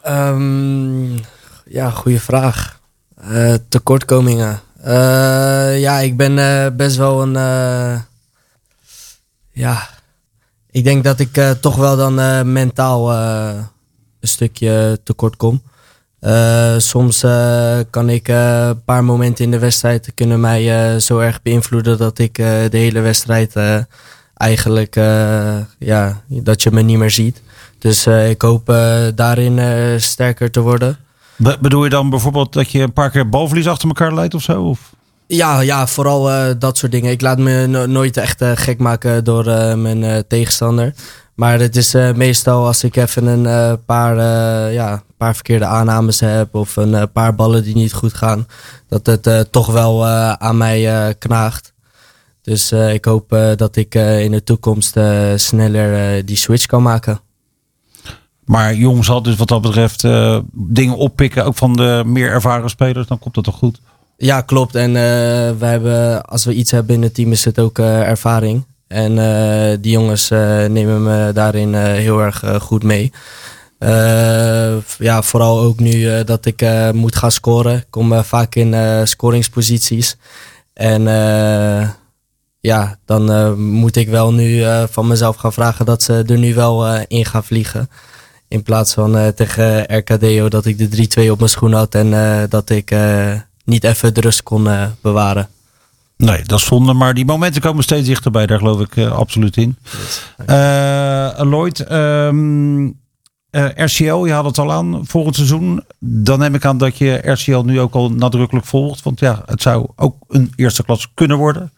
Ehm, 0.02 1.16
ja, 1.64 1.90
goede 1.90 2.20
vraag. 2.20 2.80
Tekortkomingen. 3.68 4.60
Ja, 5.76 5.98
ik 5.98 6.16
ben 6.16 6.76
best 6.76 6.96
wel 6.96 7.22
een. 7.22 7.32
ja, 9.52 9.88
ik 10.70 10.84
denk 10.84 11.04
dat 11.04 11.18
ik 11.18 11.56
toch 11.60 11.76
wel 11.76 11.96
dan 11.96 12.52
mentaal 12.52 13.12
een 13.12 13.68
stukje 14.20 15.00
tekort 15.04 15.36
kom. 15.36 15.62
Eh, 16.20 16.74
soms 16.78 17.22
eh, 17.22 17.78
kan 17.90 18.08
ik 18.08 18.28
eh, 18.28 18.66
een 18.66 18.84
paar 18.84 19.04
momenten 19.04 19.44
in 19.44 19.50
de 19.50 19.58
wedstrijd 19.58 20.10
kunnen 20.14 20.40
mij 20.40 21.00
zo 21.00 21.18
erg 21.18 21.42
beïnvloeden 21.42 21.98
dat 21.98 22.18
ik 22.18 22.34
de 22.34 22.68
hele 22.70 23.00
wedstrijd 23.00 23.54
eigenlijk 24.34 24.94
ja, 25.78 26.22
dat 26.28 26.62
je 26.62 26.70
me 26.70 26.82
niet 26.82 26.98
meer 26.98 27.10
ziet. 27.10 27.42
Dus 27.78 28.06
ik 28.06 28.42
hoop 28.42 28.66
daarin 29.14 29.60
sterker 30.00 30.50
te 30.50 30.60
worden. 30.60 30.98
Be- 31.36 31.56
bedoel 31.60 31.84
je 31.84 31.90
dan 31.90 32.10
bijvoorbeeld 32.10 32.52
dat 32.52 32.70
je 32.70 32.80
een 32.82 32.92
paar 32.92 33.10
keer 33.10 33.28
balverlies 33.28 33.68
achter 33.68 33.88
elkaar 33.88 34.14
leidt 34.14 34.34
of 34.34 34.42
zo? 34.42 34.62
Of? 34.62 34.92
Ja, 35.26 35.60
ja 35.60 35.86
vooral 35.86 36.30
dat 36.58 36.78
soort 36.78 36.92
dingen. 36.92 37.10
Ik 37.10 37.20
laat 37.20 37.38
me 37.38 37.66
no- 37.66 37.86
nooit 37.86 38.16
echt 38.16 38.44
gek 38.54 38.78
maken 38.78 39.24
door 39.24 39.44
mijn 39.78 40.24
tegenstander. 40.28 40.94
Maar 41.34 41.58
het 41.60 41.76
is 41.76 41.92
meestal 42.14 42.66
als 42.66 42.84
ik 42.84 42.96
even 42.96 43.26
een 43.26 43.78
paar, 43.84 44.16
ja, 44.72 45.02
paar 45.18 45.34
verkeerde 45.34 45.64
aannames 45.64 46.20
heb 46.20 46.54
of 46.54 46.76
een 46.76 46.94
eh, 46.94 47.02
paar 47.12 47.34
ballen 47.34 47.62
die 47.62 47.74
niet 47.74 47.92
goed 47.92 48.14
gaan, 48.14 48.46
dat 48.88 49.06
het 49.06 49.26
eh, 49.26 49.40
toch 49.40 49.66
wel 49.66 50.06
eh, 50.06 50.32
aan 50.32 50.56
mij 50.56 51.14
knaagt. 51.18 51.72
Dus 52.42 52.72
ik 52.72 53.04
hoop 53.04 53.28
dat 53.56 53.76
ik 53.76 53.94
in 53.94 54.30
de 54.30 54.42
toekomst 54.44 54.96
sneller 55.36 56.24
die 56.24 56.36
switch 56.36 56.66
kan 56.66 56.82
maken. 56.82 57.20
Maar 58.44 58.74
Jong 58.74 59.04
zal 59.04 59.22
dus 59.22 59.36
wat 59.36 59.48
dat 59.48 59.60
betreft 59.60 60.02
dingen 60.52 60.96
oppikken, 60.96 61.44
ook 61.44 61.56
van 61.56 61.72
de 61.72 62.02
meer 62.06 62.30
ervaren 62.30 62.70
spelers. 62.70 63.06
Dan 63.06 63.18
komt 63.18 63.34
dat 63.34 63.44
toch 63.44 63.58
goed? 63.58 63.80
Ja, 64.16 64.40
klopt. 64.40 64.74
En 64.74 64.92
we 65.58 65.64
hebben, 65.66 66.24
als 66.24 66.44
we 66.44 66.54
iets 66.54 66.70
hebben 66.70 66.94
in 66.94 67.02
het 67.02 67.14
team, 67.14 67.32
is 67.32 67.44
het 67.44 67.58
ook 67.58 67.78
ervaring. 67.78 68.64
En 68.86 69.14
die 69.80 69.92
jongens 69.92 70.28
nemen 70.68 71.02
me 71.02 71.30
daarin 71.34 71.74
heel 71.74 72.20
erg 72.20 72.44
goed 72.60 72.82
mee. 72.82 73.12
Eh, 73.78 74.76
ja, 74.98 75.22
vooral 75.22 75.60
ook 75.60 75.78
nu 75.78 76.08
eh, 76.08 76.24
dat 76.24 76.46
ik 76.46 76.62
eh, 76.62 76.90
moet 76.90 77.16
gaan 77.16 77.32
scoren. 77.32 77.76
Ik 77.76 77.86
kom 77.90 78.24
vaak 78.24 78.54
in 78.54 79.06
scoringsposities. 79.06 80.16
En 80.72 81.02
ja, 82.60 82.98
dan 83.04 83.54
moet 83.60 83.96
ik 83.96 84.08
wel 84.08 84.32
nu 84.32 84.64
van 84.90 85.06
mezelf 85.06 85.36
gaan 85.36 85.52
vragen 85.52 85.86
dat 85.86 86.02
ze 86.02 86.24
er 86.26 86.38
nu 86.38 86.54
wel 86.54 86.96
in 86.96 87.24
gaan 87.24 87.44
vliegen. 87.44 87.90
In 88.48 88.62
plaats 88.62 88.94
van 88.94 89.32
tegen 89.34 89.96
RKDO 89.96 90.48
dat 90.48 90.66
ik 90.66 90.78
de 90.78 91.08
3-2 91.26 91.30
op 91.30 91.38
mijn 91.38 91.50
schoen 91.50 91.72
had 91.72 91.94
en 91.94 92.10
dat 92.48 92.70
ik 92.70 92.94
niet 93.64 93.84
even 93.84 94.14
de 94.14 94.20
rust 94.20 94.42
kon 94.42 94.68
bewaren. 95.00 95.48
Nee, 96.16 96.42
dat 96.42 96.58
is 96.58 96.66
zonde. 96.66 96.92
Maar 96.92 97.14
die 97.14 97.24
momenten 97.24 97.60
komen 97.60 97.82
steeds 97.82 98.06
dichterbij. 98.06 98.46
Daar 98.46 98.58
geloof 98.58 98.80
ik 98.80 98.98
absoluut 98.98 99.56
in. 99.56 99.76
Eh 100.46 101.30
Lloyd, 101.36 101.80
ehm, 101.80 102.88
eh, 103.50 103.66
RCL, 103.74 104.24
je 104.24 104.32
had 104.32 104.44
het 104.44 104.58
al 104.58 104.72
aan 104.72 105.00
volgend 105.06 105.34
seizoen. 105.36 105.84
Dan 105.98 106.38
neem 106.38 106.54
ik 106.54 106.64
aan 106.64 106.78
dat 106.78 106.98
je 106.98 107.20
RCL 107.24 107.60
nu 107.60 107.80
ook 107.80 107.94
al 107.94 108.10
nadrukkelijk 108.10 108.66
volgt. 108.66 109.02
Want 109.02 109.20
ja, 109.20 109.42
het 109.46 109.62
zou 109.62 109.86
ook 109.96 110.14
een 110.28 110.52
eerste 110.56 110.84
klas 110.84 111.08
kunnen 111.14 111.36
worden. 111.36 111.72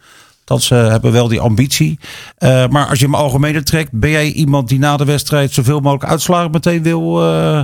Dat 0.45 0.63
ze 0.63 0.75
hebben 0.75 1.13
wel 1.13 1.29
die 1.29 1.41
ambitie. 1.41 1.99
Eh, 2.37 2.67
maar 2.69 2.87
als 2.87 2.99
je 2.99 3.05
hem 3.05 3.15
algemener 3.15 3.65
trekt, 3.65 3.93
ben 3.93 4.11
jij 4.11 4.31
iemand 4.33 4.69
die 4.69 4.79
na 4.79 4.97
de 4.97 5.05
wedstrijd 5.05 5.53
zoveel 5.53 5.81
mogelijk 5.81 6.11
uitslagen 6.11 6.51
meteen 6.51 6.83
wil 6.83 7.23
eh, 7.23 7.59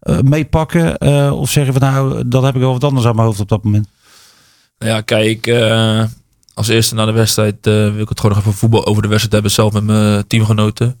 eh, 0.00 0.18
meepakken? 0.20 0.98
Eh, 0.98 1.32
of 1.40 1.50
zeggen 1.50 1.72
we 1.74 1.78
nou, 1.78 2.28
dat 2.28 2.42
heb 2.42 2.54
ik 2.54 2.60
wel 2.60 2.72
wat 2.72 2.84
anders 2.84 3.06
aan 3.06 3.14
mijn 3.14 3.26
hoofd 3.26 3.40
op 3.40 3.48
dat 3.48 3.64
moment? 3.64 3.88
Nou 4.78 4.92
Ja, 4.92 5.00
kijk, 5.00 5.46
eh, 5.46 6.04
als 6.54 6.68
eerste 6.68 6.94
na 6.94 7.04
de 7.04 7.12
wedstrijd 7.12 7.66
eh, 7.66 7.72
wil 7.72 7.98
ik 8.00 8.08
het 8.08 8.20
gewoon 8.20 8.36
nog 8.36 8.44
even 8.44 8.58
voetbal 8.58 8.86
over 8.86 9.02
de 9.02 9.08
wedstrijd 9.08 9.32
hebben, 9.32 9.50
zelf 9.52 9.72
met 9.72 9.84
mijn 9.84 10.26
teamgenoten. 10.26 11.00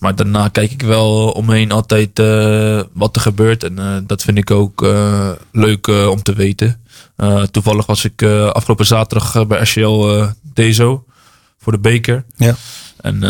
Maar 0.00 0.14
daarna 0.14 0.48
kijk 0.48 0.70
ik 0.70 0.82
wel 0.82 1.30
omheen 1.30 1.72
altijd 1.72 2.18
eh, 2.18 2.80
wat 2.92 3.16
er 3.16 3.22
gebeurt. 3.22 3.64
En 3.64 3.78
eh, 3.78 3.96
dat 4.06 4.22
vind 4.22 4.38
ik 4.38 4.50
ook 4.50 4.82
eh, 4.82 5.30
leuk 5.52 5.86
om 5.88 6.22
te 6.22 6.34
weten. 6.34 6.80
Toevallig 7.50 7.86
was 7.86 8.04
ik 8.04 8.22
afgelopen 8.52 8.86
zaterdag 8.86 9.46
bij 9.46 9.60
RCL 9.60 10.24
DSO 10.54 11.04
voor 11.58 11.72
de 11.72 11.78
beker. 11.78 12.24
Ja. 12.36 12.54
En 12.96 13.20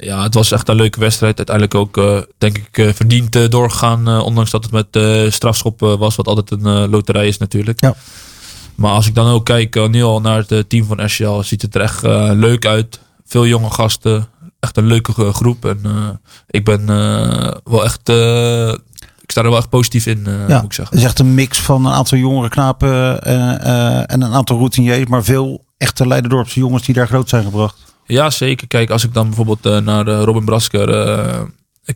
ja, 0.00 0.22
het 0.22 0.34
was 0.34 0.52
echt 0.52 0.68
een 0.68 0.76
leuke 0.76 1.00
wedstrijd. 1.00 1.36
Uiteindelijk 1.36 1.74
ook, 1.74 2.24
denk 2.38 2.58
ik, 2.58 2.94
verdiend 2.94 3.50
doorgegaan. 3.50 4.20
ondanks 4.20 4.50
dat 4.50 4.68
het 4.70 4.72
met 4.72 5.32
strafschop 5.32 5.82
eh, 5.82 5.94
was, 5.94 6.16
wat 6.16 6.26
altijd 6.26 6.50
een 6.50 6.90
loterij 6.90 7.26
is 7.26 7.38
natuurlijk. 7.38 7.80
Ja. 7.80 7.94
Maar 8.74 8.92
als 8.92 9.06
ik 9.06 9.14
dan 9.14 9.26
ook 9.26 9.44
kijk 9.44 9.88
nu 9.88 10.02
al 10.02 10.20
naar 10.20 10.44
het 10.46 10.68
team 10.68 10.84
van 10.84 11.04
RCL, 11.04 11.40
ziet 11.40 11.62
het 11.62 11.74
er 11.74 11.80
echt 11.80 12.02
leuk 12.34 12.66
uit. 12.66 13.00
Veel 13.26 13.46
jonge 13.46 13.70
gasten. 13.70 14.28
Echt 14.62 14.76
een 14.76 14.86
leuke 14.86 15.32
groep. 15.32 15.64
En 15.64 15.80
eh, 15.84 16.08
ik 16.46 16.64
ben 16.64 16.80
eh, 16.88 17.50
wel 17.64 17.84
echt... 17.84 18.08
eh, 18.08 18.68
ik 19.22 19.30
sta 19.30 19.42
er 19.42 19.48
wel 19.48 19.58
echt 19.58 19.68
positief 19.68 20.06
in, 20.06 20.26
eh, 20.26 20.48
Ja, 20.48 20.54
moet 20.56 20.64
ik 20.64 20.72
zeggen. 20.72 20.94
Het 20.96 21.04
is 21.04 21.10
echt 21.10 21.18
een 21.18 21.34
mix 21.34 21.58
van 21.60 21.86
een 21.86 21.92
aantal 21.92 22.18
jongere 22.18 22.48
knapen 22.48 23.22
en 24.06 24.22
een 24.22 24.32
aantal 24.32 24.56
routiniers. 24.58 25.06
Maar 25.08 25.24
veel 25.24 25.64
echte 25.78 26.06
Leiderdorpse 26.06 26.58
jongens 26.58 26.82
die 26.84 26.94
daar 26.94 27.06
groot 27.06 27.28
zijn 27.28 27.44
gebracht. 27.44 27.76
Ja, 28.06 28.30
zeker. 28.30 28.66
Kijk, 28.68 28.90
als 28.90 29.04
ik 29.04 29.14
dan 29.14 29.26
bijvoorbeeld 29.26 29.84
naar 29.84 30.06
Robin 30.06 30.44
Brasker 30.44 30.86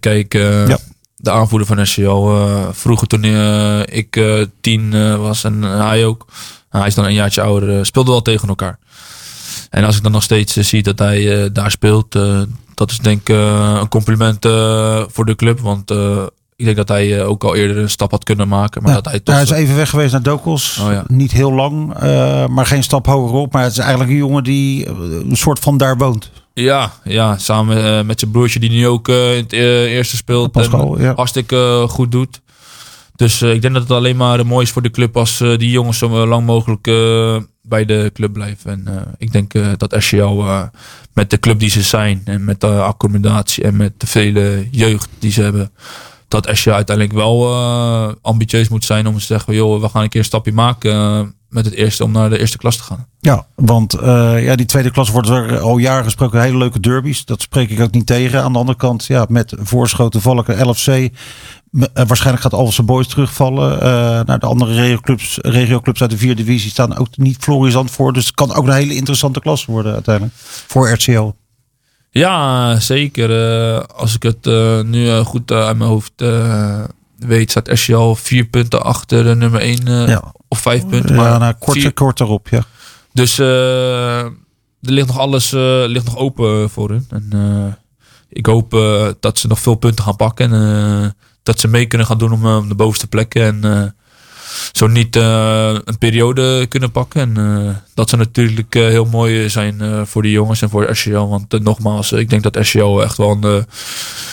kijk. 0.00 0.32
Ja. 0.32 0.78
de 1.16 1.30
aanvoerder 1.30 1.66
van 1.66 1.86
SCO. 1.86 2.46
eh, 2.46 2.68
vroeger 2.72 3.06
toen 3.06 3.24
ik 3.84 4.24
tien 4.60 5.16
was 5.20 5.44
en 5.44 5.62
hij 5.62 6.04
ook. 6.06 6.26
hij 6.68 6.86
is 6.86 6.94
dan 6.94 7.04
een 7.04 7.12
jaartje 7.14 7.42
ouder. 7.42 7.86
speelden 7.86 8.14
we 8.14 8.20
wel 8.22 8.34
tegen 8.34 8.48
elkaar. 8.48 8.78
En 9.70 9.84
als 9.84 9.96
ik 9.96 10.02
dan 10.02 10.12
nog 10.12 10.22
steeds 10.22 10.56
eh, 10.56 10.64
zie 10.64 10.82
dat 10.82 10.98
hij 10.98 11.42
eh, 11.42 11.50
daar 11.52 11.70
speelt. 11.70 12.14
eh, 12.14 12.40
dat 12.74 12.90
is 12.90 12.98
denk 12.98 13.20
ik 13.20 13.28
een 13.28 13.88
compliment 13.88 14.44
voor 15.12 15.24
de 15.24 15.34
club. 15.36 15.60
Want 15.60 15.90
ik 16.56 16.64
denk 16.64 16.76
dat 16.76 16.88
hij 16.88 17.24
ook 17.24 17.44
al 17.44 17.54
eerder 17.54 17.76
een 17.76 17.90
stap 17.90 18.10
had 18.10 18.24
kunnen 18.24 18.48
maken. 18.48 18.82
Maar 18.82 18.94
dat 18.94 19.04
hij 19.04 19.20
toch... 19.20 19.34
hij 19.34 19.44
is 19.44 19.50
even 19.50 19.76
weg 19.76 19.90
geweest 19.90 20.12
naar 20.12 20.22
Dokos. 20.22 20.78
Oh 20.78 20.92
ja. 20.92 21.04
Niet 21.06 21.32
heel 21.32 21.52
lang, 21.52 21.86
maar 22.48 22.66
geen 22.66 22.82
stap 22.82 23.06
hoger 23.06 23.36
op. 23.36 23.52
Maar 23.52 23.62
het 23.62 23.72
is 23.72 23.78
eigenlijk 23.78 24.10
een 24.10 24.16
jongen 24.16 24.44
die 24.44 24.88
een 24.88 25.36
soort 25.36 25.58
van 25.58 25.76
daar 25.76 25.96
woont. 25.96 26.30
Ja, 26.54 26.92
ja 27.04 27.38
samen 27.38 28.06
met 28.06 28.20
zijn 28.20 28.30
broertje 28.30 28.60
die 28.60 28.70
nu 28.70 28.86
ook 28.86 29.08
in 29.08 29.42
het 29.42 29.52
eerste 29.52 30.16
speelt. 30.16 30.52
Pascal, 30.52 30.96
en 30.96 31.02
ja. 31.02 31.12
Hartstikke 31.14 31.84
goed 31.88 32.12
doet. 32.12 32.40
Dus 33.14 33.42
ik 33.42 33.62
denk 33.62 33.74
dat 33.74 33.82
het 33.82 33.92
alleen 33.92 34.16
maar 34.16 34.46
mooi 34.46 34.64
is 34.64 34.70
voor 34.70 34.82
de 34.82 34.90
club 34.90 35.16
als 35.16 35.38
die 35.38 35.70
jongens 35.70 35.98
zo 35.98 36.26
lang 36.26 36.46
mogelijk 36.46 36.86
bij 37.68 37.84
de 37.84 38.10
club 38.14 38.32
blijven. 38.32 38.70
En 38.70 38.96
eh, 38.96 39.02
ik 39.18 39.32
denk 39.32 39.54
eh, 39.54 39.66
dat 39.76 39.94
SCO 39.98 40.46
eh, 40.46 40.62
met 41.12 41.30
de 41.30 41.38
club 41.38 41.58
die 41.58 41.70
ze 41.70 41.82
zijn 41.82 42.22
en 42.24 42.44
met 42.44 42.60
de 42.60 42.80
accommodatie 42.82 43.64
en 43.64 43.76
met 43.76 43.92
de 43.96 44.06
vele 44.06 44.68
jeugd 44.70 45.08
die 45.18 45.32
ze 45.32 45.42
hebben, 45.42 45.70
dat 46.28 46.48
SCO 46.52 46.72
uiteindelijk 46.72 47.16
wel 47.16 47.54
ambitieus 48.22 48.68
moet 48.68 48.84
zijn 48.84 49.06
om 49.06 49.14
te 49.14 49.20
zeggen, 49.20 49.54
joh, 49.54 49.80
we 49.80 49.88
gaan 49.88 50.02
een 50.02 50.08
keer 50.08 50.20
een 50.20 50.26
stapje 50.26 50.52
maken 50.52 51.34
met 51.48 51.64
het 51.64 51.74
eerste 51.74 52.04
om 52.04 52.12
naar 52.12 52.30
de 52.30 52.38
eerste 52.38 52.58
klas 52.58 52.76
te 52.76 52.82
gaan. 52.82 53.06
Ja, 53.20 53.46
want 53.54 53.96
ja, 54.40 54.56
die 54.56 54.66
tweede 54.66 54.90
klas 54.90 55.10
wordt 55.10 55.28
er 55.28 55.58
al 55.58 55.78
jaren 55.78 56.04
gesproken. 56.04 56.40
Hele 56.40 56.58
leuke 56.58 56.80
derbies. 56.80 57.24
Dat 57.24 57.42
spreek 57.42 57.70
ik 57.70 57.80
ook 57.80 57.90
niet 57.90 58.06
tegen. 58.06 58.42
Aan 58.42 58.52
de 58.52 58.58
andere 58.58 58.78
kant, 58.78 59.06
ja, 59.06 59.26
met 59.28 59.54
Voorschoten, 59.58 60.20
Valken, 60.20 60.68
LFC. 60.68 61.08
Eh, 61.72 62.06
waarschijnlijk 62.06 62.42
gaat 62.42 62.52
Alphense 62.54 62.82
Boys 62.82 63.06
terugvallen. 63.08 63.80
Eh 63.80 63.88
naar 64.24 64.38
de 64.38 64.46
andere 64.46 64.74
regioclubs, 64.74 65.38
regioclubs 65.42 66.00
uit 66.00 66.10
de 66.10 66.16
vierde 66.18 66.44
divisie 66.44 66.70
staan 66.70 66.96
ook 66.96 67.16
niet 67.16 67.36
florisant 67.40 67.90
voor. 67.90 68.12
Dus 68.12 68.26
het 68.26 68.34
kan 68.34 68.54
ook 68.54 68.66
een 68.66 68.72
hele 68.72 68.94
interessante 68.94 69.40
klas 69.40 69.64
worden 69.64 69.92
uiteindelijk. 69.92 70.34
Voor 70.66 70.90
RCO. 70.90 71.36
Ja, 72.10 72.80
zeker. 72.80 73.30
Eh, 73.74 73.82
als 73.96 74.14
ik 74.14 74.22
het 74.22 74.44
nu 74.86 75.18
goed 75.22 75.50
uit 75.52 75.76
mijn 75.76 75.90
hoofd 75.90 76.12
weet, 77.18 77.50
staat 77.50 77.70
SCL 77.72 78.12
vier 78.14 78.44
punten 78.44 78.82
achter 78.84 79.24
de 79.24 79.34
nummer 79.34 79.60
1 79.60 80.06
Ja. 80.08 80.32
of 80.48 80.58
vijf 80.58 80.86
punten. 80.86 81.14
Ja, 81.14 81.22
maar 81.22 81.38
nou, 81.38 81.54
kort, 81.58 81.78
vier- 81.78 81.92
kort 81.92 82.20
erop, 82.20 82.48
ja. 82.48 82.62
Dus 83.12 83.38
er 83.38 84.32
ligt 84.80 85.06
nog 85.06 85.18
alles 85.18 85.50
ligt 85.86 86.04
nog 86.04 86.16
open 86.16 86.70
voor 86.70 86.88
hun. 86.90 87.06
En 87.10 87.78
ik 88.28 88.46
hoop 88.46 88.70
dat 89.20 89.38
ze 89.38 89.46
nog 89.46 89.60
veel 89.60 89.74
punten 89.74 90.04
gaan 90.04 90.16
pakken. 90.16 90.52
En 90.52 91.16
dat 91.46 91.60
ze 91.60 91.68
mee 91.68 91.86
kunnen 91.86 92.06
gaan 92.06 92.18
doen 92.18 92.32
om, 92.32 92.46
eh, 92.46 92.56
om 92.56 92.68
de 92.68 92.74
bovenste 92.74 93.06
plekken. 93.06 93.42
En 93.42 93.64
eh, 93.64 93.82
zo 94.72 94.86
niet 94.86 95.16
eh, 95.16 95.76
een 95.84 95.98
periode 95.98 96.66
kunnen 96.66 96.90
pakken. 96.90 97.20
En 97.20 97.82
dat 97.94 98.08
zou 98.08 98.22
natuurlijk 98.22 98.74
heel 98.74 99.04
mooi 99.04 99.48
zijn 99.48 100.06
voor 100.06 100.22
de 100.22 100.30
jongens 100.30 100.62
en 100.62 100.70
voor 100.70 100.90
RCL. 100.90 101.26
Want 101.28 101.62
nogmaals, 101.62 102.12
ik 102.12 102.30
denk 102.30 102.42
dat 102.42 102.56
RCL 102.56 103.02
echt 103.02 103.16
wel 103.16 103.30
een, 103.30 103.66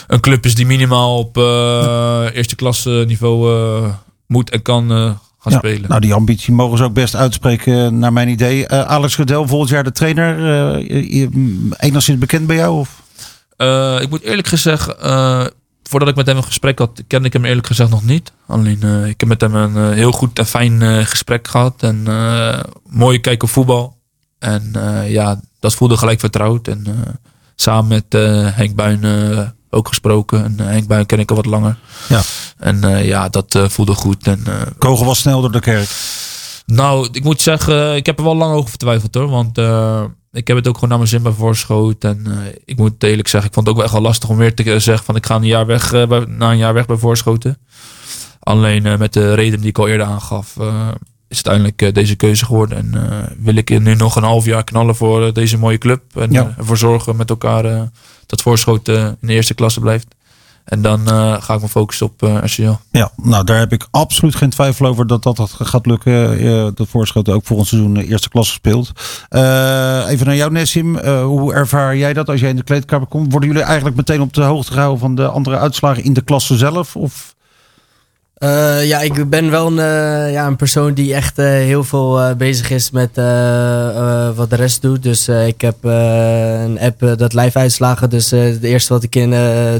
een 0.07 0.19
club 0.19 0.45
is 0.45 0.55
die 0.55 0.65
minimaal 0.65 1.17
op 1.17 1.37
eerste 2.33 2.55
klasse 2.55 3.03
niveau 3.07 3.91
moet 4.27 4.49
en 4.49 4.61
kan 4.61 5.17
gaan 5.43 5.51
Ja, 5.51 5.57
spelen. 5.57 5.89
Nou, 5.89 6.01
die 6.01 6.13
ambitie 6.13 6.53
mogen 6.53 6.77
ze 6.77 6.83
ook 6.83 6.93
best 6.93 7.15
uitspreken, 7.15 7.99
naar 7.99 8.13
mijn 8.13 8.27
idee. 8.29 8.67
Eh, 8.67 8.81
Alex 8.81 9.15
Gedel, 9.15 9.47
volgend 9.47 9.69
jaar 9.69 9.83
de 9.83 9.91
trainer. 9.91 10.35
mm, 11.31 11.73
enigszins 11.77 12.17
bekend 12.17 12.47
bij 12.47 12.55
jou? 12.55 12.79
Of? 12.79 13.01
Ik 14.01 14.09
moet 14.09 14.21
eerlijk 14.21 14.47
gezegd, 14.47 14.95
voordat 15.83 16.09
ik 16.09 16.15
met 16.15 16.25
hem 16.25 16.37
een 16.37 16.43
gesprek 16.43 16.79
had, 16.79 17.03
kende 17.07 17.27
ik 17.27 17.33
hem 17.33 17.45
eerlijk 17.45 17.67
gezegd 17.67 17.89
nog 17.89 18.03
niet. 18.03 18.31
Alleen 18.47 18.83
eh, 18.83 19.05
ik 19.05 19.19
heb 19.19 19.29
met 19.29 19.41
hem 19.41 19.55
een 19.55 19.75
eh, 19.75 19.95
heel 19.95 20.11
goed 20.11 20.39
en 20.39 20.45
fijn 20.45 20.81
eh, 20.81 21.05
gesprek 21.05 21.47
gehad. 21.47 21.83
En 21.83 22.03
mooi 22.89 23.19
kijken 23.19 23.47
op 23.47 23.53
voetbal. 23.53 23.97
En 24.39 24.71
ja, 25.07 25.41
dat 25.59 25.73
voelde 25.73 25.97
gelijk 25.97 26.19
vertrouwd. 26.19 26.67
En 26.67 26.85
samen 27.55 27.87
met 27.87 28.21
Henk 28.55 28.75
Buin 28.75 29.05
ook 29.69 29.87
gesproken. 29.87 30.43
En 30.43 30.59
Henk 30.59 30.87
Buin 30.87 31.05
ken 31.05 31.19
ik 31.19 31.29
al 31.29 31.35
wat 31.35 31.45
langer. 31.45 31.77
Ja. 32.09 32.21
En 32.57 33.05
ja, 33.05 33.29
dat 33.29 33.59
voelde 33.67 33.93
goed. 33.93 34.27
En 34.27 34.43
Kogel 34.77 35.05
was 35.05 35.19
snel 35.19 35.41
door 35.41 35.51
de 35.51 35.59
kerk. 35.59 35.89
nou, 36.65 37.09
ik 37.11 37.23
moet 37.23 37.41
zeggen, 37.41 37.95
ik 37.95 38.05
heb 38.05 38.17
er 38.17 38.23
wel 38.23 38.35
lang 38.35 38.55
over 38.55 38.69
vertwijfeld 38.69 39.15
hoor. 39.15 39.29
Want 39.29 39.57
ik 40.33 40.47
heb 40.47 40.57
het 40.57 40.67
ook 40.67 40.73
gewoon 40.73 40.89
naar 40.89 40.97
mijn 40.97 41.09
zin 41.09 41.21
bij 41.21 41.31
Voorschoot. 41.31 42.03
En 42.03 42.23
eh, 42.25 42.55
ik 42.65 42.77
moet 42.77 43.03
eerlijk 43.03 43.27
zeggen, 43.27 43.49
ik 43.49 43.55
vond 43.55 43.67
het 43.67 43.75
ook 43.75 43.75
wel 43.75 43.83
echt 43.83 43.93
wel 43.93 44.01
lastig 44.09 44.29
om 44.29 44.37
weer 44.37 44.53
te 44.53 44.79
zeggen 44.79 45.05
van 45.05 45.15
ik 45.15 45.25
ga 45.25 45.35
een 45.35 45.45
jaar 45.45 45.65
weg, 45.65 45.93
eh, 45.93 46.07
bij, 46.07 46.25
na 46.27 46.51
een 46.51 46.57
jaar 46.57 46.73
weg 46.73 46.85
bij 46.85 46.97
Voorschoten. 46.97 47.57
Alleen 48.39 48.85
eh, 48.85 48.97
met 48.97 49.13
de 49.13 49.33
reden 49.33 49.59
die 49.59 49.69
ik 49.69 49.77
al 49.77 49.87
eerder 49.87 50.07
aangaf, 50.07 50.55
is 51.27 51.37
het 51.37 51.47
uiteindelijk 51.47 51.95
deze 51.95 52.15
keuze 52.15 52.45
geworden. 52.45 52.77
En 52.77 53.35
wil 53.39 53.55
ik 53.55 53.79
nu 53.79 53.95
nog 53.95 54.15
een 54.15 54.23
half 54.23 54.45
jaar 54.45 54.63
knallen 54.63 54.95
voor 54.95 55.33
deze 55.33 55.57
mooie 55.57 55.77
club. 55.77 56.01
En 56.15 56.31
Ja. 56.31 56.53
ervoor 56.57 56.77
zorgen 56.77 57.15
met 57.15 57.29
elkaar 57.29 57.89
dat 58.25 58.41
Voorschoot 58.41 58.87
eh, 58.87 59.05
in 59.05 59.27
de 59.27 59.33
eerste 59.33 59.53
klasse 59.53 59.79
blijft. 59.79 60.07
En 60.65 60.81
dan 60.81 61.07
eh, 61.07 61.41
ga 61.41 61.53
ik 61.53 61.61
me 61.61 61.67
focussen 61.67 62.05
op 62.05 62.23
eh 62.23 62.37
RCL. 62.43 62.73
Ja, 62.91 63.11
nou 63.15 63.43
daar 63.43 63.59
heb 63.59 63.71
ik 63.71 63.87
absoluut 63.91 64.35
geen 64.35 64.49
twijfel 64.49 64.85
over 64.85 65.07
dat 65.07 65.23
dat, 65.23 65.55
gaat 65.59 65.85
lukken. 65.85 66.37
Eh 66.37 66.67
dat 66.75 66.87
voorschoten 66.87 67.33
ook 67.33 67.45
volgend 67.45 67.67
seizoen 67.69 67.97
eerste 67.97 68.29
klasse 68.29 68.53
speelt. 68.53 68.91
Even 70.09 70.25
naar 70.25 70.35
jou 70.35 70.51
Nessim. 70.51 70.97
Hoe 71.07 71.53
ervaar 71.53 71.97
jij 71.97 72.13
dat 72.13 72.29
als 72.29 72.39
jij 72.39 72.49
in 72.49 72.55
de 72.55 72.63
kleedkamer 72.63 73.07
komt? 73.07 73.31
Worden 73.31 73.49
jullie 73.49 73.63
eigenlijk 73.63 73.95
meteen 73.95 74.21
op 74.21 74.33
de 74.33 74.41
hoogte 74.41 74.71
gehouden 74.71 74.99
van 74.99 75.15
de 75.15 75.27
andere 75.27 75.57
uitslagen 75.57 76.03
in 76.03 76.13
de 76.13 76.23
klasse 76.23 76.57
zelf? 76.57 76.95
Of 76.95 77.32
Eh, 78.43 78.85
ja, 78.85 78.99
ik 78.99 79.29
ben 79.29 79.49
wel 79.49 79.67
een, 79.67 79.79
eh, 79.79 80.31
ja, 80.31 80.47
een 80.47 80.55
persoon 80.55 80.93
die 80.93 81.13
echt 81.13 81.37
eh, 81.37 81.45
heel 81.45 81.83
veel 81.83 82.35
bezig 82.37 82.69
is 82.69 82.91
met 82.91 83.15
wat 84.35 84.49
de 84.49 84.55
rest 84.55 84.81
doet. 84.81 85.03
Dus 85.03 85.27
ik 85.27 85.61
heb 85.61 85.75
een 85.81 86.79
app 86.79 87.17
dat 87.17 87.33
live 87.33 87.57
uitslagen. 87.57 88.09
Dus 88.09 88.31
het 88.31 88.63
eerste 88.63 88.93
wat 88.93 89.03
ik 89.03 89.15
in, 89.15 89.33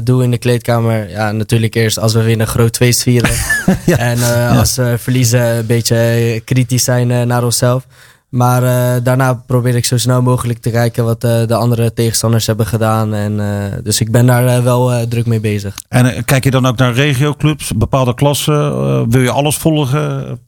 doe 0.04 0.22
in 0.22 0.30
de 0.30 0.38
kleedkamer, 0.38 1.10
ja, 1.10 1.32
natuurlijk 1.32 1.74
eerst 1.74 1.98
als 1.98 2.14
we 2.14 2.22
winnen 2.22 2.46
groot 2.46 2.76
feest 2.76 3.02
vieren. 3.02 3.30
Ja. 3.86 3.96
En 3.96 4.18
als 4.58 4.76
we 4.76 4.94
verliezen, 4.98 5.40
een 5.40 5.66
beetje 5.66 6.40
kritisch 6.44 6.84
zijn 6.84 7.26
naar 7.26 7.44
onszelf. 7.44 7.86
Maar 8.34 8.62
eh, 8.62 9.02
daarna 9.02 9.34
probeer 9.34 9.74
ik 9.74 9.84
zo 9.84 9.98
snel 9.98 10.22
mogelijk 10.22 10.58
te 10.58 10.70
kijken 10.70 11.04
wat 11.04 11.24
eh, 11.24 11.46
de 11.46 11.54
andere 11.54 11.92
tegenstanders 11.92 12.46
hebben 12.46 12.66
gedaan. 12.66 13.14
En, 13.14 13.40
eh, 13.40 13.78
dus 13.82 14.00
ik 14.00 14.10
ben 14.10 14.26
daar 14.26 14.62
wel 14.62 15.08
druk 15.08 15.26
mee 15.26 15.40
bezig. 15.40 15.76
en 15.88 16.24
kijk 16.24 16.44
je 16.44 16.50
dan 16.50 16.66
ook 16.66 16.76
naar 16.76 16.92
regioclubs, 16.92 17.72
bepaalde 17.76 18.14
klassen? 18.14 19.10
Wil 19.10 19.20
je 19.20 19.30
alles 19.30 19.56
volgen? 19.56 20.38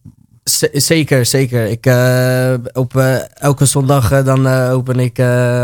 Z- 0.44 0.72
zeker, 0.72 1.26
zeker. 1.26 1.66
Ik, 1.66 1.86
op 2.72 2.96
elke 3.34 3.64
zondag 3.64 4.22
dan 4.22 4.46
open 4.48 5.00
ik, 5.00 5.20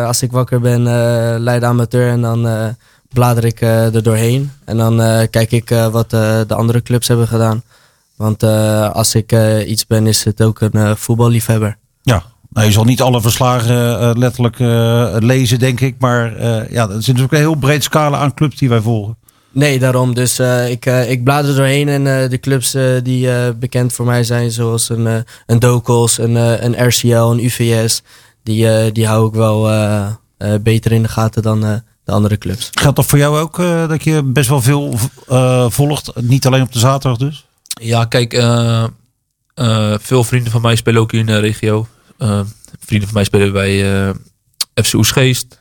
als 0.06 0.22
ik 0.22 0.32
wakker 0.32 0.60
ben, 0.60 0.82
Leiden 1.42 1.68
Amateur. 1.68 2.10
En 2.10 2.20
dan 2.20 2.48
blader 3.12 3.44
ik 3.44 3.60
er 3.60 4.02
doorheen. 4.02 4.50
En 4.64 4.76
dan 4.76 5.26
kijk 5.30 5.52
ik 5.52 5.68
wat 5.90 6.10
de 6.10 6.54
andere 6.54 6.82
clubs 6.82 7.08
hebben 7.08 7.28
gedaan. 7.28 7.62
Want 8.16 8.42
als 8.92 9.14
ik 9.14 9.34
iets 9.66 9.86
ben, 9.86 10.06
is 10.06 10.24
het 10.24 10.42
ook 10.42 10.60
een 10.60 10.96
voetballiefhebber. 10.96 11.80
Ja, 12.02 12.22
nou, 12.48 12.66
je 12.66 12.72
zal 12.72 12.84
niet 12.84 13.02
alle 13.02 13.20
verslagen 13.20 14.00
eh, 14.00 14.10
letterlijk 14.14 14.60
eh, 14.60 15.16
lezen, 15.18 15.58
denk 15.58 15.80
ik. 15.80 15.94
Maar 15.98 16.36
eh, 16.36 16.70
ja, 16.70 16.88
er 16.88 16.96
is 16.98 17.06
natuurlijk 17.06 17.32
een 17.32 17.38
heel 17.38 17.54
breed 17.54 17.82
scala 17.82 18.18
aan 18.18 18.34
clubs 18.34 18.56
die 18.56 18.68
wij 18.68 18.80
volgen. 18.80 19.16
Nee, 19.54 19.78
daarom. 19.78 20.14
Dus 20.14 20.38
eh, 20.38 20.70
ik, 20.70 20.86
eh, 20.86 21.10
ik 21.10 21.24
blader 21.24 21.50
er 21.50 21.56
doorheen. 21.56 21.88
En 21.88 22.22
eh, 22.22 22.30
de 22.30 22.40
clubs 22.40 22.76
die 23.02 23.30
eh, 23.32 23.48
bekend 23.58 23.92
voor 23.92 24.06
mij 24.06 24.24
zijn, 24.24 24.50
zoals 24.50 24.88
een, 24.88 25.06
eh 25.06 25.16
een 25.46 25.58
Dokos, 25.58 26.18
een, 26.18 26.36
eh, 26.36 26.62
een 26.62 26.86
RCL, 26.88 27.08
een 27.30 27.44
UVS. 27.44 28.02
Die, 28.42 28.68
eh, 28.68 28.92
die 28.92 29.06
hou 29.06 29.28
ik 29.28 29.34
wel 29.34 29.70
eh, 29.70 30.06
eh, 30.38 30.60
beter 30.60 30.92
in 30.92 31.02
de 31.02 31.08
gaten 31.08 31.42
dan 31.42 31.64
eh, 31.64 31.74
de 32.04 32.12
andere 32.12 32.38
clubs. 32.38 32.68
Geldt 32.72 32.96
dat 32.96 33.06
voor 33.06 33.18
jou 33.18 33.38
ook, 33.38 33.58
eh, 33.58 33.88
dat 33.88 34.04
je 34.04 34.22
best 34.22 34.48
wel 34.48 34.62
veel 34.62 34.94
eh, 35.28 35.66
volgt? 35.68 36.12
Niet 36.20 36.46
alleen 36.46 36.62
op 36.62 36.72
de 36.72 36.78
zaterdag 36.78 37.18
dus? 37.18 37.46
Ja, 37.80 38.04
kijk, 38.04 38.32
eh, 39.54 39.94
veel 40.00 40.24
vrienden 40.24 40.52
van 40.52 40.60
mij 40.60 40.76
spelen 40.76 41.00
ook 41.00 41.10
hier 41.10 41.20
in 41.20 41.26
de 41.26 41.38
regio. 41.38 41.86
Eh, 42.18 42.40
vrienden 42.80 43.08
van 43.08 43.16
mij 43.16 43.24
spelen 43.24 43.52
bij 43.52 44.02
eh, 44.04 44.10
FC 44.84 44.94
Oesgeest. 44.94 45.60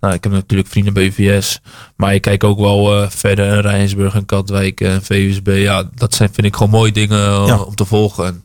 Nou, 0.00 0.14
ik 0.14 0.22
heb 0.24 0.32
natuurlijk 0.32 0.68
vrienden 0.68 0.92
bij 0.92 1.04
UVS. 1.04 1.60
Maar 1.96 2.14
ik 2.14 2.22
kijk 2.22 2.44
ook 2.44 2.58
wel 2.58 3.10
verder 3.10 3.52
in 3.54 3.60
Rijnsburg 3.60 4.14
en 4.14 4.26
Katwijk 4.26 4.80
en 4.80 5.02
VUSB. 5.02 5.48
Ja, 5.56 5.90
dat 5.94 6.14
zijn, 6.14 6.30
vind 6.32 6.46
ik 6.46 6.56
gewoon 6.56 6.70
mooie 6.70 6.92
dingen 6.92 7.18
Ja. 7.46 7.58
om 7.60 7.74
te 7.74 7.84
volgen. 7.84 8.26
En 8.26 8.42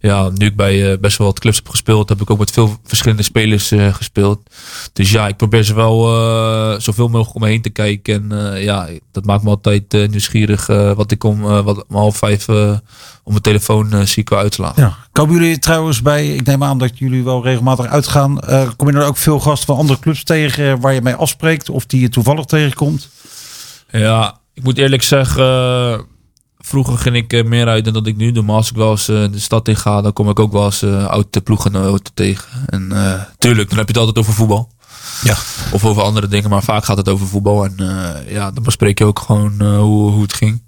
ja, 0.00 0.30
nu 0.34 0.46
ik 0.46 0.56
bij 0.56 0.92
eh, 0.92 0.98
best 0.98 1.18
wel 1.18 1.26
wat 1.26 1.38
clubs 1.38 1.56
heb 1.56 1.68
gespeeld, 1.68 2.08
heb 2.08 2.20
ik 2.20 2.30
ook 2.30 2.38
met 2.38 2.50
veel 2.50 2.76
verschillende 2.84 3.22
spelers 3.22 3.70
eh, 3.70 3.94
gespeeld. 3.94 4.40
Dus 4.92 5.10
ja, 5.10 5.28
ik 5.28 5.36
probeer 5.36 5.62
ze 5.62 5.74
wel 5.74 6.08
eh, 6.08 6.80
zoveel 6.80 7.08
mogelijk 7.08 7.34
om 7.34 7.42
me 7.42 7.48
heen 7.48 7.62
te 7.62 7.70
kijken. 7.70 8.30
En 8.30 8.60
ja, 8.62 8.88
dat 9.12 9.24
maakt 9.24 9.42
me 9.42 9.48
altijd 9.48 9.92
nieuwsgierig 9.92 10.66
wat 10.66 11.10
ik 11.10 11.24
om, 11.24 11.40
wat, 11.40 11.84
om 11.88 11.96
half 11.96 12.16
vijf 12.16 12.48
op 12.48 13.32
mijn 13.32 13.40
telefoon 13.40 14.06
zie 14.06 14.22
qua 14.22 14.36
uitslagen. 14.36 14.82
Ja. 14.82 14.96
Komen 15.12 15.34
jullie 15.34 15.58
trouwens 15.58 16.02
bij, 16.02 16.26
ik 16.26 16.46
neem 16.46 16.62
aan 16.62 16.78
dat 16.78 16.98
jullie 16.98 17.24
wel 17.24 17.42
regelmatig 17.42 17.86
uitgaan. 17.86 18.38
kom 18.76 18.90
je 18.90 18.96
er 18.96 19.06
ook 19.06 19.16
veel 19.16 19.40
gasten 19.40 19.66
van 19.66 19.76
andere 19.76 19.98
clubs 19.98 20.24
tegen 20.24 20.80
waar 20.80 20.94
je 20.94 21.02
mee 21.02 21.14
afspreekt 21.14 21.70
of 21.70 21.86
die 21.86 22.00
je 22.00 22.08
toevallig 22.08 22.44
tegenkomt? 22.44 23.08
Ja, 23.90 24.38
ik 24.54 24.62
moet 24.62 24.78
eerlijk 24.78 25.02
zeggen, 25.02 26.06
vroeger 26.66 26.98
ging 26.98 27.16
ik 27.16 27.32
eh, 27.32 27.44
meer 27.44 27.66
uit 27.66 27.84
dan 27.84 27.92
dat 27.92 28.06
ik 28.06 28.16
nu 28.16 28.32
doe. 28.32 28.44
Maar 28.44 28.56
als 28.56 28.70
ik 28.70 28.76
wel 28.76 28.90
eens 28.90 29.08
eh, 29.08 29.24
de 29.32 29.38
stad 29.38 29.68
in 29.68 29.76
ga, 29.76 30.00
dan 30.00 30.12
kom 30.12 30.28
ik 30.28 30.38
ook 30.38 30.52
wel 30.52 30.64
eens 30.64 30.82
uh, 30.82 31.06
oude 31.06 31.40
ploeggenoten 31.40 32.14
tegen. 32.14 32.48
En 32.66 32.92
eh, 32.92 33.22
tuurlijk, 33.38 33.68
dan 33.68 33.78
heb 33.78 33.86
je 33.86 33.92
het 33.92 34.02
altijd 34.02 34.18
over 34.18 34.32
voetbal. 34.32 34.74
Ja. 35.22 35.36
Of 35.72 35.84
over 35.84 36.02
andere 36.02 36.28
dingen, 36.28 36.50
maar 36.50 36.62
vaak 36.62 36.84
gaat 36.84 36.96
het 36.96 37.08
over 37.08 37.26
voetbal. 37.26 37.64
En 37.64 37.74
eh, 37.76 38.32
ja, 38.32 38.50
dan 38.50 38.62
bespreek 38.62 38.98
je 38.98 39.04
ook 39.04 39.18
gewoon 39.18 39.60
eh, 39.60 39.78
hoe, 39.78 40.10
hoe 40.10 40.22
het 40.22 40.32
ging. 40.32 40.62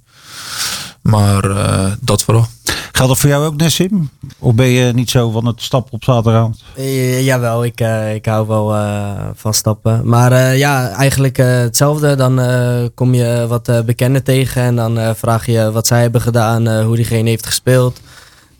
Maar 1.10 1.50
eh, 1.50 1.92
dat 2.00 2.22
vooral. 2.22 2.46
Geldt 2.92 3.12
dat 3.12 3.18
voor 3.18 3.30
jou 3.30 3.44
ook, 3.46 3.56
Nessim? 3.56 4.10
Of 4.38 4.54
ben 4.54 4.66
je 4.66 4.92
niet 4.92 5.10
zo 5.10 5.30
van 5.30 5.46
het 5.46 5.62
stappen 5.62 5.92
op 5.92 6.04
zaterdagavond? 6.04 6.62
Eh, 6.76 7.24
jawel, 7.24 7.64
ik, 7.64 7.80
eh, 7.80 8.14
ik 8.14 8.26
hou 8.26 8.46
wel 8.46 8.74
eh, 8.74 9.10
van 9.34 9.54
stappen. 9.54 10.00
Maar 10.08 10.32
eh, 10.32 10.58
ja, 10.58 10.88
eigenlijk 10.88 11.38
eh, 11.38 11.46
hetzelfde. 11.46 12.14
Dan 12.14 12.40
eh, 12.40 12.84
kom 12.94 13.14
je 13.14 13.44
wat 13.48 13.68
eh, 13.68 13.80
bekenden 13.80 14.24
tegen 14.24 14.62
en 14.62 14.76
dan 14.76 14.98
eh, 14.98 15.10
vraag 15.14 15.46
je 15.46 15.70
wat 15.72 15.86
zij 15.86 16.00
hebben 16.00 16.20
gedaan, 16.20 16.68
eh, 16.68 16.84
hoe 16.84 16.96
diegene 16.96 17.28
heeft 17.28 17.46
gespeeld. 17.46 18.00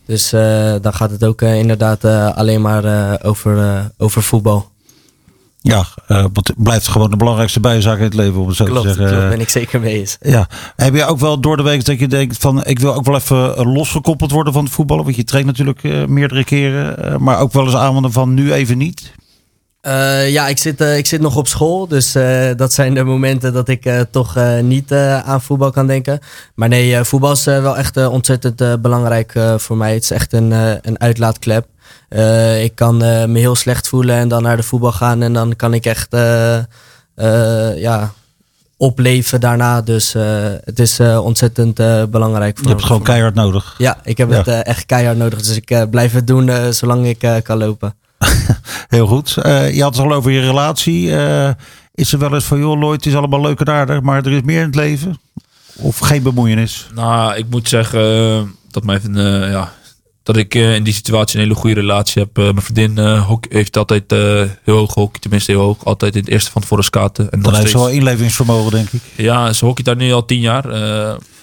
Dus 0.07 0.33
eh, 0.33 0.75
dan 0.83 0.95
gaat 0.95 1.11
het 1.11 1.25
ook 1.25 1.43
inderdaad 1.43 2.05
eh, 2.05 2.37
alleen 2.37 2.61
maar 2.61 2.85
eh, 2.85 3.13
over, 3.29 3.59
eh, 3.59 3.85
over 3.99 4.23
voetbal. 4.23 4.69
Ja, 5.61 5.85
het 6.07 6.53
blijft 6.57 6.89
gewoon 6.89 7.11
de 7.11 7.17
belangrijkste 7.17 7.61
bijzaak 7.61 7.99
in 7.99 8.05
het 8.05 8.15
leven, 8.15 8.41
om 8.41 8.47
het 8.47 8.57
zo 8.57 8.65
Klopt, 8.65 8.83
te 8.83 8.93
zeggen. 8.93 9.17
klopt, 9.17 9.29
ben 9.29 9.41
ik 9.41 9.49
zeker 9.49 9.81
mee 9.81 9.99
eens. 9.99 10.17
Ja, 10.21 10.49
heb 10.77 10.95
je 10.95 11.05
ook 11.05 11.19
wel 11.19 11.41
door 11.41 11.57
de 11.57 11.63
week 11.63 11.85
dat 11.85 11.99
je 11.99 12.09
denkt 12.09 12.37
van 12.37 12.65
ik 12.65 12.79
wil 12.79 12.95
ook 12.95 13.05
wel 13.05 13.15
even 13.15 13.57
eh, 13.57 13.75
losgekoppeld 13.75 14.31
worden 14.31 14.53
van 14.53 14.65
het 14.65 14.73
voetballen? 14.73 15.05
Want 15.05 15.17
je 15.17 15.25
traint 15.25 15.47
natuurlijk 15.47 15.85
eh, 15.85 16.05
meerdere 16.05 16.45
keren, 16.45 17.23
maar 17.23 17.39
ook 17.41 17.53
wel 17.53 17.65
eens 17.65 17.75
aanwenden 17.75 18.13
van 18.13 18.35
nu 18.35 18.53
even 18.53 18.79
niet. 18.79 19.13
Ja, 20.29 20.49
ik 20.49 20.59
zit, 20.59 20.81
ik 20.81 21.07
zit 21.07 21.21
nog 21.21 21.37
op 21.37 21.49
school. 21.49 21.89
Dus 21.89 22.13
dat 22.57 22.73
zijn 22.73 22.95
de 22.95 23.05
momenten 23.05 23.53
dat 23.53 23.69
ik 23.69 24.07
toch 24.11 24.39
niet 24.63 24.93
aan 25.25 25.43
voetbal 25.43 25.71
kan 25.71 25.87
denken. 25.87 26.19
Maar 26.55 26.69
nee, 26.69 27.05
voetbal 27.05 27.33
is 27.33 27.45
wel 27.45 27.77
echt 27.77 28.07
ontzettend 28.07 28.83
belangrijk 28.83 29.33
voor 29.57 29.77
mij. 29.77 29.95
Het 29.95 30.03
is 30.03 30.11
echt 30.11 30.33
een, 30.33 30.51
een 30.83 31.01
uitlaatklep. 31.01 31.67
Eh, 32.09 32.65
ik 32.65 32.75
kan 32.75 33.03
eh, 33.03 33.25
me 33.25 33.39
heel 33.39 33.55
slecht 33.57 33.89
voelen 33.89 34.17
en 34.17 34.29
dan 34.29 34.43
naar 34.43 34.57
de 34.57 34.63
voetbal 34.63 34.93
gaan. 34.93 35.23
En 35.23 35.33
dan 35.33 35.57
kan 35.57 35.75
ik 35.75 35.85
echt 35.87 36.13
eh, 36.13 36.57
eh, 37.15 37.79
ja, 37.79 38.13
opleven 38.77 39.41
daarna. 39.41 39.83
Dus 39.83 40.15
eh, 40.15 40.25
het 40.65 40.79
is 40.79 40.99
eh, 40.99 41.25
ontzettend 41.25 41.79
eh, 41.81 42.03
belangrijk 42.11 42.55
voor 42.57 42.63
Je 42.63 42.69
hebt 42.69 42.81
het 42.81 42.91
gewoon 42.91 43.03
keihard 43.07 43.35
nodig. 43.35 43.75
Ja, 43.79 43.99
ik 44.05 44.19
heb 44.19 44.31
Ja. 44.31 44.37
het 44.37 44.49
echt 44.49 44.87
keihard 44.87 45.17
nodig. 45.19 45.39
Dus 45.39 45.57
ik 45.57 45.71
eh, 45.71 45.83
blijf 45.91 46.13
het 46.13 46.27
doen 46.27 46.49
eh, 46.49 46.69
zolang 46.69 47.07
ik 47.07 47.23
eh, 47.23 47.35
kan 47.43 47.59
lopen. 47.59 47.95
Heel 48.89 49.07
goed. 49.07 49.37
Eh, 49.37 49.75
je 49.75 49.83
had 49.83 49.97
het 49.97 50.05
al 50.05 50.13
over 50.13 50.31
je 50.31 50.41
relatie. 50.41 51.17
Eh, 51.17 51.51
is 51.95 52.13
er 52.13 52.19
wel 52.19 52.35
eens 52.35 52.45
van, 52.45 52.59
joh 52.59 52.79
Lloyd, 52.79 52.97
het 53.05 53.07
is 53.13 53.19
allemaal 53.19 53.41
leuk 53.41 53.61
en 53.61 53.73
aardig, 53.75 54.01
maar 54.01 54.27
er 54.27 54.33
is 54.33 54.43
meer 54.43 54.61
in 54.61 54.67
het 54.67 54.75
leven? 54.75 55.21
Of 55.77 55.99
geen 55.99 56.23
bemoeienis? 56.23 56.89
Nou, 56.95 57.35
ik 57.37 57.47
moet 57.51 57.69
zeggen 57.69 58.57
dat, 58.71 58.85
mijn, 58.85 59.17
eh, 59.17 59.51
ja, 59.51 59.73
dat 60.29 60.37
ik 60.37 60.55
eh, 60.55 60.75
in 60.75 60.83
die 60.83 60.95
situatie 60.95 61.39
een 61.39 61.43
hele 61.43 61.55
goede 61.55 61.81
relatie 61.81 62.23
heb. 62.23 62.39
Eh, 62.39 62.45
mijn 62.45 62.63
vriendin 62.63 62.99
eh, 62.99 63.27
hockey- 63.27 63.57
heeft 63.57 63.77
altijd 63.77 64.11
heel 64.63 64.77
hoog 64.77 64.93
gehockeyd, 64.93 65.23
tenminste 65.23 65.53
heel 65.53 65.61
hoog. 65.61 65.85
Altijd 65.85 66.15
in 66.15 66.21
het 66.21 66.31
eerste 66.31 66.51
van 66.51 66.61
tevoren 66.63 66.85
skaten. 66.85 67.31
En 67.31 67.43
Dan 67.43 67.55
heeft 67.55 67.71
ze 67.71 67.77
wel 67.77 67.91
inlevingsvermogen, 67.91 68.71
denk 68.71 68.89
ik. 68.93 69.01
Ja, 69.17 69.53
ze 69.53 69.65
hockeyt 69.65 69.87
daar 69.87 69.97
nu 69.97 70.13
al 70.13 70.25
tien 70.25 70.41
jaar. 70.41 70.67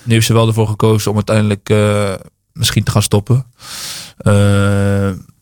Nu 0.04 0.14
heeft 0.14 0.26
ze 0.26 0.34
wel 0.34 0.48
ervoor 0.48 0.68
gekozen 0.68 1.12
om 1.12 1.16
uiteindelijk 1.16 1.74
misschien 2.54 2.84
te 2.84 2.92
gaan 2.92 3.02
stoppen. 3.02 3.46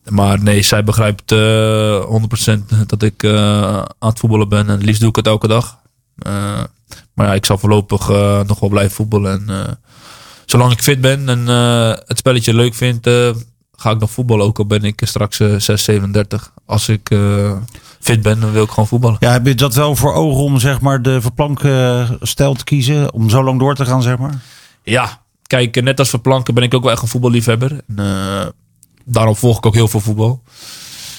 Maar 0.08 0.42
nee, 0.42 0.62
zij 0.62 0.84
begrijpt 0.84 1.32
eh 1.32 2.04
100% 2.04 2.86
dat 2.86 3.02
ik 3.02 3.24
aan 3.24 4.08
het 4.08 4.18
voetballen 4.18 4.48
ben. 4.48 4.58
En 4.58 4.68
het 4.68 4.82
liefst 4.82 5.00
doe 5.00 5.08
ik 5.08 5.16
het 5.16 5.26
elke 5.26 5.48
dag. 5.48 5.78
Maar 7.14 7.26
ja, 7.26 7.34
ik 7.34 7.44
zal 7.44 7.58
voorlopig 7.58 8.08
nog 8.46 8.60
wel 8.60 8.68
blijven 8.68 8.94
voetballen. 8.94 9.48
En 9.48 9.78
zolang 10.46 10.72
ik 10.72 10.82
fit 10.82 11.00
ben 11.00 11.28
en 11.28 11.48
eh, 11.48 11.88
het 12.06 12.18
spelletje 12.18 12.54
leuk 12.54 12.74
vind, 12.74 13.06
eh, 13.06 13.30
ga 13.76 13.90
ik 13.90 13.98
nog 13.98 14.10
voetballen. 14.10 14.44
Ook 14.46 14.58
al 14.58 14.66
ben 14.66 14.84
ik 14.84 15.00
straks 15.04 15.40
eh 15.40 15.54
6, 15.58 15.84
37. 15.84 16.52
Als 16.66 16.88
ik 16.88 17.10
eh, 17.10 17.52
fit 18.00 18.22
ben, 18.22 18.40
dan 18.40 18.52
wil 18.52 18.62
ik 18.64 18.68
gewoon 18.70 18.86
voetballen. 18.86 19.16
Ja, 19.20 19.32
heb 19.32 19.46
je 19.46 19.54
dat 19.54 19.74
wel 19.74 19.96
voor 19.96 20.12
ogen 20.12 20.42
om 20.42 20.58
zeg 20.58 20.80
maar 20.80 21.02
de 21.02 21.20
verplanken 21.20 22.18
stijl 22.20 22.54
te 22.54 22.64
kiezen? 22.64 23.12
Om 23.12 23.30
zo 23.30 23.42
lang 23.44 23.58
door 23.58 23.74
te 23.74 23.84
gaan, 23.84 24.02
zeg 24.02 24.18
maar? 24.18 24.34
Ja, 24.82 25.22
kijk, 25.42 25.82
net 25.82 25.98
als 25.98 26.08
Verplanken 26.10 26.54
ben 26.54 26.62
ik 26.62 26.74
ook 26.74 26.82
wel 26.82 26.92
echt 26.92 27.02
een 27.02 27.08
voetballiefhebber. 27.08 27.80
En, 27.88 27.98
eh, 27.98 28.46
daarom 29.04 29.36
volg 29.36 29.56
ik 29.56 29.66
ook 29.66 29.74
heel 29.74 29.88
veel 29.88 30.00
voetbal. 30.00 30.42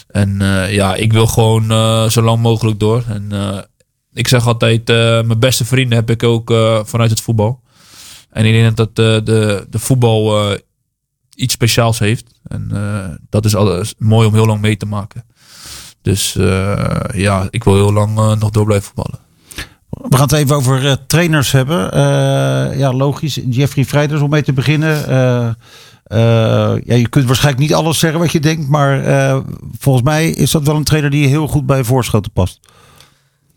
En 0.08 0.42
eh, 0.42 0.74
ja, 0.74 0.96
ik 0.96 1.14
wil 1.14 1.28
gewoon 1.28 1.72
eh, 1.72 2.10
zo 2.10 2.22
lang 2.22 2.42
mogelijk 2.42 2.80
door. 2.80 3.04
En 3.08 3.32
eh, 3.32 3.58
ik 4.14 4.28
zeg 4.28 4.48
altijd, 4.48 4.90
eh, 4.90 4.96
mijn 4.96 5.40
beste 5.40 5.66
vrienden 5.66 5.98
heb 5.98 6.10
ik 6.10 6.24
ook 6.24 6.52
eh, 6.52 6.80
vanuit 6.84 7.10
het 7.10 7.22
voetbal. 7.22 7.62
En 8.36 8.46
ik 8.46 8.54
denk 8.54 8.78
dat 8.78 8.88
eh, 8.88 9.26
de, 9.26 9.66
de 9.70 9.80
voetbal 9.80 10.52
eh, 10.52 10.58
iets 11.36 11.54
speciaals 11.54 12.00
heeft. 12.00 12.40
En 12.48 12.70
eh, 12.74 13.16
dat 13.30 13.46
is 13.46 13.56
alles 13.56 13.94
mooi 13.98 14.28
om 14.28 14.34
heel 14.34 14.46
lang 14.46 14.62
mee 14.62 14.78
te 14.78 14.86
maken. 14.86 15.26
Dus 16.02 16.36
eh, 16.36 17.00
ja, 17.14 17.48
ik 17.50 17.64
wil 17.64 17.74
heel 17.74 17.94
lang 17.94 18.40
nog 18.40 18.50
door 18.50 18.66
blijven 18.66 18.88
voetballen. 18.88 19.20
We 19.90 20.18
gaan 20.18 20.28
het 20.28 20.32
even 20.32 20.56
over 20.56 21.06
trainers 21.08 21.52
hebben. 21.52 21.98
Ja, 22.78 22.94
logisch. 22.94 23.40
Jeffrey 23.50 23.86
Vrijders 23.86 24.22
om 24.22 24.30
mee 24.30 24.44
te 24.44 24.54
beginnen. 24.54 24.96
Ja, 26.86 26.96
je 26.96 27.10
kunt 27.10 27.26
waarschijnlijk 27.26 27.64
niet 27.64 27.74
alles 27.74 28.00
zeggen 28.00 28.20
wat 28.20 28.32
je 28.32 28.40
denkt. 28.40 28.68
Maar 28.70 29.04
volgens 29.80 30.06
mij 30.06 30.30
is 30.30 30.52
dat 30.52 30.66
wel 30.66 30.76
een 30.76 30.84
trainer 30.84 31.10
die 31.12 31.28
heel 31.28 31.48
goed 31.48 31.66
bij 31.66 31.84
Voorschoten 31.84 32.32
past. 32.32 32.60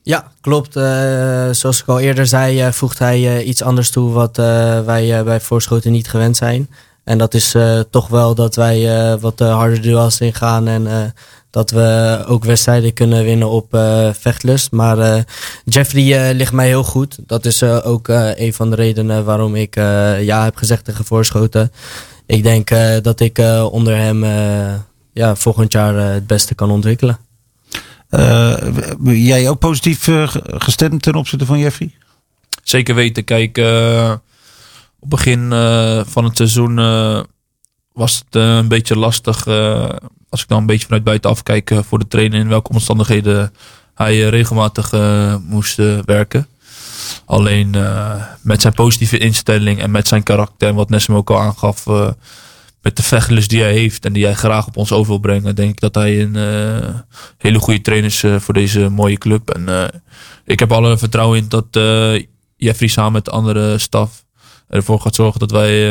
Ja, 0.09 0.33
klopt. 0.41 0.77
Eh, 0.77 1.49
zoals 1.51 1.81
ik 1.81 1.87
al 1.87 2.01
eerder 2.01 2.27
zei, 2.27 2.61
eh, 2.61 2.73
voegt 2.73 2.99
hij 2.99 3.37
eh, 3.37 3.47
iets 3.47 3.63
anders 3.63 3.91
toe 3.91 4.11
wat 4.11 4.37
wij 4.85 5.25
bij 5.25 5.41
Voorschoten 5.41 5.93
niet 5.93 6.09
gewend 6.09 6.37
zijn. 6.37 6.69
En 7.05 7.19
dat 7.19 7.35
is 7.35 7.55
toch 7.91 8.09
wel 8.09 8.35
dat 8.35 8.55
wij 8.55 9.19
wat 9.19 9.39
harder 9.39 9.83
duels 9.83 10.21
ingaan 10.21 10.69
en 10.69 11.15
dat 11.51 11.71
we 11.71 12.19
ook 12.27 12.45
wedstrijden 12.45 12.93
kunnen 12.93 13.25
winnen 13.25 13.49
op 13.49 13.67
vechtlust. 14.13 14.73
Maar 14.73 15.25
Jeffrey 15.65 16.35
ligt 16.35 16.53
mij 16.53 16.67
heel 16.67 16.85
goed. 16.85 17.19
Dat 17.27 17.45
is 17.45 17.63
ook 17.63 18.09
een 18.35 18.55
van 18.55 18.71
de 18.71 18.77
redenen 18.77 19.25
waarom 19.25 19.55
ik 19.55 19.75
ja 20.21 20.45
heb 20.45 20.57
gezegd 20.57 20.85
tegen 20.85 21.05
Voorschoten. 21.05 21.73
Ik 22.27 22.43
denk 22.43 22.69
dat 23.03 23.21
ik 23.21 23.39
onder 23.71 23.97
hem 23.97 24.25
ja, 25.13 25.37
volgend 25.37 25.73
jaar 25.73 25.95
het 25.95 26.27
beste 26.27 26.55
kan 26.55 26.71
ontwikkelen. 26.71 27.28
Eh, 28.09 28.57
jij 29.05 29.49
ook 29.49 29.59
positief 29.59 30.09
eh, 30.09 30.29
ge- 30.29 30.43
gestemd 30.45 31.03
ten 31.03 31.15
opzichte 31.15 31.47
van 31.47 31.59
Jeffrey? 31.59 31.95
Zeker 32.63 32.95
weten. 32.95 33.25
Kijk, 33.25 33.59
eh, 33.59 34.13
op 35.01 35.11
begin 35.11 35.49
van 36.07 36.25
het 36.25 36.37
seizoen 36.37 36.75
was 37.93 38.15
het 38.25 38.35
een 38.35 38.69
beetje 38.69 38.97
lastig. 38.99 39.47
als 40.29 40.43
ik 40.43 40.49
dan 40.49 40.59
een 40.59 40.67
beetje 40.67 40.85
vanuit 40.87 41.05
buitenaf 41.05 41.43
kijk 41.43 41.71
voor 41.89 41.99
de 41.99 42.09
trainer 42.09 42.39
in 42.41 42.49
welke 42.49 42.71
omstandigheden 42.73 43.53
hij 43.95 44.29
regelmatig 44.29 44.93
moest 45.43 45.77
werken. 46.05 46.47
Alleen 47.25 47.71
met 48.43 48.61
zijn 48.61 48.75
positieve 48.75 49.19
instelling 49.19 49.81
en 49.81 49.91
met 49.91 50.09
zijn 50.09 50.23
karakter 50.23 50.69
en 50.69 50.75
wat 50.75 50.89
Nessim 50.91 51.15
ook 51.15 51.31
al 51.31 51.41
aangaf. 51.41 51.85
Met 52.83 52.97
de 52.97 53.03
vechtlust 53.03 53.51
die 53.51 53.61
hij 53.61 53.73
heeft 53.73 54.05
en 54.05 54.13
die 54.13 54.25
hij 54.25 54.35
graag 54.35 54.67
op 54.67 54.77
ons 54.77 54.93
over 54.93 55.09
wil 55.09 55.19
brengen, 55.19 55.55
denk 55.55 55.71
ik 55.71 55.81
dat 55.81 55.95
hij 55.95 56.23
een 56.23 56.37
eh, 56.37 56.95
hele 57.39 57.59
goede 57.59 57.81
trainer 57.81 58.11
is 58.11 58.23
eh, 58.23 58.37
voor 58.37 58.55
deze 58.55 58.89
mooie 58.89 59.19
club. 59.19 59.51
En 59.51 59.69
eh, 59.69 59.85
ik 60.45 60.59
heb 60.59 60.73
alle 60.73 60.99
vertrouwen 60.99 61.39
in 61.39 61.49
dat 61.49 61.67
Jeffrey 62.57 62.89
samen 62.89 63.13
met 63.13 63.25
de 63.25 63.31
andere 63.31 63.79
staf 63.79 64.25
ervoor 64.69 65.01
gaat 65.01 65.15
zorgen 65.15 65.41
dat 65.41 65.51
wij 65.51 65.87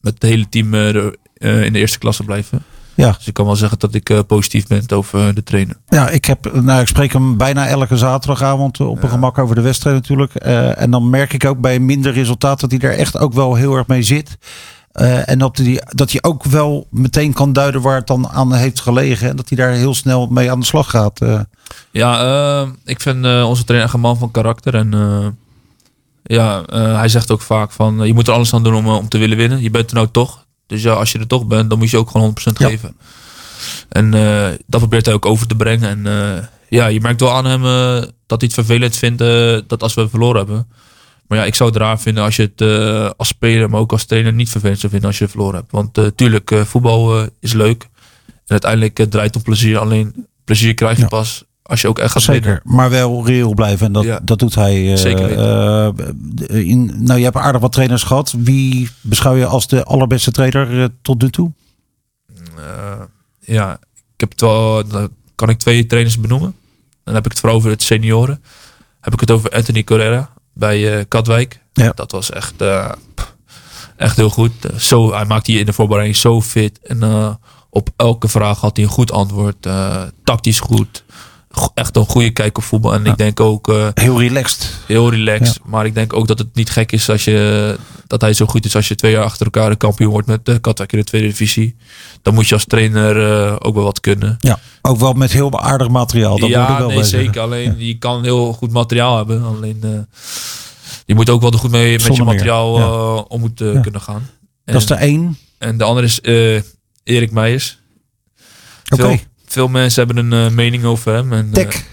met 0.00 0.14
het 0.14 0.22
hele 0.22 0.48
team 0.48 0.74
in 0.74 1.72
de 1.72 1.78
eerste 1.78 1.98
klasse 1.98 2.24
blijven. 2.24 2.62
Ja. 2.94 3.12
Dus 3.12 3.26
ik 3.26 3.34
kan 3.34 3.46
wel 3.46 3.56
zeggen 3.56 3.78
dat 3.78 3.94
ik 3.94 4.26
positief 4.26 4.66
ben 4.66 4.90
over 4.90 5.34
de 5.34 5.42
trainer. 5.42 5.76
Ja, 5.86 6.08
ik, 6.08 6.24
heb, 6.24 6.52
nou, 6.52 6.80
ik 6.80 6.86
spreek 6.86 7.12
hem 7.12 7.36
bijna 7.36 7.66
elke 7.66 7.96
zaterdagavond 7.96 8.80
op 8.80 9.02
een 9.02 9.08
gemak 9.08 9.38
over 9.38 9.54
de 9.54 9.60
wedstrijd 9.60 9.96
natuurlijk. 9.96 10.34
En 10.34 10.90
dan 10.90 11.10
merk 11.10 11.32
ik 11.32 11.44
ook 11.44 11.60
bij 11.60 11.78
minder 11.78 12.12
resultaat 12.12 12.60
dat 12.60 12.70
hij 12.70 12.80
er 12.80 12.98
echt 12.98 13.18
ook 13.18 13.32
wel 13.32 13.54
heel 13.54 13.76
erg 13.76 13.86
mee 13.86 14.02
zit. 14.02 14.38
Eh, 14.98 15.28
en 15.28 15.38
dat 15.38 15.56
hij, 15.56 15.82
dat 15.88 16.10
hij 16.10 16.22
ook 16.22 16.44
wel 16.44 16.86
meteen 16.90 17.32
kan 17.32 17.52
duiden 17.52 17.80
waar 17.80 17.96
het 17.96 18.06
dan 18.06 18.28
aan 18.28 18.54
heeft 18.54 18.80
gelegen. 18.80 19.28
En 19.28 19.36
dat 19.36 19.48
hij 19.48 19.58
daar 19.58 19.70
heel 19.72 19.94
snel 19.94 20.26
mee 20.26 20.50
aan 20.50 20.60
de 20.60 20.66
slag 20.66 20.90
gaat. 20.90 21.20
Eh, 21.20 21.40
Ja, 21.90 22.20
eh, 22.20 22.68
ik 22.84 23.00
vind 23.00 23.16
onze 23.24 23.64
trainer 23.64 23.84
echt 23.84 23.94
een 23.94 24.00
man 24.00 24.18
van 24.18 24.30
karakter. 24.30 24.74
En 24.74 24.90
ja, 26.22 26.62
hij 26.72 27.08
zegt 27.08 27.30
ook 27.30 27.40
vaak 27.40 27.72
van... 27.72 28.06
je 28.06 28.14
moet 28.14 28.26
er 28.28 28.34
alles 28.34 28.54
aan 28.54 28.62
doen 28.62 28.74
om, 28.74 28.88
om 28.88 29.08
te 29.08 29.18
willen 29.18 29.36
winnen. 29.36 29.62
Je 29.62 29.70
bent 29.70 29.90
er 29.90 29.96
nou 29.96 30.08
toch. 30.10 30.44
Dus 30.66 30.82
ja, 30.82 30.92
als 30.92 31.12
je 31.12 31.18
er 31.18 31.26
toch 31.26 31.46
bent, 31.46 31.70
dan 31.70 31.78
moet 31.78 31.90
je 31.90 31.96
ook 31.96 32.10
gewoon 32.10 32.26
100% 32.28 32.58
Ja. 32.58 32.68
geven. 32.68 32.96
En 33.88 34.10
dat 34.66 34.80
probeert 34.80 35.06
hij 35.06 35.14
ook 35.14 35.26
over 35.26 35.46
te 35.46 35.56
brengen. 35.56 36.06
En 36.06 36.48
ja, 36.68 36.86
je 36.86 37.00
merkt 37.00 37.20
wel 37.20 37.32
aan 37.34 37.44
hem 37.44 37.62
dat 38.26 38.40
hij 38.40 38.50
het 38.52 38.54
vervelend 38.54 38.96
vindt 38.96 39.18
dat 39.68 39.82
als 39.82 39.94
we 39.94 40.08
verloren 40.08 40.36
hebben. 40.36 40.66
Maar 41.28 41.38
ja, 41.38 41.44
ik 41.44 41.54
zou 41.54 41.70
het 41.70 41.78
raar 41.78 42.00
vinden 42.00 42.22
als 42.24 42.36
je 42.36 42.42
het 42.42 42.60
eh, 42.60 43.10
als 43.16 43.28
speler, 43.28 43.70
maar 43.70 43.80
ook 43.80 43.92
als 43.92 44.04
trainer 44.04 44.32
niet 44.32 44.48
vervelend 44.50 44.78
zou 44.78 44.92
vinden 44.92 45.08
als 45.10 45.18
je 45.18 45.28
verloren 45.28 45.54
hebt. 45.54 45.72
Want 45.72 45.98
eh, 45.98 46.06
tuurlijk, 46.06 46.50
eh, 46.50 46.60
voetbal 46.64 47.26
is 47.40 47.52
leuk. 47.52 47.82
En 48.26 48.32
uiteindelijk 48.46 48.94
draait 48.94 49.26
het 49.26 49.36
om 49.36 49.42
plezier. 49.42 49.78
Alleen 49.78 50.26
plezier 50.44 50.74
krijg 50.74 50.96
je 50.96 51.02
Ja. 51.02 51.08
pas 51.08 51.46
Als 51.62 51.80
je 51.80 51.88
ook 51.88 51.98
echt 51.98 52.12
gaat 52.12 52.22
Zeker, 52.22 52.42
winnen. 52.42 52.60
maar 52.64 52.90
wel 52.90 53.26
reëel 53.26 53.54
blijven. 53.54 53.86
En 53.86 53.92
dat, 53.92 54.04
Ja. 54.04 54.20
dat 54.22 54.38
doet 54.38 54.54
hij. 54.54 54.96
Zeker 54.96 55.30
in, 56.48 56.92
nou, 57.04 57.18
je 57.18 57.24
hebt 57.24 57.36
aardig 57.36 57.60
wat 57.60 57.72
trainers 57.72 58.02
gehad. 58.02 58.34
Wie 58.38 58.88
beschouw 59.00 59.34
je 59.34 59.46
als 59.46 59.66
de 59.68 59.84
allerbeste 59.84 60.30
trainer 60.30 60.90
tot 61.02 61.22
nu 61.22 61.30
toe? 61.30 61.52
Ja, 63.40 63.72
ik 64.14 64.20
heb 64.20 64.30
het 64.30 64.40
wel, 64.40 64.88
dan 64.88 65.08
kan 65.34 65.48
ik 65.48 65.58
twee 65.58 65.86
trainers 65.86 66.20
benoemen. 66.20 66.54
Dan 67.04 67.14
heb 67.14 67.24
ik 67.24 67.30
het 67.30 67.40
vooral 67.40 67.58
over 67.58 67.70
het 67.70 67.82
senioren. 67.82 68.42
Heb 69.00 69.12
ik 69.12 69.20
het 69.20 69.30
over 69.30 69.50
Anthony 69.50 69.84
Correa 69.84 70.30
bij 70.58 70.98
eh, 70.98 71.04
Katwijk. 71.08 71.60
Ja. 71.72 71.92
Dat 71.94 72.12
was 72.12 72.30
echt, 72.30 72.60
eh, 72.60 72.92
echt 73.96 74.16
heel 74.16 74.30
goed. 74.30 74.64
Eh, 74.64 74.76
zo, 74.76 75.12
hij 75.12 75.24
maakte 75.24 75.52
je 75.52 75.58
in 75.58 75.66
de 75.66 75.72
voorbereiding 75.72 76.16
zo 76.16 76.40
fit. 76.40 76.80
En 76.82 77.38
op 77.70 77.90
elke 77.96 78.28
vraag 78.28 78.60
had 78.60 78.76
hij 78.76 78.84
een 78.84 78.92
goed 78.92 79.12
antwoord. 79.12 79.68
Tactisch 80.24 80.60
goed. 80.60 81.04
Echt 81.74 81.96
een 81.96 82.06
goede 82.06 82.30
kijk 82.30 82.58
op 82.58 82.64
voetbal. 82.64 82.94
En 82.94 83.04
Ja. 83.04 83.10
ik 83.10 83.18
denk 83.18 83.40
ook 83.40 83.68
eh, 83.68 83.88
Heel 83.94 84.20
relaxed. 84.20 84.70
heel 84.86 85.10
relaxed. 85.10 85.58
Maar 85.64 85.86
ik 85.86 85.94
denk 85.94 86.12
ook 86.12 86.26
dat 86.26 86.38
het 86.38 86.54
niet 86.54 86.70
gek 86.70 86.92
is 86.92 87.10
als 87.10 87.24
je, 87.24 87.76
dat 88.06 88.20
hij 88.20 88.32
zo 88.32 88.46
goed 88.46 88.64
is 88.64 88.76
als 88.76 88.88
je 88.88 88.94
twee 88.94 89.12
jaar 89.12 89.24
achter 89.24 89.44
elkaar 89.44 89.70
de 89.70 89.76
kampioen 89.76 90.10
wordt 90.10 90.26
met 90.26 90.44
de 90.46 90.58
Katwijk 90.58 90.92
in 90.92 90.98
de 90.98 91.04
tweede 91.04 91.26
divisie. 91.28 91.76
Dan 92.22 92.34
moet 92.34 92.48
je 92.48 92.54
als 92.54 92.64
trainer 92.64 93.32
eh, 93.46 93.56
ook 93.58 93.74
wel 93.74 93.84
wat 93.84 94.00
kunnen. 94.00 94.36
Ja, 94.38 94.58
ook 94.82 94.98
wel 94.98 95.12
met 95.12 95.32
heel 95.32 95.60
aardig 95.60 95.88
materiaal. 95.88 96.38
Dat 96.38 96.48
ja, 96.48 96.78
wel 96.78 96.88
nee, 96.88 96.96
zeggen. 96.96 97.18
zeker. 97.24 97.40
Alleen 97.40 97.74
je 97.78 97.98
kan 97.98 98.22
heel 98.24 98.52
goed 98.52 98.72
materiaal 98.72 99.16
hebben. 99.16 99.42
Alleen 99.44 99.78
eh, 99.82 99.90
je 101.06 101.14
moet 101.14 101.30
ook 101.30 101.40
wel 101.40 101.52
er 101.52 101.58
goed 101.58 101.70
mee 101.70 101.92
met 101.92 102.00
je 102.00 102.06
Zonder 102.06 102.24
materiaal 102.26 102.78
ja. 102.78 102.84
eh, 102.84 103.24
om 103.28 103.40
moeten 103.40 103.72
Ja. 103.72 103.80
kunnen 103.80 104.00
gaan. 104.00 104.30
En, 104.64 104.72
Dat 104.72 104.82
is 104.82 104.88
de 104.88 104.94
één. 104.94 105.38
en 105.58 105.76
de 105.78 105.84
andere 105.84 106.06
is 106.06 106.20
eh, 106.20 106.62
Erik 107.04 107.30
Meijers. 107.30 107.78
Oké. 108.88 109.18
Veel 109.58 109.68
mensen 109.68 110.06
hebben 110.06 110.30
een 110.32 110.46
eh, 110.46 110.52
mening 110.54 110.84
over 110.84 111.12
hem. 111.14 111.32
En, 111.32 111.46
eh, 111.46 111.52
Tek. 111.52 111.84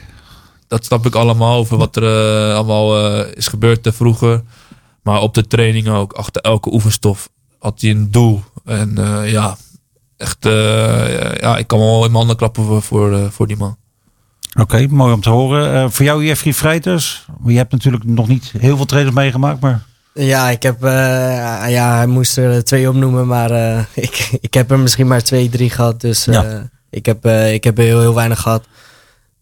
dat 0.68 0.86
snap 0.86 1.06
ik 1.06 1.16
allemaal 1.16 1.58
over 1.58 1.78
wat 1.78 1.96
er 1.96 2.04
eh, 2.04 2.56
allemaal 2.56 3.06
eh, 3.16 3.32
is 3.36 3.48
gebeurd 3.48 3.88
eh, 3.88 3.94
vroeger. 3.94 4.42
Maar 5.04 5.22
op 5.22 5.34
de 5.34 5.48
training 5.48 5.88
ook, 5.90 6.14
achter 6.14 6.42
elke 6.42 6.74
oefenstof 6.74 7.30
had 7.60 7.82
hij 7.82 7.90
een 7.90 8.12
doel. 8.12 8.44
En 8.66 8.98
eh, 8.98 9.32
ja, 9.32 9.58
echt, 10.18 10.46
eh, 10.46 11.36
ja, 11.40 11.58
ik 11.58 11.68
kan 11.68 11.80
wel 11.80 11.96
in 11.96 12.02
mijn 12.02 12.14
handen 12.16 12.36
klappen 12.36 12.64
voor, 12.66 12.82
voor, 12.82 13.14
eh, 13.14 13.26
voor 13.30 13.48
die 13.48 13.58
man. 13.58 13.78
Oké, 14.60 14.88
mooi 14.90 15.14
om 15.14 15.22
te 15.22 15.30
horen. 15.30 15.74
Eh, 15.74 15.90
voor 15.90 16.06
jou, 16.06 16.26
Jeffrey 16.26 16.54
Freiters. 16.54 17.26
Je 17.46 17.58
hebt 17.58 17.72
natuurlijk 17.72 18.04
nog 18.04 18.28
niet 18.28 18.52
heel 18.58 18.76
veel 18.76 18.86
trainers 18.86 19.16
meegemaakt, 19.16 19.60
maar 19.60 19.84
Ja, 20.14 20.50
ik 20.50 20.64
heb, 20.64 20.84
eh, 20.84 20.92
ja, 21.70 21.96
hij 21.96 22.08
moest 22.08 22.38
er 22.38 22.64
twee 22.64 22.90
opnoemen, 22.90 23.28
maar 23.28 23.52
eh, 23.52 23.80
ik, 24.06 24.38
ik 24.42 24.54
heb 24.54 24.72
er 24.72 24.80
misschien 24.80 25.08
maar 25.08 25.22
twee, 25.24 25.50
drie 25.50 25.70
gehad. 25.70 26.02
Dus 26.02 26.28
eh, 26.28 26.34
Ja. 26.34 26.70
Ik, 26.96 27.06
heb, 27.06 27.26
eh, 27.26 27.54
ik 27.54 27.64
heb 27.64 27.78
heel, 27.78 28.00
heel 28.00 28.16
weinig 28.16 28.40
gehad. 28.42 28.64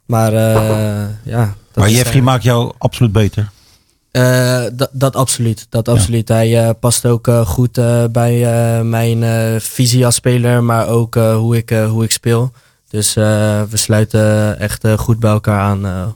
Maar 0.05 0.33
eh, 0.33 1.05
ja. 1.23 1.55
dat 1.71 1.83
maar 1.83 1.89
Jeffrey 1.89 2.19
eh, 2.19 2.23
maakt 2.23 2.43
jou 2.43 2.73
absoluut 2.77 3.11
beter. 3.11 3.49
eh, 4.11 4.63
dat, 4.73 4.89
dat 4.91 5.15
absoluut. 5.15 5.65
Dat 5.69 5.87
absoluut. 5.87 6.27
Hij 6.27 6.73
past 6.73 7.05
ook 7.05 7.27
goed 7.45 7.79
bij 8.11 8.83
mijn 8.83 9.61
visie 9.61 10.05
als 10.05 10.15
speler, 10.15 10.63
maar 10.63 10.87
ook 10.87 11.15
hoe, 11.15 11.57
ik, 11.57 11.69
hoe 11.69 12.03
ik 12.03 12.11
speel. 12.11 12.51
Dus 12.89 13.13
we 13.13 13.67
sluiten 13.73 14.59
echt 14.59 14.87
goed 14.97 15.19
bij 15.19 15.31
elkaar 15.31 15.59
aan 15.59 16.15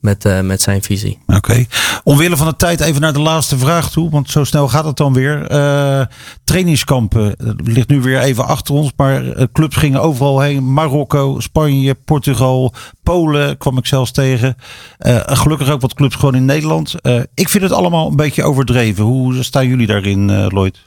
met, 0.00 0.24
eh, 0.24 0.40
met 0.40 0.62
zijn 0.62 0.82
visie. 0.82 1.18
Oké. 1.26 1.64
Omwille 2.04 2.36
van 2.36 2.46
de 2.46 2.56
tijd 2.56 2.80
even 2.80 3.00
naar 3.00 3.12
de 3.12 3.20
laatste 3.20 3.58
vraag 3.58 3.90
toe, 3.90 4.10
want 4.10 4.30
zo 4.30 4.44
snel 4.44 4.68
gaat 4.68 4.84
het 4.84 4.96
dan 4.96 5.12
weer. 5.12 5.46
Eh, 5.46 6.06
trainingskampen 6.44 7.36
eh, 7.36 7.50
ligt 7.56 7.88
nu 7.88 8.00
weer 8.00 8.20
even 8.20 8.46
achter 8.46 8.74
ons, 8.74 8.92
maar 8.96 9.22
clubs 9.52 9.76
gingen 9.76 10.02
overal 10.02 10.40
heen. 10.40 10.72
Marokko, 10.72 11.40
Spanje, 11.40 11.94
Portugal, 11.94 12.74
Polen 13.02 13.58
kwam 13.58 13.78
ik 13.78 13.86
zelfs 13.86 14.10
tegen. 14.10 14.56
Eh, 14.98 15.20
gelukkig 15.24 15.70
ook 15.70 15.80
wat 15.80 15.94
clubs 15.94 16.14
gewoon 16.14 16.34
in 16.34 16.44
Nederland. 16.44 17.00
Eh, 17.00 17.20
ik 17.34 17.48
vind 17.48 17.62
het 17.62 17.72
allemaal 17.72 18.08
een 18.08 18.16
beetje 18.16 18.42
overdreven. 18.42 19.04
Hoe 19.04 19.42
staan 19.42 19.68
jullie 19.68 19.86
daarin, 19.86 20.30
eh, 20.30 20.46
Lloyd? 20.48 20.78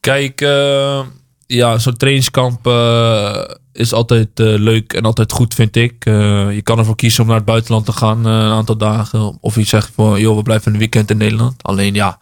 Kijk, 0.00 0.40
eh, 0.40 1.00
ja, 1.46 1.78
zo'n 1.78 1.96
trainingskamp 1.96 2.66
eh, 2.66 3.44
is 3.72 3.92
altijd 3.92 4.28
eh, 4.34 4.46
leuk 4.46 4.92
en 4.92 5.04
altijd 5.04 5.32
goed, 5.32 5.54
vind 5.54 5.76
ik. 5.76 6.06
Eh, 6.06 6.54
je 6.54 6.62
kan 6.62 6.78
ervoor 6.78 6.96
kiezen 6.96 7.22
om 7.22 7.26
naar 7.26 7.36
het 7.36 7.44
buitenland 7.44 7.84
te 7.86 7.92
gaan 7.92 8.24
een 8.24 8.52
aantal 8.52 8.76
dagen. 8.76 9.38
Of 9.40 9.54
je 9.54 9.64
zegt 9.64 9.90
van, 9.94 10.20
joh, 10.20 10.36
we 10.36 10.42
blijven 10.42 10.72
een 10.72 10.78
weekend 10.78 11.10
in 11.10 11.16
Nederland. 11.16 11.62
Alleen 11.62 11.94
ja, 11.94 12.18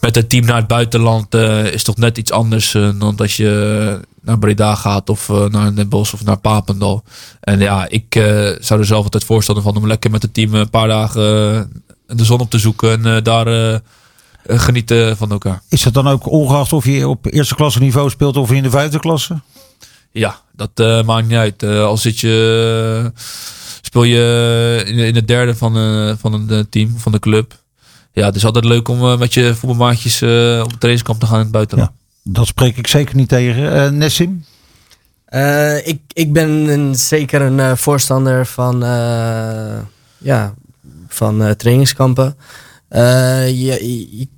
met 0.00 0.14
het 0.14 0.28
team 0.28 0.44
naar 0.44 0.56
het 0.56 0.66
buitenland 0.66 1.34
is 1.72 1.82
toch 1.82 1.96
net 1.96 2.18
iets 2.18 2.30
anders 2.30 2.72
dan 2.72 3.16
dat 3.16 3.32
je 3.32 4.00
naar 4.20 4.38
Breda 4.38 4.74
gaat 4.74 5.10
of 5.10 5.28
naar 5.28 5.74
Den 5.74 5.88
Bosch 5.88 6.14
of 6.14 6.24
naar 6.24 6.38
Papendal. 6.38 7.04
En 7.40 7.58
ja, 7.58 7.88
ik 7.88 8.12
zou 8.58 8.80
er 8.80 8.86
zelf 8.86 9.04
altijd 9.04 9.24
voorstander 9.24 9.64
van 9.64 9.76
om 9.76 9.86
lekker 9.86 10.10
met 10.10 10.22
het 10.22 10.34
team 10.34 10.54
een 10.54 10.70
paar 10.70 10.88
dagen 10.88 11.22
de 12.06 12.24
zon 12.24 12.40
op 12.40 12.50
te 12.50 12.58
zoeken 12.58 13.04
en 13.04 13.22
daar 13.22 13.80
genieten 14.48 15.16
van 15.16 15.30
elkaar. 15.30 15.62
Is 15.68 15.84
het 15.84 15.94
dan 15.94 16.08
ook 16.08 16.30
ongeacht 16.30 16.72
of 16.72 16.84
je 16.84 17.08
op 17.08 17.26
eerste 17.32 17.54
klasse 17.54 17.78
niveau 17.78 18.10
speelt 18.10 18.36
of 18.36 18.52
in 18.52 18.62
de 18.62 18.70
vijfde 18.70 18.98
klasse? 18.98 19.40
Ja, 20.10 20.40
dat 20.52 20.70
eh, 20.74 21.02
maakt 21.02 21.26
niet 21.28 21.36
uit. 21.36 21.62
Eh, 21.62 21.84
al 21.84 21.96
zit 21.96 22.18
je, 22.20 23.10
eh, 23.14 23.20
speel 23.80 24.02
je 24.04 24.82
in, 24.86 24.98
in 24.98 25.14
het 25.14 25.28
derde 25.28 25.54
van, 25.54 25.76
eh, 25.76 26.12
van 26.18 26.32
een 26.32 26.50
eh, 26.50 26.60
team, 26.70 26.94
van 26.98 27.12
de 27.12 27.18
club. 27.18 27.54
Ja, 28.12 28.24
het 28.26 28.36
is 28.36 28.44
altijd 28.44 28.64
leuk 28.64 28.88
om 28.88 29.00
eh, 29.02 29.18
met 29.18 29.34
je 29.34 29.54
voetbalmaatjes 29.54 30.20
eh, 30.22 30.28
op 30.64 30.70
het 30.70 30.80
trainingskamp 30.80 31.20
te 31.20 31.26
gaan 31.26 31.36
in 31.36 31.42
het 31.42 31.50
buitenland. 31.52 31.90
Dat 32.22 32.46
spreek 32.46 32.76
ik 32.76 32.86
zeker 32.86 33.16
niet 33.16 33.28
tegen. 33.28 33.72
Eh 33.72 33.90
Nessim? 33.90 34.44
Eh, 35.24 35.86
ik, 35.86 36.00
ik 36.12 36.32
ben 36.32 36.48
een, 36.50 36.94
zeker 36.94 37.40
een 37.42 37.60
eh, 37.60 37.72
voorstander 37.76 38.46
van, 38.46 38.82
eh, 38.84 39.78
ja, 40.18 40.54
van 41.08 41.42
eh, 41.44 41.50
trainingskampen. 41.50 42.36
Eh, 42.88 43.48
je, 43.48 43.54
je- 43.64 44.18
je 44.18 44.28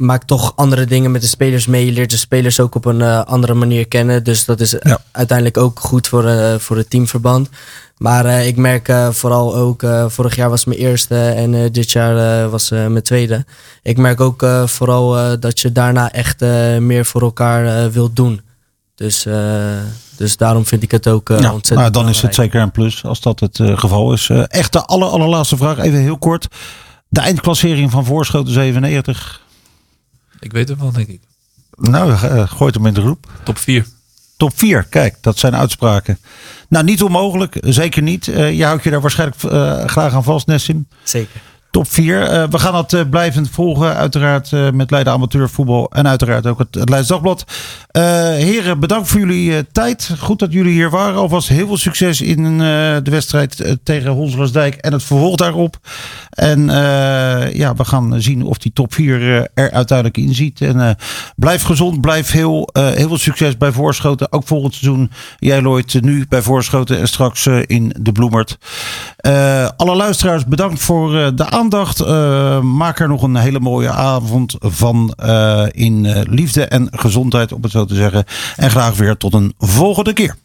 maakt 0.00 0.26
toch 0.26 0.52
andere 0.56 0.84
dingen 0.84 1.10
met 1.10 1.20
de 1.20 1.26
spelers 1.26 1.66
mee. 1.66 1.86
Je 1.86 1.92
leert 1.92 2.10
de 2.10 2.16
spelers 2.16 2.60
ook 2.60 2.74
op 2.74 2.84
een 2.84 3.00
eh, 3.02 3.22
andere 3.24 3.54
manier 3.54 3.88
kennen. 3.88 4.24
Dus 4.24 4.44
dat 4.44 4.60
is 4.60 4.74
Ja. 4.82 4.98
uiteindelijk 5.12 5.56
ook 5.58 5.80
goed 5.80 6.08
voor, 6.08 6.26
eh, 6.26 6.54
voor 6.58 6.76
het 6.76 6.90
teamverband. 6.90 7.48
Maar 7.96 8.24
eh, 8.26 8.46
ik 8.46 8.56
merk 8.56 8.88
eh, 8.88 9.08
vooral 9.10 9.56
ook, 9.56 9.82
eh, 9.82 10.04
vorig 10.08 10.36
jaar 10.36 10.50
was 10.50 10.64
mijn 10.64 10.78
eerste 10.78 11.16
en 11.28 11.54
eh, 11.54 11.60
dit 11.72 11.90
jaar 11.92 12.42
eh, 12.44 12.50
was 12.50 12.70
eh, 12.70 12.86
mijn 12.86 13.02
tweede. 13.02 13.44
Ik 13.82 13.96
merk 13.96 14.20
ook 14.20 14.42
eh, 14.42 14.66
vooral 14.66 15.18
eh, 15.18 15.32
dat 15.40 15.60
je 15.60 15.72
daarna 15.72 16.12
echt 16.12 16.42
eh, 16.42 16.76
meer 16.78 17.04
voor 17.04 17.22
elkaar 17.22 17.66
eh, 17.84 17.86
wilt 17.90 18.16
doen. 18.16 18.40
Dus, 18.94 19.26
eh, 19.26 19.34
dus 20.16 20.36
daarom 20.36 20.66
vind 20.66 20.82
ik 20.82 20.90
het 20.90 21.08
ook 21.08 21.30
eh, 21.30 21.38
ja, 21.40 21.52
ontzettend 21.52 21.78
nou, 21.80 21.90
dan 21.90 22.08
is 22.08 22.20
het 22.22 22.30
belangrijk. 22.30 22.52
zeker 22.52 22.60
een 22.60 22.70
plus 22.72 23.04
als 23.04 23.20
dat 23.20 23.40
het 23.40 23.58
eh, 23.60 23.78
geval 23.78 24.12
is. 24.12 24.28
Eh, 24.28 24.42
echt 24.48 24.72
de 24.72 24.84
aller, 24.84 25.08
allerlaatste 25.08 25.56
vraag, 25.56 25.78
even 25.78 25.98
heel 25.98 26.18
kort. 26.18 26.46
De 27.08 27.20
eindklassering 27.20 27.90
van 27.90 28.04
Voorschoten 28.04 28.52
97. 28.52 29.39
Ik 30.40 30.52
weet 30.52 30.68
het 30.68 30.78
wel, 30.78 30.92
denk 30.92 31.08
ik. 31.08 31.20
Nou, 31.74 32.12
eh, 32.12 32.50
gooit 32.50 32.74
hem 32.74 32.86
in 32.86 32.94
de 32.94 33.00
groep. 33.00 33.26
Top 33.44 33.58
4. 33.58 33.86
Top 34.36 34.58
4, 34.58 34.84
kijk, 34.84 35.16
dat 35.20 35.38
zijn 35.38 35.56
uitspraken. 35.56 36.18
Nou, 36.68 36.84
niet 36.84 37.02
onmogelijk, 37.02 37.56
zeker 37.60 38.02
niet. 38.02 38.28
Eh, 38.28 38.52
je 38.52 38.64
houdt 38.64 38.82
je 38.82 38.90
daar 38.90 39.00
waarschijnlijk 39.00 39.42
eh, 39.42 39.84
graag 39.84 40.14
aan 40.14 40.24
vast, 40.24 40.46
Nessim. 40.46 40.88
Zeker. 41.02 41.40
Top 41.70 41.88
4. 41.88 42.22
Eh, 42.22 42.44
we 42.50 42.58
gaan 42.58 42.72
dat 42.72 42.92
eh, 42.92 43.00
blijvend 43.10 43.50
volgen. 43.50 43.94
Uiteraard 43.94 44.52
eh, 44.52 44.70
met 44.70 44.90
Leiden 44.90 45.12
Amateurvoetbal. 45.12 45.90
En 45.90 46.08
uiteraard 46.08 46.46
ook 46.46 46.58
het, 46.58 46.74
het 46.74 46.88
Leids 46.88 47.08
Dagblad. 47.08 47.44
Heren, 47.92 48.80
bedankt 48.80 49.08
voor 49.08 49.20
jullie 49.20 49.66
tijd. 49.72 50.10
Goed 50.18 50.38
dat 50.38 50.52
jullie 50.52 50.72
hier 50.72 50.90
waren. 50.90 51.18
Alvast 51.18 51.48
heel 51.48 51.66
veel 51.66 51.76
succes 51.76 52.20
in 52.20 52.58
de 52.58 53.10
wedstrijd 53.10 53.78
tegen 53.82 54.10
Honselersdijk. 54.10 54.74
En 54.74 54.92
het 54.92 55.02
vervolg 55.02 55.36
daarop. 55.36 55.76
En 56.30 56.66
ja, 57.52 57.74
we 57.74 57.84
gaan 57.84 58.22
zien 58.22 58.42
of 58.42 58.58
die 58.58 58.72
top 58.72 58.94
4 58.94 59.20
eh, 59.20 59.64
er 59.64 59.70
uiteindelijk 59.70 60.16
in 60.16 60.34
ziet. 60.34 60.60
En 60.60 60.96
blijf 61.36 61.62
gezond. 61.62 62.00
Blijf 62.00 62.30
heel, 62.30 62.68
heel 62.72 63.08
veel 63.08 63.18
succes 63.18 63.56
bij 63.56 63.72
Voorschoten. 63.72 64.32
Ook 64.32 64.46
volgend 64.46 64.74
seizoen. 64.74 65.10
Jij 65.38 65.60
Lloyd 65.60 66.02
nu 66.02 66.26
bij 66.28 66.42
Voorschoten. 66.42 66.98
En 66.98 67.08
straks 67.08 67.46
in 67.46 67.94
de 67.98 68.12
Bloemert. 68.12 68.58
Alle 69.76 69.94
luisteraars 69.94 70.46
bedankt 70.46 70.80
voor 70.80 71.10
de 71.10 71.44
aandacht. 71.44 71.59
Eh, 71.60 72.60
maak 72.60 73.00
er 73.00 73.08
nog 73.08 73.22
een 73.22 73.36
hele 73.36 73.60
mooie 73.60 73.90
avond 73.90 74.56
van 74.60 75.14
eh, 75.16 75.66
in 75.70 76.06
eh, 76.06 76.20
liefde 76.24 76.64
en 76.64 76.88
gezondheid, 76.90 77.52
om 77.52 77.62
het 77.62 77.70
zo 77.70 77.84
te 77.84 77.94
zeggen. 77.94 78.24
En 78.56 78.70
graag 78.70 78.96
weer 78.96 79.16
tot 79.16 79.34
een 79.34 79.54
volgende 79.58 80.12
keer. 80.12 80.36